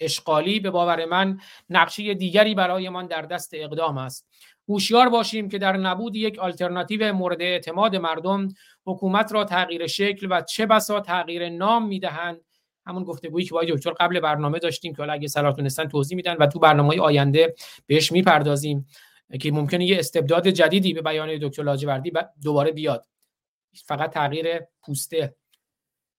اشغالی 0.00 0.60
به 0.60 0.70
باور 0.70 1.04
من 1.04 1.40
نقشه 1.70 2.14
دیگری 2.14 2.54
برایمان 2.54 3.06
در 3.06 3.22
دست 3.22 3.50
اقدام 3.54 3.98
است. 3.98 4.28
هوشیار 4.68 5.08
باشیم 5.08 5.48
که 5.48 5.58
در 5.58 5.76
نبود 5.76 6.16
یک 6.16 6.38
آلترناتیو 6.38 7.12
مورد 7.12 7.42
اعتماد 7.42 7.96
مردم 7.96 8.48
حکومت 8.86 9.32
را 9.32 9.44
تغییر 9.44 9.86
شکل 9.86 10.26
و 10.30 10.40
چه 10.40 10.66
بسا 10.66 11.00
تغییر 11.00 11.48
نام 11.48 11.86
می‌دهند. 11.86 12.40
همون 12.86 13.04
گفتگویی 13.04 13.46
که 13.46 13.54
با 13.54 13.64
دکتر 13.64 13.90
قبل 13.90 14.20
برنامه 14.20 14.58
داشتیم 14.58 14.92
که 14.92 15.02
حالا 15.02 15.12
اگه 15.12 15.28
صلاح 15.28 15.52
تونستن 15.52 15.88
توضیح 15.88 16.16
میدن 16.16 16.34
و 16.34 16.46
تو 16.46 16.58
برنامه 16.58 17.00
آینده 17.00 17.54
بهش 17.86 18.12
می‌پردازیم 18.12 18.86
که 19.40 19.52
ممکنه 19.52 19.84
یه 19.84 19.98
استبداد 19.98 20.48
جدیدی 20.48 20.92
به 20.92 21.02
بیان 21.02 21.38
دکتر 21.42 21.62
لاجوردی 21.62 22.12
دوباره 22.42 22.72
بیاد. 22.72 23.06
فقط 23.86 24.10
تغییر 24.10 24.60
پوسته. 24.82 25.36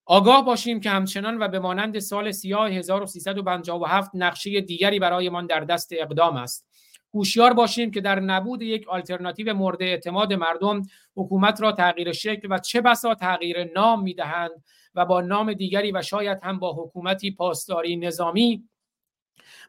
آگاه 0.05 0.45
باشیم 0.45 0.79
که 0.79 0.89
همچنان 0.89 1.37
و 1.39 1.47
به 1.47 1.59
مانند 1.59 1.99
سال 1.99 2.31
سیاه 2.31 2.69
1357 2.69 4.11
نقشه 4.13 4.61
دیگری 4.61 4.99
برایمان 4.99 5.47
در 5.47 5.59
دست 5.59 5.89
اقدام 5.91 6.35
است. 6.35 6.67
هوشیار 7.13 7.53
باشیم 7.53 7.91
که 7.91 8.01
در 8.01 8.19
نبود 8.19 8.61
یک 8.61 8.87
آلترناتیو 8.87 9.53
مورد 9.53 9.81
اعتماد 9.81 10.33
مردم 10.33 10.81
حکومت 11.15 11.61
را 11.61 11.71
تغییر 11.71 12.11
شکل 12.11 12.47
و 12.51 12.59
چه 12.59 12.81
بسا 12.81 13.15
تغییر 13.15 13.71
نام 13.75 14.03
می‌دهند 14.03 14.51
و 14.95 15.05
با 15.05 15.21
نام 15.21 15.53
دیگری 15.53 15.91
و 15.91 16.01
شاید 16.01 16.39
هم 16.43 16.59
با 16.59 16.73
حکومتی 16.73 17.31
پاسداری 17.31 17.95
نظامی 17.95 18.69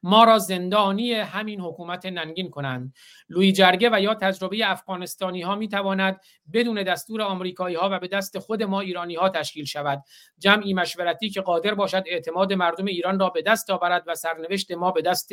ما 0.03 0.25
را 0.25 0.39
زندانی 0.39 1.13
همین 1.13 1.61
حکومت 1.61 2.07
ننگین 2.07 2.51
کنند. 2.51 2.95
لوی 3.29 3.53
جرگه 3.53 3.91
و 3.93 4.01
یا 4.01 4.15
تجربه 4.15 4.71
افغانستانی 4.71 5.43
ها 5.43 5.55
می 5.55 5.69
تواند 5.69 6.21
بدون 6.53 6.83
دستور 6.83 7.23
آمریکایی 7.23 7.77
ها 7.77 7.89
و 7.93 7.99
به 7.99 8.09
دست 8.09 8.39
خود 8.39 8.63
ما 8.63 8.81
ایرانی 8.81 9.15
ها 9.15 9.29
تشکیل 9.29 9.65
شود. 9.65 10.03
جمعی 10.39 10.75
مشورتی 10.75 11.31
که 11.31 11.41
قادر 11.41 11.75
باشد 11.75 12.05
اعتماد 12.07 12.53
مردم 12.53 12.85
ایران 12.85 13.21
را 13.21 13.31
به 13.31 13.43
دست 13.43 13.71
آورد 13.71 14.05
و 14.07 14.15
سرنوشت 14.15 14.73
ما 14.73 14.91
به 14.91 15.03
دست 15.03 15.31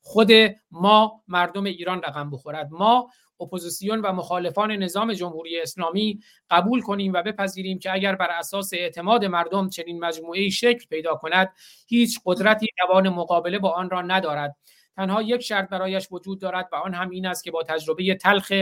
خود 0.00 0.30
ما 0.70 1.22
مردم 1.28 1.64
ایران 1.64 2.02
رقم 2.02 2.30
بخورد. 2.30 2.68
ما 2.70 3.08
اپوزیسیون 3.40 4.00
و 4.00 4.12
مخالفان 4.12 4.72
نظام 4.72 5.12
جمهوری 5.12 5.60
اسلامی 5.60 6.20
قبول 6.50 6.80
کنیم 6.80 7.12
و 7.12 7.22
بپذیریم 7.22 7.78
که 7.78 7.92
اگر 7.92 8.14
بر 8.14 8.30
اساس 8.30 8.70
اعتماد 8.74 9.24
مردم 9.24 9.68
چنین 9.68 10.00
مجموعه 10.00 10.48
شکل 10.48 10.86
پیدا 10.90 11.14
کند 11.14 11.52
هیچ 11.88 12.20
قدرتی 12.24 12.66
توان 12.78 13.08
مقابله 13.08 13.58
با 13.58 13.70
آن 13.70 13.90
را 13.90 14.02
ندارد. 14.02 14.56
تنها 14.96 15.22
یک 15.22 15.40
شرط 15.40 15.68
برایش 15.68 16.08
وجود 16.10 16.40
دارد 16.40 16.68
و 16.72 16.76
آن 16.76 16.94
هم 16.94 17.10
این 17.10 17.26
است 17.26 17.44
که 17.44 17.50
با 17.50 17.62
تجربه 17.62 18.14
تلخ 18.14 18.52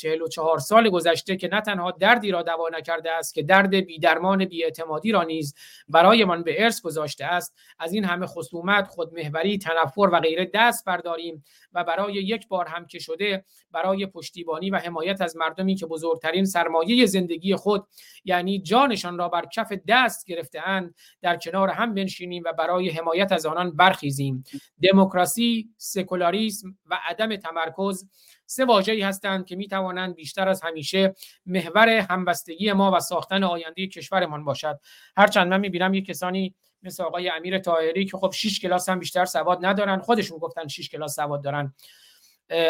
44 0.00 0.58
سال 0.58 0.90
گذشته 0.90 1.36
که 1.36 1.48
نه 1.48 1.60
تنها 1.60 1.90
دردی 1.90 2.30
را 2.30 2.42
دوا 2.42 2.68
نکرده 2.72 3.10
است 3.10 3.34
که 3.34 3.42
درد 3.42 3.74
بیدرمان 3.74 4.44
بیاعتمادی 4.44 5.12
را 5.12 5.22
نیز 5.22 5.54
برایمان 5.88 6.42
به 6.42 6.64
ارث 6.64 6.82
گذاشته 6.82 7.24
است. 7.24 7.56
از 7.78 7.92
این 7.92 8.04
همه 8.04 8.26
خصومت 8.26 8.88
خودمهوری 8.88 9.58
تنفر 9.58 10.08
و 10.12 10.20
غیره 10.20 10.50
دست 10.54 10.84
برداریم 10.84 11.44
و 11.72 11.84
برای 11.84 12.14
یک 12.14 12.48
بار 12.48 12.66
هم 12.66 12.86
که 12.86 12.98
شده 12.98 13.44
برای 13.72 14.06
پشتیبانی 14.06 14.70
و 14.70 14.76
حمایت 14.76 15.20
از 15.20 15.36
مردمی 15.36 15.74
که 15.74 15.86
بزرگترین 15.86 16.44
سرمایه 16.44 17.06
زندگی 17.06 17.56
خود 17.56 17.86
یعنی 18.24 18.58
جانشان 18.58 19.18
را 19.18 19.28
بر 19.28 19.46
کف 19.46 19.72
دست 19.88 20.26
گرفته 20.26 20.68
اند 20.68 20.94
در 21.22 21.36
کنار 21.36 21.68
هم 21.68 21.94
بنشینیم 21.94 22.42
و 22.46 22.52
برای 22.52 22.90
حمایت 22.90 23.32
از 23.32 23.46
آنان 23.46 23.76
برخیزیم. 23.76 24.44
دموکراسی 24.82 25.68
سکولاریسم 25.76 26.78
و 26.86 26.98
عدم 27.08 27.36
تمرکز 27.36 28.08
سه 28.50 28.64
واژه‌ای 28.64 29.02
هستند 29.02 29.46
که 29.46 29.56
می 29.56 29.68
توانند 29.68 30.14
بیشتر 30.14 30.48
از 30.48 30.62
همیشه 30.62 31.14
محور 31.46 31.88
همبستگی 31.88 32.72
ما 32.72 32.90
و 32.90 33.00
ساختن 33.00 33.44
آینده 33.44 33.86
کشورمان 33.86 34.44
باشد. 34.44 34.80
هرچند 35.16 35.48
من 35.48 35.60
می‌بینم 35.60 35.94
یک 35.94 36.06
کسانی 36.06 36.54
مثل 36.82 37.02
آقای 37.02 37.28
امیر 37.28 37.58
طاهری 37.58 38.04
که 38.04 38.16
خب 38.16 38.30
6 38.34 38.60
کلاس 38.60 38.88
هم 38.88 38.98
بیشتر 38.98 39.24
سواد 39.24 39.58
ندارن 39.66 39.98
خودشون 39.98 40.38
گفتن 40.38 40.68
6 40.68 40.88
کلاس 40.88 41.16
سواد 41.16 41.44
دارن. 41.44 41.74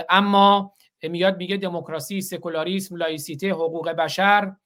اما 0.08 0.74
میاد 1.02 1.36
میگه 1.36 1.56
دموکراسی 1.56 2.20
سکولاریسم 2.20 2.96
لایسیته 2.96 3.50
حقوق 3.50 3.88
بشر 3.90 4.56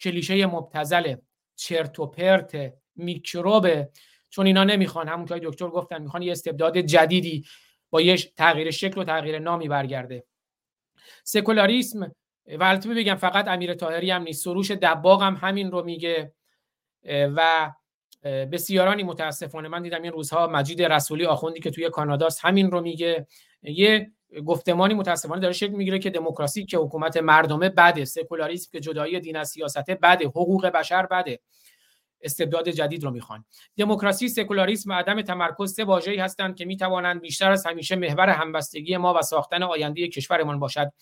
کلیشه 0.00 0.46
مبتزله 0.46 1.22
چرت 1.56 1.98
و 1.98 2.06
پرت 2.06 2.74
میکروبه 2.96 3.90
چون 4.30 4.46
اینا 4.46 4.64
نمی‌خوان 4.64 5.08
همون 5.08 5.26
که 5.26 5.40
دکتر 5.42 5.68
گفتن 5.68 6.02
می‌خوان 6.02 6.22
یه 6.22 6.32
استبداد 6.32 6.78
جدیدی 6.78 7.44
با 7.90 8.00
یه 8.00 8.16
تغییر 8.16 8.70
شکل 8.70 9.00
و 9.00 9.04
تغییر 9.04 9.38
نامی 9.38 9.68
برگرده. 9.68 10.24
سکولاریسم 11.24 12.12
و 12.58 12.64
البته 12.64 12.94
بگم 12.94 13.14
فقط 13.14 13.48
امیر 13.48 13.74
طاهری 13.74 14.10
هم 14.10 14.22
نیست 14.22 14.44
سروش 14.44 14.70
دباغ 14.70 15.22
هم 15.22 15.38
همین 15.40 15.70
رو 15.70 15.84
میگه 15.84 16.32
و 17.08 17.70
بسیارانی 18.52 19.02
متاسفانه. 19.02 19.68
من 19.68 19.82
دیدم 19.82 20.02
این 20.02 20.12
روزها 20.12 20.46
مجید 20.46 20.82
رسولی 20.82 21.24
آخوندی 21.24 21.60
که 21.60 21.70
توی 21.70 21.90
کاناداست 21.90 22.44
همین 22.44 22.70
رو 22.70 22.80
میگه. 22.80 23.26
یه 23.62 24.10
گفتمانی 24.46 24.94
متاسفانه 24.94 25.40
داره 25.40 25.52
شکل 25.52 25.72
می‌گیره 25.72 25.98
که 25.98 26.10
دموکراسی 26.10 26.64
که 26.64 26.78
حکومت 26.78 27.16
مردمه 27.16 27.68
بده. 27.68 28.04
سکولاریسم 28.04 28.68
که 28.72 28.80
جدایی 28.80 29.20
دین 29.20 29.36
از 29.36 29.48
سیاسته 29.48 29.94
بده. 29.94 30.26
حقوق 30.26 30.66
بشر 30.66 31.06
بده. 31.06 31.40
استبداد 32.22 32.68
جدید 32.68 33.04
رو 33.04 33.10
می‌خوان. 33.10 33.44
دموکراسی 33.76 34.28
سکولاریسم 34.28 34.90
و 34.90 34.94
عدم 34.94 35.22
تمرکز 35.22 35.74
سه 35.74 35.84
واژه‌ای 35.84 36.18
هستند 36.18 36.56
که 36.56 36.64
می‌توانند 36.64 37.20
بیشتر 37.20 37.50
از 37.52 37.66
همیشه 37.66 37.96
محور 37.96 38.28
همبستگی 38.28 38.96
ما 38.96 39.14
و 39.14 39.22
ساختن 39.22 39.62
آینده 39.62 40.08
کشورمان 40.08 40.58
باشد. 40.58 40.92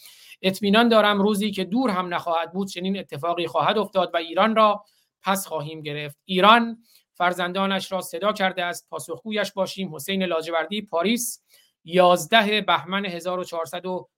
اطمینان 0.43 0.89
دارم 0.89 1.23
روزی 1.23 1.51
که 1.51 1.65
دور 1.65 1.91
هم 1.91 2.15
نخواهد 2.15 2.53
بود 2.53 2.69
چنین 2.69 2.99
اتفاقی 2.99 3.47
خواهد 3.47 3.79
افتاد 3.79 4.11
و 4.15 4.17
ایران 4.17 4.57
را 4.57 4.85
پس 5.23 5.47
خواهیم 5.47 5.83
گرفت. 5.83 6.19
ایران 6.25 6.79
فرزندانش 7.15 7.93
را 7.93 8.01
صدا 8.01 8.33
کرده 8.33 8.65
است. 8.65 8.87
پاسخگویش 8.91 9.53
باشیم. 9.53 9.95
حسین 9.95 10.23
لاجوردی 10.23 10.83
پاریس 10.83 11.43
11 11.85 12.61
بهمن 12.61 13.05
1402 13.05 14.09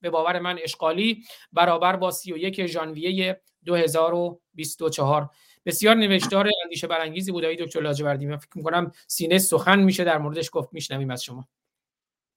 به 0.00 0.10
باور 0.10 0.38
من 0.38 0.58
اشغالی 0.62 1.24
برابر 1.52 1.96
با 1.96 2.10
31 2.10 2.66
ژانویه 2.66 3.40
2024 3.64 5.30
بسیار 5.68 5.94
نوشتار 5.94 6.50
اندیشه 6.64 6.86
برانگیزی 6.86 7.32
بود 7.32 7.44
دکتر 7.44 7.80
لاجوردی. 7.80 8.26
من 8.26 8.36
فکر 8.36 8.50
می‌کنم 8.58 8.92
سینه 9.06 9.38
سخن 9.38 9.78
میشه 9.78 10.04
در 10.04 10.18
موردش 10.18 10.50
گفت. 10.52 10.68
میشنویم 10.72 11.10
از 11.10 11.24
شما. 11.24 11.48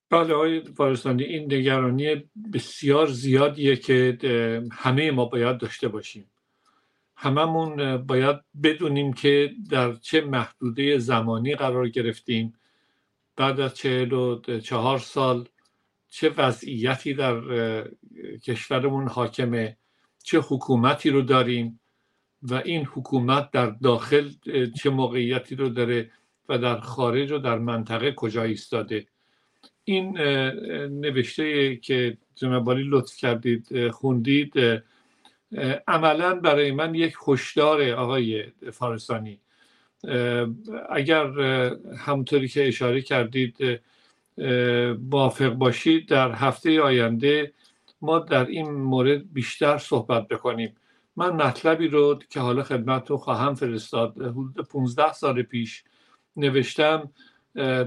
بله 0.09 0.34
آقای 0.34 0.61
فارستانی 0.61 1.23
این 1.23 1.53
نگرانی 1.53 2.29
بسیار 2.53 3.07
زیادیه 3.07 3.75
که 3.75 4.17
همه 4.71 5.11
ما 5.11 5.25
باید 5.25 5.57
داشته 5.57 5.88
باشیم. 5.88 6.32
هممون 7.15 7.97
باید 7.97 8.36
بدونیم 8.63 9.13
که 9.13 9.51
در 9.69 9.93
چه 9.93 10.21
محدوده 10.21 10.97
زمانی 10.97 11.55
قرار 11.55 11.89
گرفتیم. 11.89 12.53
بعد 13.36 13.59
از 13.59 13.75
چهل 13.75 14.13
و 14.13 14.41
چهار 14.59 14.99
سال 14.99 15.47
چه 16.09 16.29
وضعیتی 16.29 17.13
در 17.13 17.41
کشورمون 18.43 19.07
حاکمه 19.07 19.77
چه 20.23 20.39
حکومتی 20.39 21.09
رو 21.09 21.21
داریم. 21.21 21.80
و 22.44 22.54
این 22.66 22.86
حکومت 22.86 23.52
در 23.52 23.66
داخل 23.66 24.30
چه 24.78 24.89
موقعیتی 24.89 25.56
رو 25.56 25.70
داره 25.70 26.12
و 26.50 26.58
در 26.58 26.80
خارج 26.80 27.32
و 27.32 27.38
در 27.38 27.58
منطقه 27.58 28.12
کجا 28.12 28.44
ایستاده. 28.44 29.08
این 29.84 30.18
نوشته 30.88 31.76
که 31.76 32.18
جناب 32.36 32.70
لطف 32.70 33.18
کردید 33.18 33.89
خوندید 33.89 34.54
عملا 35.88 36.36
برای 36.36 36.72
من 36.72 36.96
یک 36.96 37.16
هشدار 37.28 37.89
آقای 37.89 38.44
فارسانی. 38.72 39.39
اگر 40.89 41.28
همطوری 41.98 42.48
که 42.48 42.68
اشاره 42.68 43.02
کردید 43.02 43.82
موافق 45.12 45.50
باشید 45.50 46.08
در 46.08 46.32
هفته 46.32 46.82
آینده 46.82 47.54
ما 48.02 48.20
در 48.20 48.46
این 48.46 48.72
مورد 48.72 49.34
بیشتر 49.34 49.78
صحبت 49.78 50.28
بکنیم. 50.28 50.76
من 51.22 51.30
مطلبی 51.30 51.88
رو 51.88 52.19
که 52.30 52.39
حالا 52.39 52.63
خدمت 52.63 53.09
رو 53.09 53.17
خواهم 53.17 53.55
فرستاد 53.55 54.22
حدود 54.22 54.67
15 54.67 55.13
سال 55.13 55.41
پیش 55.41 55.84
نوشتم 56.36 57.11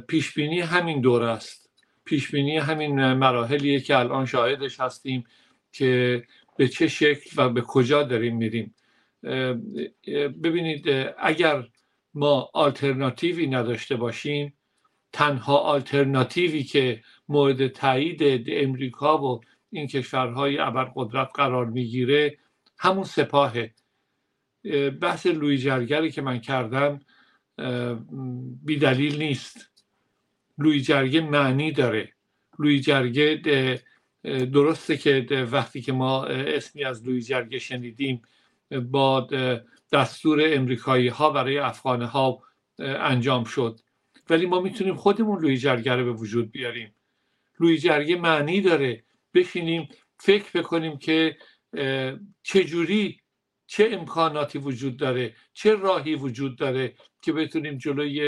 پیشبینی 0.09 0.61
همین 0.61 1.01
دور 1.01 1.22
است. 1.22 1.70
پیشبینی 2.05 2.59
همین 2.59 3.12
مراحلیه 3.12 3.80
که 3.80 3.99
الان 3.99 4.26
شاهدش 4.26 4.80
هستیم 4.80 5.24
که 5.72 6.22
به 6.57 6.68
چه 6.68 6.89
شکل 6.89 7.30
و 7.37 7.49
به 7.49 7.61
کجا 7.61 8.03
داریم 8.03 8.37
میریم. 8.37 8.74
ببینید 10.43 10.85
اگر 11.18 11.68
ما 12.14 12.51
آلترناتیوی 12.53 13.47
نداشته 13.47 13.97
باشیم 13.97 14.55
تنها 15.12 15.59
آلترناتیوی 15.59 16.62
که 16.62 17.03
مورد 17.28 17.68
تایید 17.68 18.45
امریکا 18.47 19.18
و 19.18 19.41
این 19.70 19.87
کشورهای 19.87 20.59
ابرقدرت 20.59 21.28
قرار 21.35 21.66
می‌گیره 21.66 22.39
همون 22.85 23.05
سپاهه. 23.05 23.74
بحث 25.01 25.26
لوی 25.26 25.59
جرگری 25.59 26.11
که 26.11 26.22
من 26.22 26.39
کردم 26.39 27.01
بیدلیل 28.64 29.18
نیست. 29.18 29.70
لوی 30.59 30.80
جرگه 30.80 31.20
معنی 31.20 31.72
داره. 31.72 32.12
لوی 32.59 32.80
جرگه 32.80 33.41
درسته 34.24 34.97
که 34.97 35.26
وقتی 35.53 35.82
که 35.82 35.93
ما 35.93 36.24
اسمی 36.26 36.85
از 36.85 37.07
لوی 37.07 37.22
جرگه 37.22 37.59
شنیدیم 37.59 38.22
با 38.70 39.28
دستور 39.93 40.41
امریکایی 40.45 41.09
ها 41.09 41.30
برای 41.30 41.59
افغان 41.59 42.03
ها 42.03 42.43
انجام 42.78 43.45
شد. 43.45 43.80
ولی 44.30 44.47
ما 44.47 44.61
می‌تونیم 44.61 44.95
خودمون 44.95 45.43
لوی 45.43 45.57
جرگه 45.57 45.97
رو 45.97 46.05
به 46.05 46.12
وجود 46.12 46.51
بیاریم. 46.51 46.95
لوی 47.61 47.78
جرگه 47.78 48.16
معنی 48.16 48.61
داره. 48.61 49.05
بشینیم 49.35 49.89
فکر 50.18 50.61
بکنیم 50.61 50.99
که 50.99 51.37
چجوری 52.43 53.20
چه 53.66 53.89
امکاناتی 53.93 54.59
وجود 54.59 54.97
داره 54.97 55.35
چه 55.53 55.75
راهی 55.75 56.14
وجود 56.14 56.57
داره 56.57 56.95
که 57.22 57.33
بتونیم 57.33 57.79
جلوی 57.79 58.20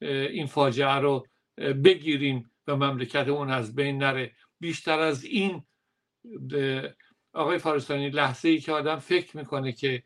این 0.00 0.46
فاجعه 0.46 0.94
رو 0.94 1.26
بگیریم 1.58 2.50
و 2.66 2.76
مملکتمون 2.76 3.50
از 3.50 3.74
بین 3.74 3.98
نره؟ 3.98 4.32
بیشتر 4.60 4.98
از 4.98 5.24
این 5.24 5.62
آقای 7.32 7.58
فارستانی 7.58 8.10
لحظه 8.10 8.48
ای 8.48 8.60
که 8.60 8.72
آدم 8.72 8.98
فکر 8.98 9.36
می‌کنه 9.36 9.72
که 9.72 10.02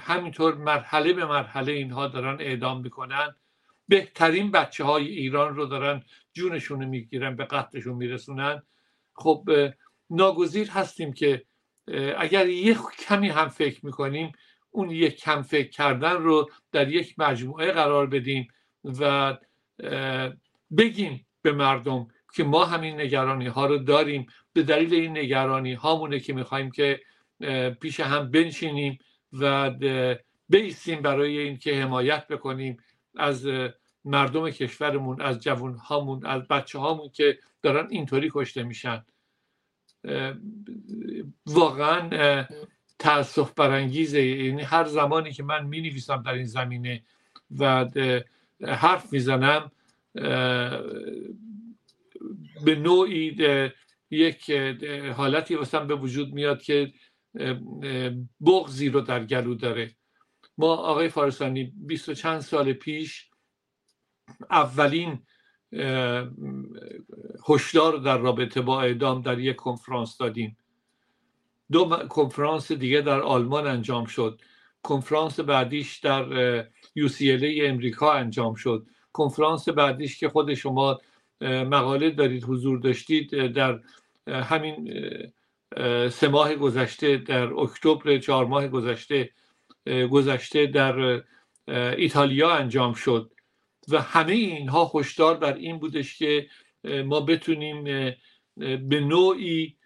همینطور 0.00 0.54
مرحله 0.54 1.12
به 1.12 1.26
مرحله 1.26 1.72
اینها 1.72 2.08
دارن 2.08 2.40
اعدام 2.40 2.80
می‌کنن 2.80 3.34
بهترین 3.88 4.50
بچه 4.50 4.84
های 4.84 5.08
ایران 5.08 5.56
رو 5.56 5.66
دارن 5.66 6.02
جونشون 6.32 6.82
رو 6.82 6.88
می‌گیرن 6.88 7.36
به 7.36 7.44
قتلشون 7.44 7.94
میرسونن. 7.94 8.62
خب 9.14 9.48
ناگزیر 10.10 10.70
هستیم 10.70 11.12
که 11.12 11.44
اگر 12.18 12.48
یک 12.48 12.78
کمی 13.08 13.28
هم 13.28 13.48
فکر 13.48 13.86
می‌کنیم 13.86 14.32
اون 14.70 14.90
یک 14.90 15.16
کم 15.16 15.42
فکر 15.42 15.68
کردن 15.68 16.12
رو 16.12 16.50
در 16.72 16.88
یک 16.88 17.14
مجموعه 17.18 17.72
قرار 17.72 18.06
بدیم 18.06 18.48
و 18.84 19.34
بگیم 20.78 21.26
به 21.42 21.52
مردم 21.52 22.08
که 22.34 22.44
ما 22.44 22.64
همین 22.64 23.00
نگرانی 23.00 23.46
ها 23.46 23.66
رو 23.66 23.78
داریم. 23.78 24.26
به 24.52 24.62
دلیل 24.62 24.94
این 24.94 25.18
نگرانی 25.18 25.74
هامونه 25.74 26.20
که 26.20 26.32
می‌خوایم 26.32 26.70
که 26.70 27.00
پیش 27.80 28.00
هم 28.00 28.30
بنشینیم 28.30 28.98
و 29.32 29.70
بیستیم 30.48 31.02
برای 31.02 31.38
اینکه 31.38 31.82
حمایت 31.82 32.28
بکنیم 32.28 32.76
از 33.16 33.48
مردم 34.04 34.50
کشورمون 34.50 35.20
از 35.20 35.40
جوان 35.40 35.74
هامون 35.74 36.26
از 36.26 36.48
بچه 36.48 36.78
هامون 36.78 37.08
که 37.08 37.38
دارن 37.62 37.86
اینطوری 37.90 38.30
کشته 38.32 38.62
میشن. 38.62 39.04
واقعا 41.46 42.44
تاسف 42.98 43.52
برانگیزه. 43.52 44.22
یعنی 44.22 44.62
هر 44.62 44.84
زمانی 44.84 45.32
که 45.32 45.42
من 45.42 45.66
می 45.66 45.80
نویسم 45.80 46.22
در 46.22 46.32
این 46.32 46.44
زمینه 46.44 47.02
و 47.58 47.84
حرف 48.66 49.12
می‌زنم 49.12 49.70
به 52.64 52.74
نوعی 52.78 53.36
یک 54.10 54.50
حالتی 55.16 55.54
واسم 55.54 55.86
به 55.86 55.94
وجود 55.94 56.32
میاد 56.32 56.62
که 56.62 56.92
بغزی 58.46 58.88
رو 58.88 59.00
در 59.00 59.24
گلو 59.24 59.54
داره. 59.54 59.90
ما 60.58 60.76
آقای 60.76 61.08
فارسانی 61.08 61.72
بیست 61.76 62.08
و 62.08 62.14
چند 62.14 62.40
سال 62.40 62.72
پیش 62.72 63.30
اولین 64.50 65.22
هشدار 67.48 67.98
در 67.98 68.18
رابطه 68.18 68.60
با 68.60 68.82
اعدام 68.82 69.22
در 69.22 69.38
یک 69.38 69.56
کنفرانس 69.56 70.18
دادیم. 70.18 70.56
دو 71.72 71.88
کنفرانس 72.08 72.72
دیگه 72.72 73.00
در 73.00 73.20
آلمان 73.20 73.66
انجام 73.66 74.04
شد. 74.04 74.40
کنفرانس 74.82 75.40
بعدیش 75.40 75.98
در 75.98 76.62
UCLA 76.98 77.60
امریکا 77.64 78.12
انجام 78.12 78.54
شد. 78.54 78.86
کنفرانس 79.12 79.68
بعدیش 79.68 80.18
که 80.18 80.28
خود 80.28 80.54
شما 80.54 81.00
مقاله 81.40 82.10
دارید 82.10 82.44
حضور 82.44 82.78
داشتید 82.78 83.46
در 83.46 83.80
همین 84.26 84.92
سه 86.10 86.28
ماه 86.28 86.54
گذشته 86.54 87.16
در 87.16 87.54
اکتبر 87.54 88.18
چهار 88.18 88.46
ماه 88.46 88.68
گذشته 88.68 89.30
گذشته 90.10 90.66
در 90.66 91.22
ایتالیا 91.68 92.50
انجام 92.50 92.94
شد. 92.94 93.32
و 93.88 94.00
همه 94.00 94.32
اینها 94.32 94.92
هشدار 94.94 95.36
بر 95.36 95.54
این 95.54 95.78
بودش 95.78 96.18
که 96.18 96.48
ما 96.84 97.20
بتونیم 97.20 97.84
به 98.88 99.00
نوعی 99.00 99.76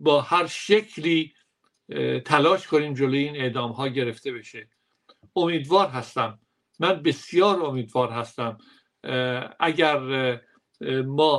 با 0.00 0.20
هر 0.20 0.46
شکلی 0.46 1.34
تلاش 2.24 2.66
کنیم 2.66 2.94
جلوی 2.94 3.18
این 3.18 3.36
اعدام 3.36 3.72
ها 3.72 3.88
گرفته 3.88 4.32
بشه. 4.32 4.68
امیدوار 5.36 5.88
هستم. 5.88 6.38
من 6.80 7.02
بسیار 7.02 7.62
امیدوار 7.62 8.10
هستم. 8.10 8.58
اگر 9.60 9.98
ما 11.06 11.38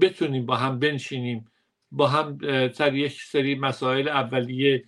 بتونیم 0.00 0.46
با 0.46 0.56
هم 0.56 0.78
بنشینیم 0.78 1.50
با 1.92 2.08
هم 2.08 2.38
سر 2.72 2.94
یک 2.94 3.22
سری 3.22 3.54
مسائل 3.54 4.08
اولیه 4.08 4.84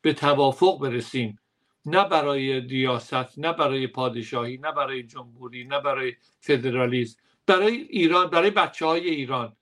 به 0.00 0.12
توافق 0.16 0.78
برسیم 0.80 1.38
نه 1.86 2.08
برای 2.08 2.60
ریاست 2.60 3.38
نه 3.38 3.52
برای 3.52 3.86
پادشاهی 3.86 4.56
نه 4.56 4.72
برای 4.72 5.02
جمهوری 5.02 5.64
نه 5.64 5.80
برای 5.80 6.14
فدرالیسم 6.40 7.20
برای 7.46 7.76
ایران 7.76 8.30
برای 8.30 8.50
بچه 8.50 8.86
های 8.86 9.08
ایران 9.08 9.56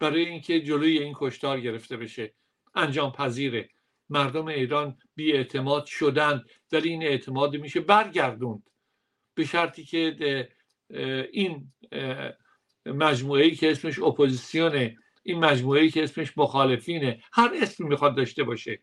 برای 0.00 0.24
اینکه 0.24 0.60
جلوی 0.60 0.98
این 0.98 1.14
کشتار 1.16 1.60
گرفته 1.60 1.96
بشه. 1.96 2.34
انجام 2.74 3.12
پذیره 3.12 3.70
مردم 4.10 4.46
ایران 4.46 4.98
بی 5.14 5.32
اعتماد 5.32 5.86
شدند 5.86 6.44
ولی 6.72 6.88
این 6.88 7.02
اعتماد 7.02 7.56
میشه 7.56 7.80
برگردوند. 7.80 8.70
به 9.34 9.44
شرطی 9.44 9.84
که 9.84 10.48
این 11.32 11.72
مجموعه 12.86 13.44
ای 13.44 13.50
که 13.50 13.70
اسمش 13.70 13.98
اپوزیسیونه 13.98 14.96
این 15.22 15.38
مجموعه 15.38 15.82
ای 15.82 15.90
که 15.90 16.02
اسمش 16.02 16.38
مخالفینه 16.38 17.22
هر 17.32 17.50
اسمی 17.62 17.88
می‌خواد 17.88 18.16
داشته 18.16 18.44
باشه. 18.44 18.82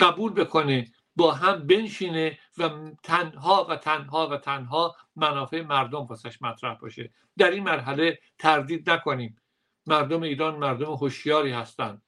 قبول 0.00 0.32
بکنه. 0.32 0.86
با 1.16 1.32
هم 1.32 1.66
بنشینه 1.66 2.38
و 2.58 2.70
تنها 3.02 3.66
و 3.70 3.76
تنها 3.76 4.28
و 4.28 4.36
تنها 4.36 4.96
منافع 5.16 5.62
مردم 5.62 6.06
واسش 6.06 6.42
مطرح 6.42 6.74
باشه. 6.74 7.10
در 7.38 7.50
این 7.50 7.62
مرحله 7.62 8.18
تردید 8.38 8.90
نکنیم. 8.90 9.36
مردم 9.86 10.22
ایران 10.22 10.56
مردم 10.56 10.92
هوشیاری 10.92 11.52
هستند. 11.52 12.02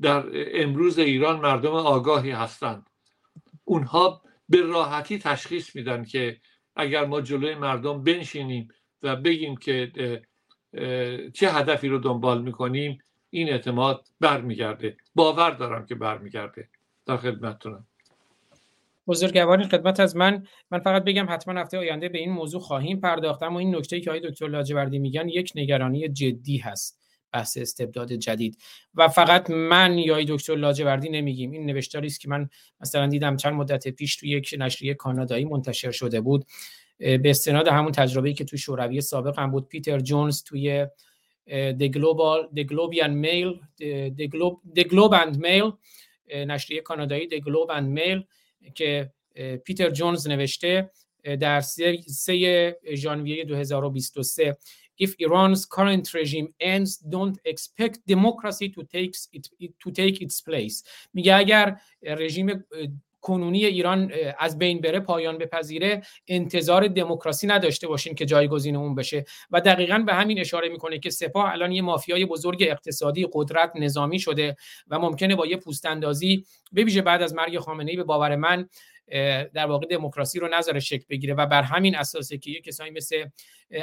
در 0.00 0.24
امروز 0.62 0.98
ایران 0.98 1.40
مردم 1.40 1.72
آگاهی 1.72 2.30
هستند. 2.30 2.90
اونها 3.64 4.22
به 4.48 4.60
راحتی 4.60 5.18
تشخیص 5.18 5.76
میدن 5.76 6.04
که 6.04 6.40
اگر 6.76 7.06
ما 7.06 7.20
جلوی 7.20 7.54
مردم 7.54 8.04
بنشینیم 8.04 8.68
و 9.02 9.16
بگیم 9.16 9.56
که 9.56 9.92
چه 11.34 11.50
هدفی 11.52 11.88
رو 11.88 11.98
دنبال 11.98 12.42
می‌کنیم 12.42 12.98
این 13.30 13.48
اعتماد 13.48 14.08
برمیگرده. 14.20 14.96
باور 15.14 15.50
دارم 15.50 15.86
که 15.86 15.94
برمیگرده. 15.94 16.68
در 17.06 17.16
خدمتتونم. 17.16 17.86
بزرگوارین 19.08 19.68
خدمت 19.68 20.00
از 20.00 20.16
من. 20.16 20.46
من 20.70 20.78
فقط 20.78 21.04
بگم 21.04 21.26
حتما 21.28 21.60
هفته 21.60 21.78
آینده 21.78 22.08
به 22.08 22.18
این 22.18 22.30
موضوع 22.30 22.60
خواهیم 22.60 23.00
پرداخت 23.00 23.42
اما 23.42 23.58
این 23.58 23.76
نکته 23.76 24.00
که 24.00 24.10
آقای 24.10 24.30
دکتر 24.30 24.48
لاجوردی 24.48 24.98
میگن 24.98 25.28
یک 25.28 25.52
نگرانی 25.54 26.08
جدی 26.08 26.56
هست 26.56 27.00
بحث 27.32 27.56
استبداد 27.56 28.12
جدید. 28.12 28.58
و 28.94 29.08
فقط 29.08 29.50
من 29.50 29.98
یا 29.98 30.24
دکتر 30.28 30.54
لاجوردی 30.56 31.08
نمیگیم. 31.08 31.50
این 31.50 31.66
نوشتاری 31.66 32.06
است 32.06 32.20
که 32.20 32.28
من 32.28 32.48
مثلا 32.80 33.06
دیدم 33.06 33.36
چند 33.36 33.54
مدت 33.54 33.88
پیش 33.88 34.16
توی 34.16 34.28
یک 34.28 34.54
نشریه 34.58 34.94
کانادایی 34.94 35.44
منتشر 35.44 35.90
شده 35.90 36.20
بود. 36.20 36.44
به 36.98 37.22
استناد 37.24 37.68
همون 37.68 37.92
تجربه‌ای 37.92 38.34
که 38.34 38.44
تو 38.44 38.56
شوروی 38.56 39.00
سابق 39.00 39.38
هم 39.38 39.50
بود. 39.50 39.68
پیتر 39.68 40.00
جونز 40.00 40.42
توی 40.42 40.86
The 41.50 41.88
Global 41.96 42.56
The 42.56 42.64
Globe 42.64 43.02
and 43.02 43.14
Mail 43.24 43.50
The 44.18 44.28
Globe 44.28 44.78
The 44.78 44.84
Globe 44.84 45.14
and 45.24 45.36
Mail 45.36 45.72
نشریه 46.34 46.80
کانادایی 46.80 47.28
The 47.28 47.42
Globe 47.42 47.70
and 47.76 47.98
Mail 47.98 48.24
که 48.74 49.12
پیتر 49.64 49.90
جونز 49.90 50.28
نوشته 50.28 50.90
در 51.40 51.60
3 51.60 52.76
ژانویه 52.94 53.44
2023 53.44 54.56
if 54.96 55.10
Iran's 55.18 55.66
current 55.66 56.14
regime 56.14 56.48
ends 56.60 56.98
don't 56.98 57.38
expect 57.44 57.98
democracy 58.06 58.68
to 58.68 58.82
take 58.84 59.16
it, 59.32 59.48
to 59.82 59.90
take 59.90 60.22
its 60.22 60.40
place 60.40 60.88
میگه 61.14 61.34
اگر 61.34 61.80
رژیم 62.02 62.64
کنونی 63.24 63.64
ایران 63.64 64.12
از 64.38 64.58
بین 64.58 64.80
بره 64.80 65.00
پایان 65.00 65.38
بپذیره 65.38 66.02
انتظار 66.28 66.88
دموکراسی 66.88 67.46
نداشته 67.46 67.88
باشین 67.88 68.14
که 68.14 68.26
جایگزین 68.26 68.76
اون 68.76 68.94
بشه. 68.94 69.24
و 69.50 69.60
دقیقا 69.60 69.98
به 69.98 70.14
همین 70.14 70.40
اشاره 70.40 70.68
می‌کنه 70.68 70.98
که 70.98 71.10
سپاه 71.10 71.52
الان 71.52 71.72
یه 71.72 71.82
مافیای 71.82 72.24
بزرگ 72.24 72.64
اقتصادی 72.68 73.28
قدرت 73.32 73.72
نظامی 73.76 74.18
شده 74.18 74.56
و 74.88 74.98
ممکنه 74.98 75.36
با 75.36 75.46
یه 75.46 75.56
پوستاندازی 75.56 76.44
بویژه 76.72 77.02
بعد 77.02 77.22
از 77.22 77.34
مرگ 77.34 77.58
خامنه 77.58 77.90
ای 77.90 77.96
به 77.96 78.04
باور 78.04 78.36
من 78.36 78.68
در 79.54 79.66
واقع 79.66 79.86
دموکراسی 79.86 80.38
رو 80.38 80.48
نظر 80.48 80.78
شکل 80.78 81.04
بگیره 81.10 81.34
و 81.34 81.46
بر 81.46 81.62
همین 81.62 81.96
اساسه 81.96 82.38
که 82.38 82.50
یه 82.50 82.60
کسایی 82.60 82.90
مثل 82.90 83.24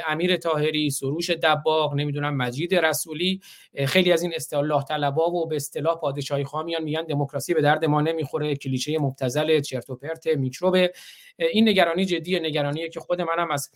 امیر 0.08 0.36
تاهری 0.36 0.90
سروش 0.90 1.30
دباغ 1.30 1.94
نمی‌دونم 1.94 2.36
مجید 2.36 2.74
رسولی 2.74 3.40
خیلی 3.86 4.12
از 4.12 4.22
این 4.22 4.32
اصطلاح 4.34 4.84
طلبا 4.84 5.30
و 5.30 5.46
به 5.46 5.56
اصطلاح 5.56 6.00
پادشاهی 6.00 6.44
خوامیان 6.44 6.82
میگن 6.82 7.04
دموکراسی 7.04 7.54
به 7.54 7.62
درد 7.62 7.84
ما 7.84 8.00
نمی‌خوره 8.00 8.56
کلیشه 8.56 8.98
مبتذل 8.98 9.60
چرت 9.60 9.90
و 9.90 9.96
پرت 9.96 10.26
میکروبه. 10.26 10.92
این 11.38 11.68
نگرانی 11.68 12.04
جدیه 12.04 12.38
نگرانیه 12.38 12.88
که 12.88 13.00
خود 13.00 13.20
منم 13.20 13.50
از 13.50 13.70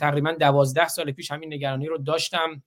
تقریبا 0.00 0.32
دوازده 0.32 0.88
سال 0.88 1.12
پیش 1.12 1.30
همین 1.30 1.54
نگرانی 1.54 1.86
رو 1.86 1.98
داشتم. 1.98 2.62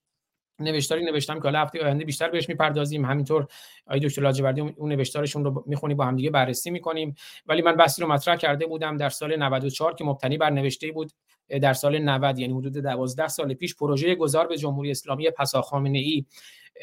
نوشتاری 0.58 1.04
نوشتم 1.04 1.34
که 1.34 1.42
حالا 1.42 1.58
هفته 1.58 1.84
آینده 1.84 2.04
بیشتر 2.04 2.28
بهش 2.28 2.48
می‌پردازیم. 2.48 3.04
همینطور 3.04 3.46
آقای 3.86 4.00
دکتر 4.00 4.22
لاجوردی 4.22 4.60
اون 4.60 4.92
نوشتارشون 4.92 5.44
رو 5.44 5.64
می‌خونیم 5.66 5.96
با 5.96 6.04
هم 6.04 6.16
دیگه 6.16 6.30
بررسی 6.30 6.70
می‌کنیم. 6.70 7.14
ولی 7.46 7.62
من 7.62 7.76
بحثی 7.76 8.02
رو 8.02 8.08
مطرح 8.08 8.36
کرده 8.36 8.66
بودم 8.66 8.96
در 8.96 9.08
سال 9.08 9.36
94 9.36 9.94
که 9.94 10.04
مبتنی 10.04 10.38
بر 10.38 10.50
نوشته 10.50 10.92
بود 10.92 11.12
در 11.62 11.72
سال 11.72 11.98
90 11.98 12.38
یعنی 12.38 12.52
حدود 12.52 12.72
12 12.72 13.28
سال 13.28 13.54
پیش 13.54 13.76
پروژه 13.76 14.14
گذار 14.14 14.46
به 14.46 14.56
جمهوری 14.56 14.90
اسلامی 14.90 15.30
پسا 15.30 15.62
خامنه 15.62 15.98
ای 15.98 16.24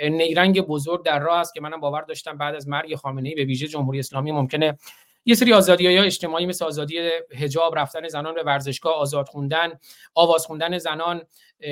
نیرنگ 0.10 0.62
بزرگ 0.62 1.06
در 1.06 1.20
راه 1.20 1.40
است 1.40 1.54
که 1.54 1.62
منم 1.62 1.80
باور 1.80 2.02
داشتم 2.02 2.38
بعد 2.38 2.56
از 2.56 2.68
مرگ 2.68 2.96
خامنه 2.96 3.30
ای 3.30 3.36
به 3.36 3.46
ویژه 3.46 3.68
جمهوری 3.68 4.00
اسلامی 4.00 4.32
ممکنه 4.32 4.78
یه 5.26 5.36
سری 5.36 5.54
آزادی 5.54 5.86
های 5.88 5.98
اجتماعی 5.98 6.46
مثل 6.46 6.66
آزادی 6.66 7.10
حجاب 7.40 7.80
رفتن 7.80 8.08
زنان 8.08 8.36
به 8.36 8.44
ورزشگاه 8.44 8.94
آزاد 8.94 9.28
خوندن 9.28 9.80
آواز 10.14 10.46
خوندن 10.46 10.78
زنان 10.78 11.22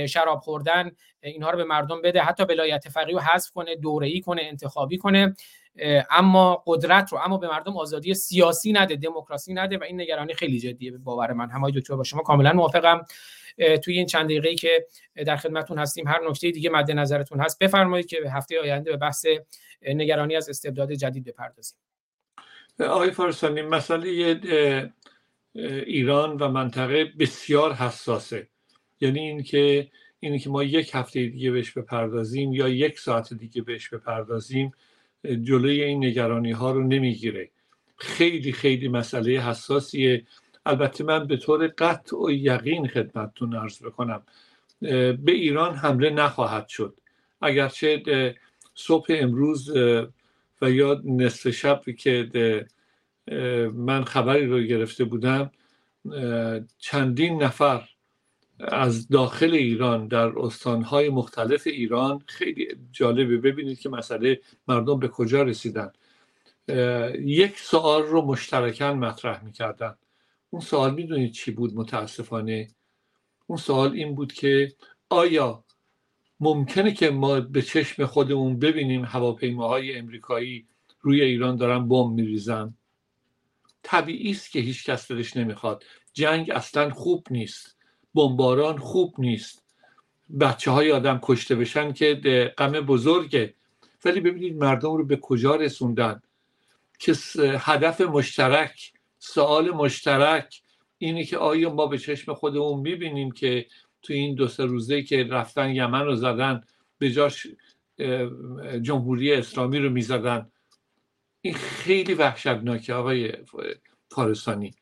شراب 0.10 0.40
خوردن 0.40 0.92
اینها 1.24 1.50
رو 1.50 1.58
به 1.58 1.64
مردم 1.64 2.02
بده. 2.02 2.22
حتی 2.22 2.44
ولایت 2.44 2.90
فقیه 2.90 3.14
رو 3.14 3.20
حذف 3.20 3.52
کنه 3.52 3.76
دوره‌ای 3.76 4.22
کنه 4.22 4.42
انتخابی 4.42 4.98
کنه. 4.98 5.36
اما 6.10 6.64
قدرت 6.68 7.12
رو 7.12 7.20
اما 7.26 7.38
به 7.38 7.48
مردم 7.48 7.78
آزادی 7.78 8.14
سیاسی 8.14 8.72
نده 8.72 8.96
دموکراسی 8.96 9.54
نده 9.54 9.78
و 9.78 9.84
این 9.84 10.02
نگرانی 10.02 10.34
خیلی 10.34 10.60
جدیه 10.60 10.98
باور 10.98 11.34
من. 11.34 11.50
همای 11.50 11.72
دکتر 11.72 11.96
با 11.96 12.04
شما 12.04 12.22
کاملا 12.22 12.54
موافقم. 12.54 13.06
توی 13.84 13.98
این 13.98 14.06
چند 14.06 14.26
دقیقه‌ای 14.26 14.56
که 14.56 14.88
در 15.26 15.36
خدمتتون 15.36 15.80
هستیم 15.80 16.08
هر 16.08 16.30
نکته 16.30 16.52
دیگه 16.52 16.70
مد 16.70 16.92
نظرتون 16.92 17.40
هست 17.40 17.60
بفرمایید 17.60 18.06
که 18.06 18.18
هفته 18.32 18.60
آینده 18.62 18.92
به 18.92 18.98
بحث 18.98 19.26
نگرانی 19.82 20.36
از 20.36 20.50
استبداد 20.50 20.92
جدید 20.92 21.24
بپردازیم. 21.24 21.78
آقای 22.80 23.12
فارسانی 23.12 23.62
مسئله 23.62 24.40
ایران 25.86 26.38
و 26.38 26.50
منطقه 26.50 27.06
بسیار 27.06 27.74
حساسه. 27.74 28.48
یعنی 29.02 29.20
اینکه 29.20 29.88
اینی 30.20 30.40
که 30.40 30.50
ما 30.50 30.64
یک 30.64 30.92
هفته 30.94 31.26
دیگه 31.28 31.52
بهش 31.52 31.72
بپردازیم 31.72 32.54
یا 32.54 32.70
یک 32.70 33.00
ساعت 33.00 33.34
دیگه 33.34 33.62
بهش 33.62 33.90
بپردازیم 33.90 34.72
جلوی 35.44 35.84
این 35.84 36.06
نگرانی 36.06 36.52
ها 36.52 36.72
رو 36.72 36.84
نمی‌گیره. 36.84 37.50
خیلی 37.98 38.52
خیلی 38.52 38.88
مسئله 38.88 39.32
حساسیه. 39.32 40.26
البته 40.66 41.04
من 41.04 41.28
به 41.28 41.38
طور 41.38 41.68
قطع 41.68 42.18
و 42.18 42.32
یقین 42.32 42.88
خدمتتون 42.88 43.56
ارز 43.56 43.84
بکنم 43.84 44.24
به 44.82 45.32
ایران 45.32 45.76
حمله 45.76 46.10
نخواهد 46.10 46.68
شد. 46.68 46.98
اگرچه 47.42 48.36
صبح 48.76 49.06
امروز 49.10 49.72
و 50.62 50.72
یا 50.72 51.02
نصف 51.06 51.50
شب 51.50 51.82
که 51.98 52.66
من 53.74 54.04
خبری 54.04 54.46
رو 54.46 54.60
گرفته 54.60 55.04
بودم 55.04 55.52
چندین 56.78 57.44
نفر 57.44 57.90
از 58.60 59.08
داخل 59.08 59.54
ایران 59.54 60.08
در 60.08 60.40
استانهای 60.40 61.10
مختلف 61.10 61.68
ایران 61.68 62.24
خیلی 62.26 62.68
جالبه. 62.92 63.38
ببینید 63.38 63.80
که 63.80 63.90
مسئله 63.90 64.42
مردم 64.68 65.00
به 65.00 65.08
کجا 65.08 65.44
رسیدن. 65.44 65.92
یک 67.20 67.60
سوال 67.60 68.04
رو 68.04 68.22
مشترکن 68.22 68.86
مطرح 68.86 69.44
می‌کردن. 69.44 69.96
اون 70.50 70.62
سوال 70.62 70.94
می‌دونید 70.94 71.32
چی 71.32 71.52
بود؟ 71.52 71.76
متاسفانه. 71.76 72.68
اون 73.48 73.58
سوال 73.58 73.92
این 73.94 74.16
بود 74.16 74.34
که 74.34 74.74
آیا 75.10 75.64
ممکنه 76.40 76.92
که 76.92 77.10
ما 77.10 77.40
به 77.40 77.62
چشم 77.62 78.06
خودمون 78.06 78.60
ببینیم 78.60 79.06
هواپیماهای 79.06 79.98
امریکایی 79.98 80.68
روی 81.02 81.22
ایران 81.22 81.56
دارن 81.56 81.88
بمب 81.88 82.14
میریزن. 82.14 82.74
طبیعی 83.84 84.32
است 84.32 84.52
که 84.52 84.60
هیچ 84.60 84.86
کس 84.86 85.12
دلش 85.12 85.38
نمی‌خواد. 85.38 85.84
جنگ 86.14 86.52
اصلا 86.52 86.90
خوب 86.90 87.28
نیست. 87.32 87.78
بمباران 88.16 88.78
خوب 88.78 89.16
نیست. 89.18 89.66
بچه 90.40 90.72
های 90.72 90.92
آدم 90.92 91.20
کشته 91.24 91.56
بشن 91.56 91.94
که 91.94 92.14
غم 92.58 92.72
بزرگه. 92.72 93.54
ولی 94.06 94.20
ببینید 94.20 94.58
مردم 94.58 94.94
رو 94.94 95.06
به 95.06 95.18
کجا 95.18 95.56
رسوندن؟ 95.56 96.22
که 97.00 97.14
هدف 97.60 98.02
مشترک 98.02 98.94
سوال 99.20 99.72
مشترک 99.72 100.62
اینه 100.98 101.24
که 101.24 101.38
آیا 101.38 101.74
ما 101.74 101.88
به 101.88 101.98
چشم 101.98 102.34
خودمون 102.34 102.80
می‌بینیم 102.80 103.32
که 103.32 103.66
تو 104.02 104.14
این 104.14 104.36
دو 104.36 104.48
سه 104.48 104.66
روزه 104.66 105.04
که 105.04 105.24
رفتن 105.24 105.76
یمن 105.76 106.06
رو 106.06 106.16
زدن 106.16 106.64
به 106.98 107.12
جاش 107.12 107.48
جمهوری 108.82 109.34
اسلامی 109.34 109.80
رو 109.80 109.90
می‌زدن. 109.90 110.52
این 111.42 111.54
خیلی 111.54 112.14
وحشتناکه 112.14 112.94
آقای 112.94 113.34
فارسانی. 114.12 114.74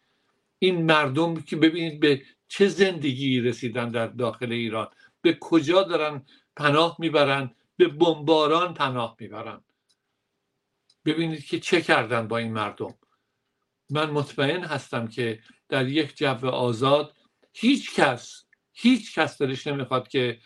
این 0.60 0.86
مردم 0.86 1.42
که 1.42 1.56
ببینید 1.56 2.00
به 2.00 2.22
چه 2.48 2.68
زندگی 2.68 3.42
رسیدن 3.42 3.92
در 3.92 4.08
داخل 4.08 4.52
ایران. 4.52 4.88
به 5.22 5.38
کجا 5.42 5.84
دارن 5.84 6.26
پناه 6.56 6.96
می‌برن؟ 7.00 7.52
به 7.78 7.88
بمباران 7.88 8.74
پناه 8.74 9.16
می‌برن. 9.20 9.64
ببینید 11.06 11.46
که 11.46 11.60
چه 11.60 11.82
کردن 11.82 12.28
با 12.28 12.38
این 12.38 12.54
مردم. 12.54 12.96
من 13.90 14.10
مطمئن 14.10 14.64
هستم 14.64 15.08
که 15.08 15.40
در 15.70 15.88
یک 15.88 16.18
جو 16.18 16.48
آزاد 16.48 17.16
هیچ 17.54 17.96
کس 17.96 18.47
هیچ 18.80 19.20
کس 19.20 19.42
دلش 19.42 19.68
نمی‌خواد 19.68 20.08
که 20.08 20.40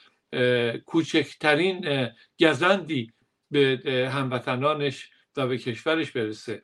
کوچکترین 0.86 2.10
گزندی 2.40 3.14
به 3.52 4.10
هموطنانش 4.14 5.10
و 5.38 5.48
به 5.48 5.58
کشورش 5.58 6.12
برسه. 6.12 6.64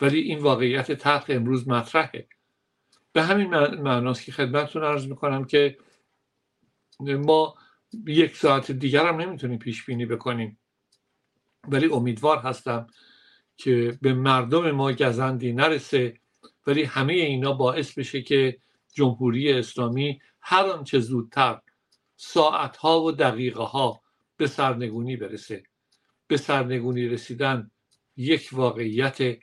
ولی 0.00 0.20
این 0.20 0.38
واقعیت 0.38 0.92
تلخ 0.92 1.24
امروز 1.28 1.68
مطرحه. 1.68 2.28
به 3.12 3.22
همین 3.22 3.48
معناست 3.74 4.24
که 4.24 4.32
خدمتتون 4.32 4.84
عرض 4.84 5.06
می‌کنم 5.06 5.44
که 5.44 5.78
ما 7.00 7.54
یک 8.06 8.36
ساعت 8.36 8.70
دیگر 8.70 9.06
هم 9.06 9.20
نمی‌تونیم 9.20 9.58
پیش 9.58 9.84
بینی 9.84 10.06
بکنیم. 10.06 10.58
ولی 11.68 11.86
امیدوار 11.86 12.38
هستم 12.38 12.86
که 13.56 13.98
به 14.02 14.14
مردم 14.14 14.70
ما 14.70 14.92
گزندی 14.92 15.52
نرسه. 15.52 16.14
ولی 16.66 16.82
همه 16.82 17.12
اینا 17.12 17.52
باعث 17.52 17.98
بشه 17.98 18.22
که 18.22 18.58
جمهوری 18.94 19.52
اسلامی 19.52 20.20
هر 20.42 20.66
آنچه 20.66 20.98
زودتر 20.98 21.60
ساعتها 22.16 23.02
و 23.02 23.12
دقیقه 23.12 23.62
ها 23.62 24.02
به 24.36 24.46
سرنگونی 24.46 25.16
برسه. 25.16 25.62
به 26.26 26.36
سرنگونی 26.36 27.08
رسیدن 27.08 27.70
یک 28.16 28.48
واقعیت 28.52 29.38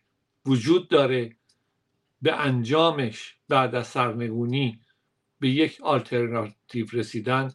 وجود 0.45 0.89
داره. 0.89 1.35
به 2.21 2.33
انجامش 2.33 3.37
بعد 3.49 3.75
از 3.75 3.87
سرنگونی 3.87 4.79
به 5.39 5.49
یک 5.49 5.81
آلترناتیو 5.81 6.87
رسیدن 6.93 7.53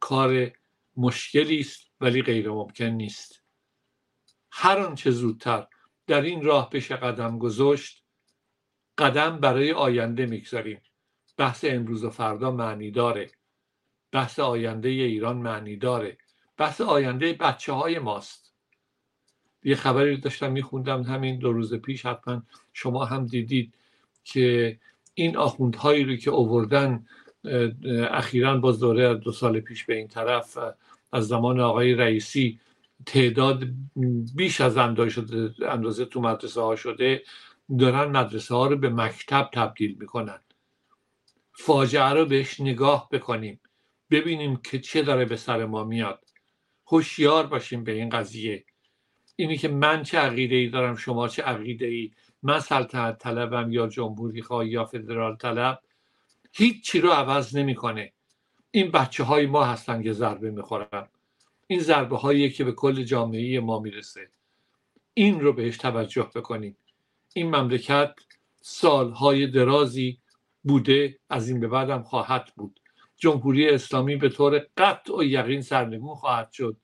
کار 0.00 0.50
مشکلی 0.96 1.60
است 1.60 1.90
ولی 2.00 2.22
غیر 2.22 2.50
ممکن 2.50 2.84
نیست. 2.84 3.42
هر 4.50 4.78
آنچه 4.78 5.10
زودتر 5.10 5.66
در 6.06 6.22
این 6.22 6.42
راه 6.42 6.70
بشه 6.70 6.96
قدم 6.96 7.38
گذاشت 7.38 8.04
قدم 8.98 9.40
برای 9.40 9.72
آینده 9.72 10.26
می‌گذاریم. 10.26 10.80
بحث 11.36 11.64
امروز 11.68 12.04
و 12.04 12.10
فردا 12.10 12.50
معنی 12.50 12.90
داره. 12.90 13.30
بحث 14.12 14.38
آینده 14.38 14.88
ایران 14.88 15.36
معنی 15.36 15.76
داره. 15.76 16.18
بحث 16.56 16.80
آینده 16.80 17.32
بچه 17.32 17.72
های 17.72 17.98
ماست. 17.98 18.52
یه 19.64 19.76
خبری 19.76 20.16
داشتم 20.16 20.52
میخوندم 20.52 21.02
همین 21.02 21.38
دو 21.38 21.52
روز 21.52 21.74
پیش 21.74 22.06
حتما 22.06 22.42
شما 22.72 23.04
هم 23.04 23.26
دیدید 23.26 23.74
که 24.24 24.78
این 25.14 25.36
آخوندهایی 25.36 26.04
رو 26.04 26.16
که 26.16 26.30
اووردن 26.30 27.06
اخیرا 28.10 28.56
باز 28.56 28.80
دوره 28.80 29.14
دو 29.14 29.32
سال 29.32 29.60
پیش 29.60 29.84
به 29.84 29.96
این 29.96 30.08
طرف 30.08 30.58
از 31.12 31.28
زمان 31.28 31.60
آقای 31.60 31.94
رئیسی 31.94 32.60
تعداد 33.06 33.64
بیش 34.34 34.60
از 34.60 34.76
اندازه, 34.76 35.50
اندازه 35.68 36.04
تو 36.04 36.20
مدرسه 36.20 36.60
ها 36.60 36.76
شده 36.76 37.22
دارن 37.78 38.16
مدرسه 38.16 38.54
ها 38.54 38.66
رو 38.66 38.76
به 38.76 38.88
مکتب 38.88 39.50
تبدیل 39.52 39.96
می‌کنن. 40.00 40.38
فاجعه 41.58 42.08
رو 42.08 42.26
بهش 42.26 42.60
نگاه 42.60 43.08
بکنیم. 43.12 43.60
ببینیم 44.10 44.56
که 44.56 44.78
چه 44.78 45.02
داره 45.02 45.24
به 45.24 45.36
سر 45.36 45.64
ما 45.64 45.84
میاد. 45.84 46.24
هوشیار 46.86 47.46
باشیم 47.46 47.84
به 47.84 47.92
این 47.92 48.08
قضیه. 48.08 48.64
اینی 49.36 49.56
که 49.56 49.68
من 49.68 50.02
چه 50.02 50.18
عقیده 50.18 50.56
ای 50.56 50.68
دارم 50.68 50.96
شما 50.96 51.28
چه 51.28 51.42
عقیده 51.42 51.86
ای 51.86 52.10
من 52.42 52.60
سلطنت 52.60 53.18
طلبم 53.18 53.72
یا 53.72 53.86
جمهوری 53.86 54.42
خواه 54.42 54.66
یا 54.66 54.84
فدرال 54.84 55.36
طلب؟ 55.36 55.80
هیچ 56.52 56.96
رو 56.96 57.10
عوض 57.10 57.56
نمی‌کنه. 57.56 58.12
این 58.70 58.90
بچه 58.90 59.24
های 59.24 59.46
ما 59.46 59.64
هستن 59.64 60.02
که 60.02 60.12
ضربه 60.12 60.50
می‌خورن. 60.50 61.08
این 61.66 61.80
ضربه 61.80 62.16
هایی 62.16 62.50
که 62.50 62.64
به 62.64 62.72
کل 62.72 63.02
جامعه 63.02 63.60
ما 63.60 63.80
می‌رسه. 63.80 64.28
این 65.14 65.40
رو 65.40 65.52
بهش 65.52 65.76
توجه 65.76 66.30
بکنیم. 66.34 66.76
این 67.34 67.56
مملکت 67.56 68.14
سالهای 68.62 69.46
درازی 69.46 70.18
بوده 70.66 71.18
از 71.30 71.48
این 71.48 71.60
به 71.60 71.68
بعدم 71.68 72.02
خواهد 72.02 72.52
بود. 72.56 72.80
جمهوری 73.16 73.68
اسلامی 73.68 74.16
به 74.16 74.28
طور 74.28 74.66
قطع 74.76 75.16
و 75.18 75.22
یقین 75.22 75.62
سرنگون 75.62 76.14
خواهد 76.14 76.52
شد. 76.52 76.76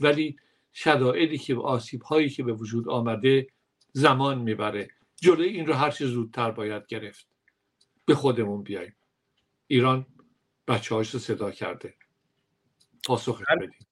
ولی 0.00 0.36
شدائدی 0.74 1.38
که 1.38 1.54
آسیب 1.54 2.02
هایی 2.02 2.28
که 2.28 2.42
به 2.42 2.52
وجود 2.52 2.88
آمده 2.88 3.46
زمان 3.92 4.38
می‌بره. 4.38 4.88
جلوی 5.16 5.48
این 5.48 5.66
رو 5.66 5.74
هر 5.74 5.90
چه 5.90 6.06
زودتر 6.06 6.50
باید 6.50 6.86
گرفت. 6.86 7.28
به 8.04 8.14
خودمون 8.14 8.62
بیاییم 8.62 8.96
ایران 9.66 10.06
بچه 10.68 10.94
هاش 10.94 11.10
رو 11.10 11.20
صدا 11.20 11.50
کرده. 11.50 11.94
پاسخ 13.06 13.42
بله. 13.48 13.66
بدیم. 13.66 13.86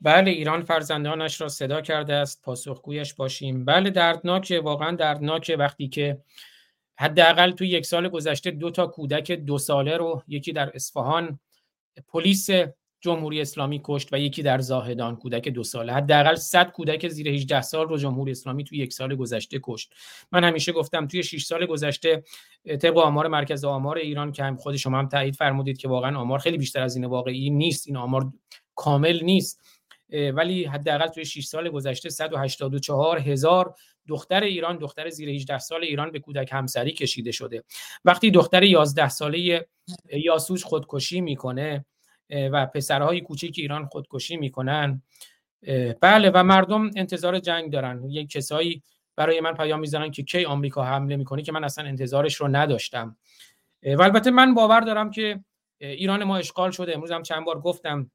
بله 0.00 0.30
ایران 0.30 0.62
فرزندانش 0.62 1.40
را 1.40 1.48
صدا 1.48 1.80
کرده 1.80 2.14
است. 2.14 2.42
پاسخگویش 2.42 3.14
باشیم. 3.14 3.64
بله 3.64 3.90
دردناکه 3.90 4.60
واقعا 4.60 4.96
دردناکه. 4.96 5.56
وقتی 5.56 5.88
که 5.88 6.22
حداقل 7.00 7.50
توی 7.50 7.68
یک 7.68 7.86
سال 7.86 8.08
گذشته 8.08 8.50
دو 8.50 8.70
تا 8.70 8.86
کودک 8.86 9.32
دو 9.32 9.58
ساله 9.58 9.96
رو 9.96 10.22
یکی 10.28 10.52
در 10.52 10.70
اصفهان 10.74 11.40
پلیس 12.08 12.50
جمهوری 13.00 13.40
اسلامی 13.40 13.80
کشت 13.84 14.12
و 14.12 14.18
یکی 14.18 14.42
در 14.42 14.58
زاهدان 14.58 15.16
کودک 15.16 15.48
دو 15.48 15.64
ساله. 15.64 15.92
حداقل 15.92 16.34
100 16.34 16.70
کودک 16.70 17.08
زیر 17.08 17.28
18 17.28 17.62
سال 17.62 17.88
رو 17.88 17.96
جمهوری 17.96 18.30
اسلامی 18.30 18.64
توی 18.64 18.78
یک 18.78 18.92
سال 18.92 19.14
گذشته 19.16 19.60
کشت. 19.62 19.92
من 20.32 20.44
همیشه 20.44 20.72
گفتم 20.72 21.06
توی 21.06 21.22
6 21.22 21.44
سال 21.44 21.66
گذشته 21.66 22.24
طبق 22.64 22.98
آمار 22.98 23.28
مرکز 23.28 23.64
آمار 23.64 23.98
ایران 23.98 24.32
که 24.32 24.54
خود 24.58 24.76
شما 24.76 24.98
هم 24.98 25.08
تایید 25.08 25.36
فرمودید 25.36 25.78
که 25.78 25.88
واقعا 25.88 26.18
آمار 26.18 26.38
خیلی 26.38 26.58
بیشتر 26.58 26.82
از 26.82 26.96
این 26.96 27.04
واقعی 27.04 27.50
نیست 27.50 27.86
این 27.86 27.96
آمار 27.96 28.32
کامل 28.74 29.20
نیست. 29.22 29.60
ولی 30.34 30.64
حداقل 30.64 31.06
توی 31.06 31.24
6 31.24 31.44
سال 31.44 31.68
گذشته 31.68 32.10
184 32.10 33.18
هزار 33.18 33.74
دختر 34.08 34.42
ایران 34.42 34.76
دختر 34.78 35.08
زیر 35.08 35.28
18 35.28 35.58
سال 35.58 35.82
ایران 35.82 36.10
به 36.10 36.18
کودک 36.18 36.48
همسری 36.52 36.92
کشیده 36.92 37.32
شده. 37.32 37.64
وقتی 38.04 38.30
دختر 38.30 38.62
11 38.62 39.08
ساله 39.08 39.66
یاسوج 40.12 40.64
خودکشی 40.64 41.20
می‌کنه 41.20 41.84
و 42.30 42.66
پسرهای 42.66 43.20
کوچیک 43.20 43.54
ایران 43.58 43.86
خودکشی 43.86 44.36
می‌کنن 44.36 45.02
بله 46.00 46.30
و 46.34 46.42
مردم 46.42 46.90
انتظار 46.96 47.38
جنگ 47.38 47.72
دارن. 47.72 48.04
یک 48.04 48.30
کسایی 48.30 48.82
برای 49.16 49.40
من 49.40 49.54
پیام 49.54 49.80
می‌زنن 49.80 50.10
که 50.10 50.22
کی 50.22 50.44
آمریکا 50.44 50.82
حمله 50.82 51.16
می‌کنه 51.16 51.42
که 51.42 51.52
من 51.52 51.64
اصلا 51.64 51.84
انتظارش 51.84 52.34
رو 52.34 52.48
نداشتم. 52.48 53.16
و 53.82 54.02
البته 54.02 54.30
من 54.30 54.54
باور 54.54 54.80
دارم 54.80 55.10
که 55.10 55.44
ایران 55.78 56.24
ما 56.24 56.36
اشغال 56.36 56.70
شده. 56.70 56.94
امروز 56.94 57.10
هم 57.10 57.22
چند 57.22 57.44
بار 57.44 57.60
گفتم. 57.60 58.10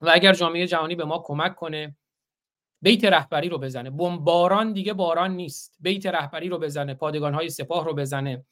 و 0.00 0.10
اگر 0.12 0.32
جامعه 0.32 0.66
جهانی 0.66 0.94
به 0.94 1.04
ما 1.04 1.22
کمک 1.24 1.54
کنه 1.54 1.96
بیت 2.82 3.04
رهبری 3.04 3.48
رو 3.48 3.58
بزنه. 3.58 3.90
بمباران 3.90 4.72
دیگه 4.72 4.92
باران 4.92 5.30
نیست. 5.30 5.76
بیت 5.80 6.06
رهبری 6.06 6.48
رو 6.48 6.58
بزنه 6.58 6.94
پادگان 6.94 7.34
های 7.34 7.50
سپاه 7.50 7.84
رو 7.84 7.94
بزنه. 7.94 8.44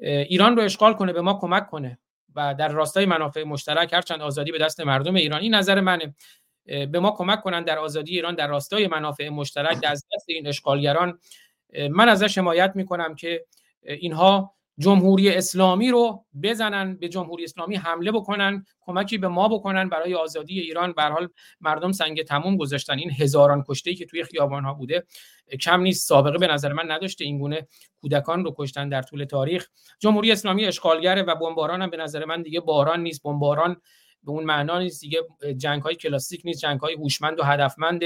ایران 0.00 0.56
رو 0.56 0.62
اشغال 0.62 0.94
کنه 0.94 1.12
به 1.12 1.20
ما 1.20 1.34
کمک 1.34 1.66
کنه 1.66 1.98
و 2.34 2.54
در 2.54 2.68
راستای 2.68 3.06
منافع 3.06 3.44
مشترک 3.44 3.92
هرچند 3.92 4.22
آزادی 4.22 4.52
به 4.52 4.58
دست 4.58 4.80
مردم 4.80 5.14
ایران. 5.14 5.40
این 5.40 5.54
نظر 5.54 5.80
منه. 5.80 6.14
به 6.66 7.00
ما 7.00 7.10
کمک 7.10 7.40
کنن 7.40 7.64
در 7.64 7.78
آزادی 7.78 8.14
ایران 8.14 8.34
در 8.34 8.46
راستای 8.46 8.86
منافع 8.86 9.28
مشترک 9.28 9.84
از 9.86 10.04
دست 10.14 10.24
این 10.28 10.46
اشغالگران. 10.46 11.18
من 11.90 12.08
ازش 12.08 12.38
حمایت 12.38 12.72
می‌کنم 12.74 13.14
که 13.14 13.46
اینها 13.82 14.55
جمهوری 14.78 15.30
اسلامی 15.30 15.90
رو 15.90 16.24
بزنن 16.42 16.96
به 16.96 17.08
جمهوری 17.08 17.44
اسلامی 17.44 17.76
حمله 17.76 18.12
بکنن 18.12 18.64
کمکی 18.80 19.18
به 19.18 19.28
ما 19.28 19.48
بکنن 19.48 19.88
برای 19.88 20.14
آزادی 20.14 20.60
ایران. 20.60 20.92
به 20.92 21.02
حال 21.02 21.28
مردم 21.60 21.92
سنگ 21.92 22.22
تموم 22.22 22.56
گذاشتن. 22.56 22.98
این 22.98 23.10
هزاران 23.10 23.64
کشته 23.68 23.94
که 23.94 24.06
توی 24.06 24.24
خیابان 24.24 24.64
ها 24.64 24.74
بوده 24.74 25.06
کم 25.60 25.80
نیست 25.80 26.08
سابقه 26.08 26.38
به 26.38 26.46
نظر 26.46 26.72
من 26.72 26.90
نداشته. 26.90 27.24
این 27.24 27.38
گونه 27.38 27.68
کودکان 28.00 28.44
رو 28.44 28.54
کشتن 28.58 28.88
در 28.88 29.02
طول 29.02 29.24
تاریخ. 29.24 29.68
جمهوری 29.98 30.32
اسلامی 30.32 30.64
اشغالگره 30.64 31.22
و 31.22 31.34
بمباران 31.34 31.82
هم 31.82 31.90
به 31.90 31.96
نظر 31.96 32.24
من 32.24 32.42
دیگه 32.42 32.60
باران 32.60 33.02
نیست. 33.02 33.22
بمباران 33.22 33.76
به 34.26 34.32
اون 34.32 34.44
معنا 34.44 34.78
نیست. 34.78 35.00
دیگه 35.00 35.22
جنگ 35.56 35.82
های 35.82 35.94
کلاسیک 35.94 36.40
نیست. 36.44 36.60
جنگ 36.60 36.80
های 36.80 36.94
هوشمند 36.94 37.40
و 37.40 37.42
هدفمند 37.42 38.00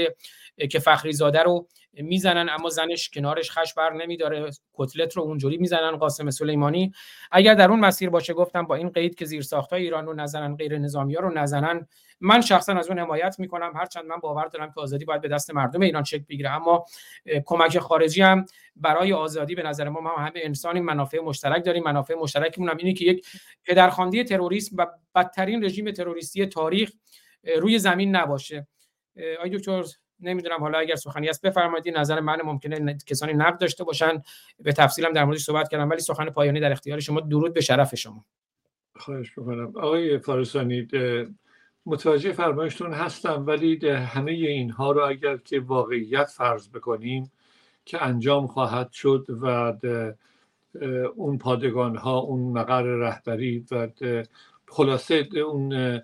که 0.71 0.79
فخری 0.79 1.11
زاده 1.11 1.43
رو 1.43 1.67
می‌زنن 1.93 2.49
اما 2.49 2.69
زنش 2.69 3.09
کنارش 3.09 3.51
خش 3.51 3.73
بر 3.73 3.93
نمیداره. 3.93 4.49
کتلت 4.73 5.17
رو 5.17 5.23
اونجوری 5.23 5.57
می‌زنن 5.57 5.97
قاسم 5.97 6.29
سلیمانی. 6.29 6.91
اگر 7.31 7.53
در 7.53 7.69
اون 7.69 7.79
مسیر 7.79 8.09
باشه 8.09 8.33
گفتم 8.33 8.65
با 8.65 8.75
این 8.75 8.89
قید 8.89 9.15
که 9.15 9.25
زیر 9.25 9.41
ساختای 9.41 9.83
ایران 9.83 10.05
رو 10.05 10.13
نزنن 10.13 10.55
غیر 10.55 10.77
نظامی 10.77 11.15
ها 11.15 11.21
رو 11.21 11.33
نزنن 11.33 11.87
من 12.21 12.41
شخصا 12.41 12.73
از 12.73 12.89
اون 12.89 12.99
حمایت 12.99 13.35
می‌کنم. 13.39 13.71
هرچند 13.75 14.05
من 14.05 14.17
باور 14.17 14.45
دارم 14.45 14.71
که 14.71 14.81
آزادی 14.81 15.05
باید 15.05 15.21
به 15.21 15.27
دست 15.27 15.51
مردم 15.51 15.81
ایران 15.81 16.03
شکل 16.03 16.23
بگیره 16.29 16.51
اما 16.51 16.85
کمک 17.45 17.79
خارجی 17.79 18.21
هم 18.21 18.45
برای 18.75 19.13
آزادی 19.13 19.55
به 19.55 19.63
نظر 19.63 19.89
ما 19.89 20.01
ما 20.01 20.09
همه 20.09 20.31
انسانی 20.35 20.79
منافع 20.79 21.19
مشترک 21.19 21.65
داریم. 21.65 21.83
منافع 21.83 22.15
مشترکمون 22.15 22.69
هم 22.69 22.77
اینه 22.77 22.93
که 22.93 23.05
یک 23.05 23.27
پدرخواندی 23.63 24.23
تروریسم 24.23 24.75
و 24.79 24.87
بدترین 25.15 25.63
رژیم 25.63 25.91
تروریستی 25.91 26.45
تاریخ 26.45 26.91
روی 27.59 27.79
زمین 27.79 28.15
نباشه. 28.15 28.67
آی 29.41 29.49
دکتر 29.49 29.83
نمی‌دونم 30.19 30.59
حالا 30.59 30.77
اگر 30.77 30.95
سخنی 30.95 31.29
هست 31.29 31.45
بفرمایید. 31.45 31.97
نظر 31.97 32.19
من 32.19 32.41
ممکنه 32.41 32.97
کسانی 33.05 33.33
نقد 33.33 33.57
داشته 33.57 33.83
باشن. 33.83 34.21
به 34.59 34.73
تفصیلم 34.73 35.13
در 35.13 35.25
موردش 35.25 35.41
صحبت 35.41 35.69
کردم 35.69 35.89
ولی 35.89 35.99
سخن 35.99 36.29
پایانی 36.29 36.59
در 36.59 36.71
اختیار 36.71 36.99
شما. 36.99 37.19
درود 37.19 37.53
به 37.53 37.61
شرف 37.61 37.95
شما. 37.95 38.25
خواهش 38.95 39.37
می‌کنم. 39.37 39.73
آقای 39.77 40.17
فارسانی 40.17 40.87
متوجه 41.85 42.31
فرمایشتون 42.31 42.93
هستم 42.93 43.43
ولی 43.47 43.89
همه 43.89 44.31
اینها 44.31 44.91
رو 44.91 45.05
اگر 45.05 45.37
که 45.37 45.59
واقعیت 45.59 46.25
فرض 46.25 46.69
بکنیم 46.69 47.31
که 47.85 48.03
انجام 48.03 48.47
خواهد 48.47 48.91
شد 48.91 49.25
و 49.29 49.73
اون 51.15 51.37
پادگان 51.37 51.95
ها 51.95 52.19
اون 52.19 52.59
مقر 52.59 52.83
رهبری 52.83 53.65
و 53.71 53.87
خلاصه 54.67 55.29
اون 55.45 56.01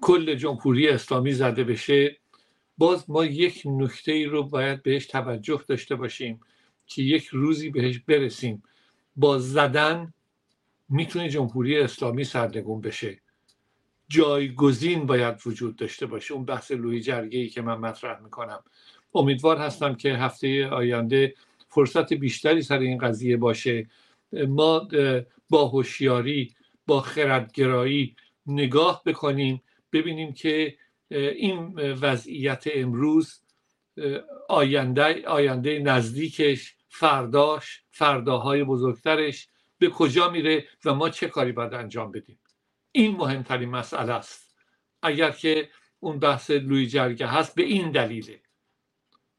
کل 0.00 0.34
جمهوری 0.34 0.88
اسلامی 0.88 1.32
زده 1.32 1.64
بشه 1.64 2.16
باز 2.78 3.10
ما 3.10 3.24
یک 3.24 3.62
نکته 3.66 4.12
ای 4.12 4.24
رو 4.24 4.42
باید 4.42 4.82
بهش 4.82 5.06
توجه 5.06 5.64
داشته 5.68 5.94
باشیم 5.94 6.40
که 6.86 7.02
یک 7.02 7.26
روزی 7.26 7.70
بهش 7.70 7.98
برسیم. 7.98 8.62
با 9.16 9.38
زدن 9.38 10.12
می‌تونه 10.88 11.28
جمهوری 11.28 11.78
اسلامی 11.78 12.24
سرنگون 12.24 12.80
بشه. 12.80 13.20
جایگزین 14.08 15.06
باید 15.06 15.36
وجود 15.46 15.76
داشته 15.76 16.06
باشه. 16.06 16.34
اون 16.34 16.44
بحث 16.44 16.72
لوی 16.72 17.00
جرگه 17.00 17.38
ای 17.38 17.48
که 17.48 17.62
من 17.62 17.74
مطرح 17.74 18.20
می‌کنم. 18.20 18.64
امیدوار 19.14 19.56
هستم 19.56 19.94
که 19.94 20.14
هفته 20.14 20.68
آینده 20.68 21.34
فرصت 21.68 22.12
بیشتری 22.12 22.62
سر 22.62 22.78
این 22.78 22.98
قضیه 22.98 23.36
باشه. 23.36 23.86
ما 24.32 24.88
با 25.50 25.68
هوشیاری 25.68 26.54
با 26.86 27.00
خردگرایی 27.00 28.16
نگاه 28.46 29.02
بکنیم 29.06 29.62
ببینیم 29.92 30.32
که 30.32 30.76
این 31.10 31.78
وضعیت 31.78 32.64
امروز 32.74 33.40
آینده 34.48 35.28
آینده 35.28 35.78
نزدیکش 35.78 36.74
فرداش 36.88 37.82
فرداهای 37.90 38.64
بزرگترش 38.64 39.48
به 39.78 39.88
کجا 39.88 40.30
میره 40.30 40.64
و 40.84 40.94
ما 40.94 41.08
چه 41.10 41.28
کاری 41.28 41.52
باید 41.52 41.74
انجام 41.74 42.12
بدیم. 42.12 42.38
این 42.92 43.16
مهمترین 43.16 43.68
مسئله 43.68 44.12
است. 44.12 44.56
اگر 45.02 45.30
که 45.30 45.68
اون 46.00 46.18
بحث 46.18 46.50
لوی 46.50 46.86
جرگه 46.86 47.26
هست 47.26 47.54
به 47.54 47.62
این 47.62 47.90
دلیله. 47.90 48.40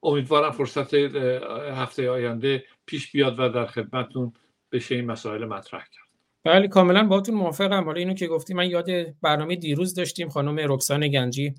امیدوارم 0.04 0.52
فرصت 0.52 0.94
هفته 0.94 2.10
آینده 2.10 2.64
پیش 2.86 3.12
بیاد 3.12 3.40
و 3.40 3.50
در 3.50 3.66
خدمتون 3.66 4.34
بشه 4.72 4.96
این 4.96 5.06
مسائل 5.06 5.46
مطرح 5.46 5.80
کرد. 5.80 6.08
بله 6.44 6.68
کاملا 6.68 7.04
باهاتون 7.04 7.36
موافقم. 7.36 7.86
حالا 7.86 8.00
اینو 8.00 8.14
که 8.14 8.28
گفتی 8.28 8.54
من 8.54 8.70
یاد 8.70 9.20
برنامه 9.22 9.56
دیروز 9.56 9.94
داشتیم. 9.94 10.30
خانم 10.30 10.56
رکسان 10.60 11.08
گنجی 11.08 11.54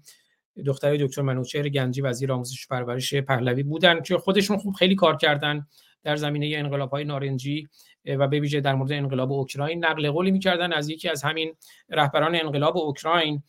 دختر 0.67 0.97
دکتر 0.97 1.23
منوچهر 1.23 1.69
گنجی 1.69 2.01
وزیر 2.01 2.33
آموزش 2.33 2.67
پرورش 2.67 3.15
پهلوی 3.15 3.63
بودن 3.63 4.03
که 4.03 4.19
خودشون 4.19 4.57
خوب 4.57 4.75
خیلی 4.75 4.95
کار 4.95 5.17
کردن. 5.17 5.67
در 6.09 6.17
زمینه 6.17 6.59
انقلاب 6.59 6.91
های 6.91 7.05
نارنجی 7.05 7.69
و 8.07 8.29
به 8.29 8.41
در 8.41 8.75
مورد 8.75 8.93
انقلاب 8.93 9.33
اوکراین 9.33 9.85
نقل 9.85 10.11
قولی 10.11 10.31
می‌کردن 10.31 10.73
از 10.73 10.89
یکی 10.89 11.09
از 11.09 11.23
همین 11.23 11.55
رهبران 11.91 12.35
انقلاب 12.35 12.77
اوکراین. 12.77 13.43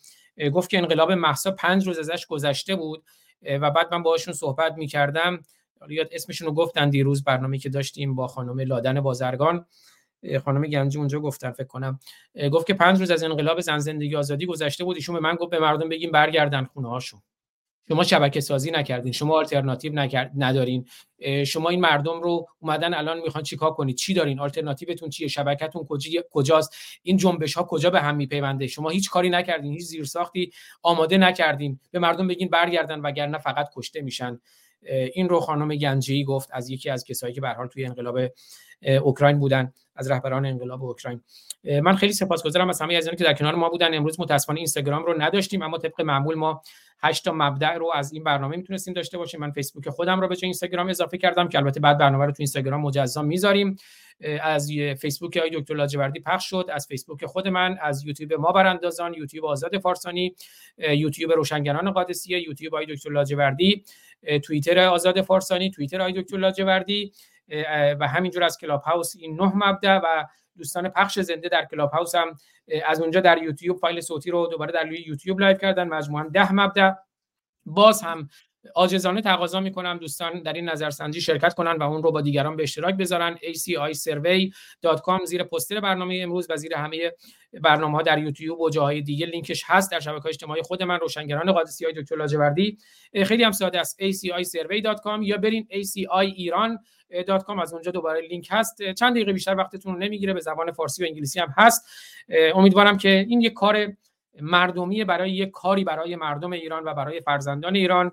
گفت 0.53 0.69
که 0.69 0.77
انقلاب 0.77 1.11
محسا 1.11 1.51
پنج 1.51 1.87
روز 1.87 1.99
ازش 1.99 2.25
گذشته 2.25 2.75
بود 2.75 3.03
و 3.41 3.71
بعد 3.71 3.93
من 3.93 4.03
باهاشون 4.03 4.33
صحبت 4.33 4.73
می‌کردم. 4.77 5.41
یاد 5.89 6.09
اسمشون 6.11 6.47
رو 6.47 6.53
گفتن 6.53 6.89
دیروز 6.89 7.23
برنامه 7.23 7.57
که 7.57 7.69
داشتیم 7.69 8.15
با 8.15 8.27
خانم 8.27 8.59
لادن 8.59 9.01
بازرگان. 9.01 9.65
خانم 10.45 10.67
گنجی 10.67 10.97
اونجا 10.97 11.19
گفتن 11.19 11.51
فکر 11.51 11.67
کنم. 11.67 11.99
گفت 12.51 12.67
که 12.67 12.73
پنج 12.73 12.99
روز 12.99 13.11
از 13.11 13.23
انقلاب 13.23 13.61
زن 13.61 13.77
زندگی 13.77 14.15
آزادی 14.15 14.45
گذشته 14.45 14.83
بود. 14.83 14.95
ایشون 14.95 15.15
به 15.15 15.21
من 15.21 15.35
گفت 15.35 15.51
به 15.51 15.59
مردم 15.59 15.89
بگیم 15.89 16.11
برگردن 16.11 16.63
خونه 16.63 16.89
هاشون 16.89 17.21
شما 17.89 18.03
شبکه 18.03 18.41
سازی 18.41 18.71
نکردین 18.71 19.11
شما 19.11 19.37
آلترناتیو 19.37 19.93
نکرد 19.93 20.31
ندارین. 20.37 20.85
شما 21.47 21.69
این 21.69 21.81
مردم 21.81 22.21
رو 22.21 22.47
اومدن 22.59 22.93
الان 22.93 23.19
می‌خوان 23.19 23.43
چیکار 23.43 23.71
کنید؟ 23.71 23.95
چی 23.95 24.13
دارین؟ 24.13 24.39
آلترناتیوتون 24.39 25.09
چیه؟ 25.09 25.27
شبکتون 25.27 25.87
کجاست؟ 26.31 26.75
این 27.03 27.17
جنبش 27.17 27.53
ها 27.53 27.63
کجا 27.63 27.89
به 27.89 28.01
هم 28.01 28.15
میپیونده؟ 28.15 28.67
شما 28.67 28.89
هیچ 28.89 29.09
کاری 29.09 29.29
نکردین 29.29 29.73
هیچ 29.73 29.83
زیرساختی 29.83 30.51
آماده 30.81 31.17
نکردین. 31.17 31.79
به 31.91 31.99
مردم 31.99 32.27
بگین 32.27 32.49
برگردن 32.49 32.99
وگرنه 32.99 33.37
فقط 33.37 33.69
کشته 33.75 34.01
میشن. 34.01 34.39
این 35.13 35.29
رو 35.29 35.39
خانم 35.39 35.75
گنجی 35.75 36.23
گفت 36.23 36.49
از 36.51 36.69
یکی 36.69 36.89
از 36.89 37.03
کسایی 37.03 37.33
که 37.33 37.41
به 37.41 37.49
حال 37.49 37.67
توی 37.67 37.85
انقلاب 37.85 38.19
اوکراین 39.03 39.39
بودن. 39.39 39.73
از 39.99 40.11
رهبران 40.11 40.45
انقلاب 40.45 40.83
اوکراین. 40.83 41.21
من 41.63 41.95
خیلی 41.95 42.13
سپاسگزارم 42.13 42.69
از 42.69 42.81
همه 42.81 42.95
از 42.95 43.09
که 43.09 43.23
در 43.23 43.33
کنار 43.33 43.55
ما 43.55 43.69
بودن. 43.69 43.93
امروز 43.93 44.19
متاسفانه 44.19 44.59
اینستاگرام 44.59 45.05
رو 45.05 45.21
نداشتیم 45.21 45.61
اما 45.61 45.77
طبق 45.77 46.01
معمول 46.01 46.35
ما 46.35 46.61
8 47.01 47.25
تا 47.25 47.31
مبدع 47.35 47.73
رو 47.73 47.91
از 47.95 48.13
این 48.13 48.23
برنامه 48.23 48.57
می‌تونستیم 48.57 48.93
داشته 48.93 49.17
باشیم. 49.17 49.39
من 49.39 49.51
فیسبوک 49.51 49.89
خودم 49.89 50.21
رو 50.21 50.27
به 50.27 50.35
اینستاگرام 50.43 50.89
اضافه 50.89 51.17
کردم 51.17 51.47
که 51.47 51.57
البته 51.57 51.79
بعد 51.79 51.97
برنامه 51.97 52.25
رو 52.25 52.31
تو 52.31 52.35
اینستاگرام 52.39 52.81
مجزا 52.81 53.21
می‌ذاریم. 53.21 53.75
از 54.41 54.71
فیسبوک 55.01 55.37
های 55.37 55.49
دکتر 55.53 55.75
لاجوردی 55.75 56.19
پخش 56.19 56.49
شد 56.49 56.65
از 56.73 56.87
فیسبوک 56.87 57.25
خود 57.25 57.47
من 57.47 57.77
از 57.81 58.05
یوتیوب 58.05 58.33
ما 58.33 58.51
براندازان 58.51 59.13
یوتیوب 59.13 59.45
آزاد 59.45 59.77
فارسانی 59.77 60.35
یوتیوب 60.77 61.31
روشنگران 61.31 61.91
قادسیه 61.91 62.47
یوتیوب 62.47 62.73
های 62.73 62.85
دکتر 62.85 63.09
لاجوردی 63.09 63.83
توییتر 64.43 64.79
آزاد 64.79 65.21
فارسانی 65.21 65.71
توییتر 65.71 66.01
های 66.01 66.21
دکتر 66.21 66.37
لاجوردی 66.37 67.11
و 67.99 68.07
همینجور 68.07 68.43
از 68.43 68.57
کلاب 68.57 68.81
هاوس 68.81 69.15
این 69.15 69.41
نه 69.41 69.51
مبدا 69.55 70.01
و 70.03 70.27
دوستان 70.57 70.89
پخش 70.89 71.19
زنده 71.19 71.49
در 71.49 71.65
کلاب 71.65 71.91
هاوس 71.91 72.15
هم 72.15 72.35
از 72.85 73.01
اونجا 73.01 73.19
در 73.19 73.43
یوتیوب 73.43 73.77
فایل 73.77 74.01
صوتی 74.01 74.31
رو 74.31 74.47
دوباره 74.47 74.71
در 74.71 74.91
یوتیوب 74.91 75.39
live 75.39 75.57
کردن. 75.57 75.87
مجموعا 75.87 76.23
ده 76.33 76.53
مبدا. 76.53 76.97
باز 77.65 78.01
هم 78.01 78.29
عاجزانه 78.75 79.21
تقاضا 79.21 79.59
می‌کنم 79.59 79.97
دوستان 79.97 80.41
در 80.41 80.53
این 80.53 80.69
نظرسنجی 80.69 81.21
شرکت 81.21 81.53
کنن 81.53 81.71
و 81.71 81.83
اون 81.83 82.03
رو 82.03 82.11
با 82.11 82.21
دیگران 82.21 82.55
به 82.55 82.63
اشتراک 82.63 82.95
بذارن. 82.95 83.35
Acisurvey.com 83.35 85.25
زیر 85.25 85.43
پستر 85.43 85.79
برنامه 85.79 86.19
امروز 86.23 86.47
و 86.49 86.57
زیر 86.57 86.73
همه 86.73 87.11
برنامه 87.61 87.97
ها 87.97 88.01
در 88.01 88.17
یوتیوب 88.17 88.59
و 88.59 88.69
جاهای 88.69 89.01
دیگه. 89.01 89.25
لینکش 89.25 89.63
هست 89.65 89.91
در 89.91 89.99
شبکه 89.99 90.27
اجتماعی 90.27 90.61
خود 90.61 90.83
من 90.83 90.99
روشنگران 90.99 91.51
قادسی 91.51 91.85
های 91.85 91.93
دکتر 91.93 92.15
لاجوردی. 92.15 92.77
خیلی 93.25 93.43
هم 93.43 93.51
ساده 93.51 93.79
است. 93.79 94.01
Acisurvey.com 94.01 95.19
یا 95.21 95.37
برین 95.37 95.67
acairan.com 95.71 97.61
از 97.61 97.73
اونجا 97.73 97.91
دوباره 97.91 98.21
لینک 98.27 98.47
هست. 98.51 98.91
چند 98.91 99.13
دقیقه 99.13 99.33
بیشتر 99.33 99.55
وقتتون 99.55 100.03
نمی‌گیره. 100.03 100.33
به 100.33 100.39
زبان 100.39 100.71
فارسی 100.71 101.03
و 101.03 101.07
انگلیسی 101.07 101.39
هم 101.39 101.53
هست. 101.57 101.87
امیدوارم 102.55 102.97
که 102.97 103.25
این 103.29 103.41
یک 103.41 103.53
کار 103.53 103.93
مردمی 104.41 105.03
برای 105.03 105.31
یک 105.31 105.51
کاری 105.51 105.83
برای 105.83 106.15
مردم 106.15 106.53
ایران 106.53 106.83
و 106.83 106.93
برای 106.93 107.21
فرزندان 107.21 107.75
ایران 107.75 108.11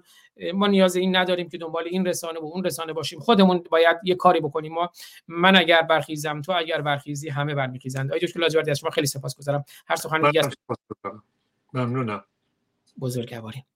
ما 0.55 0.67
نیاز 0.67 0.97
این 0.97 1.17
نداریم 1.17 1.49
که 1.49 1.59
دنبال 1.59 1.85
این 1.91 2.07
رسانه 2.07 2.41
و 2.41 2.45
اون 2.45 2.65
رسانه 2.65 2.93
باشیم. 2.93 3.21
خودمون 3.21 3.65
باید 3.71 3.97
یه 4.05 4.15
کاری 4.15 4.41
بکنیم. 4.41 4.73
ما 4.73 4.91
من 5.29 5.57
اگر 5.57 5.83
برخیزم 5.83 6.43
تو 6.43 6.53
اگر 6.53 6.81
برخیزی 6.81 7.29
همه 7.29 7.55
برمیخیزند. 7.55 8.11
آقای 8.11 8.21
دکتر 8.21 8.41
لاجوردی 8.41 8.71
از 8.71 8.79
شما 8.79 8.91
خیلی 8.91 9.07
سپاسگزارم. 9.07 9.65
هر 9.87 9.97
سخن 9.97 10.23
دیگه 10.23 10.49
ممنونم. 11.73 12.25
بزرگواریم 13.01 13.67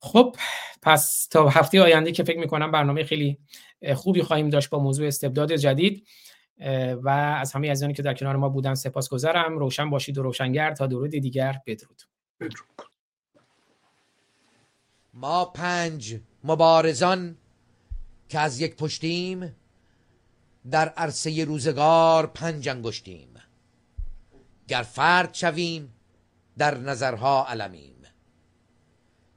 خب 0.00 0.36
پس 0.82 1.26
تا 1.26 1.48
هفته 1.48 1.82
آینده 1.82 2.12
که 2.12 2.24
فکر 2.24 2.38
می‌کنم 2.38 2.70
برنامه 2.70 3.04
خیلی 3.04 3.38
خوبی 3.94 4.22
خواهیم 4.22 4.50
داشت 4.50 4.70
با 4.70 4.78
موضوع 4.78 5.06
استبداد 5.06 5.52
جدید. 5.52 6.06
و 7.02 7.08
از 7.08 7.52
همه 7.52 7.70
عزیزانی 7.70 7.94
که 7.94 8.02
در 8.02 8.14
کنار 8.14 8.36
ما 8.36 8.48
بودن 8.48 8.74
سپاسگزارم. 8.74 9.58
روشن 9.58 9.90
باشید 9.90 10.18
و 10.18 10.22
روشنگر 10.22 10.74
تا 10.74 10.86
درود 10.86 11.10
دیگر. 11.10 11.60
بدرود. 11.66 12.02
ما 15.14 15.44
پنج 15.44 16.20
مبارزان 16.44 17.36
که 18.28 18.38
از 18.38 18.60
یک 18.60 18.76
پشتیم 18.76 19.56
در 20.70 20.88
عرصه 20.88 21.44
روزگار 21.44 22.26
پنج 22.26 22.68
انگشتیم. 22.68 23.28
گر 24.68 24.82
فرد 24.82 25.34
شویم 25.34 25.94
در 26.58 26.78
نظرها 26.78 27.46
علمیم. 27.48 27.96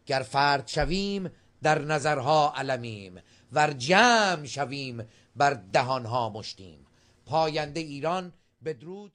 گر 0.05 0.19
فرد 0.19 0.67
شویم 0.67 1.29
در 1.63 1.81
نظرها 1.81 2.53
علمیم. 2.55 3.21
ور 3.51 3.71
جمع 3.71 4.45
شویم 4.45 5.03
بر 5.35 5.53
دهانها 5.53 6.29
مشتیم. 6.29 6.84
پاینده 7.25 7.79
ایران 7.79 8.33
بدرود 8.65 9.13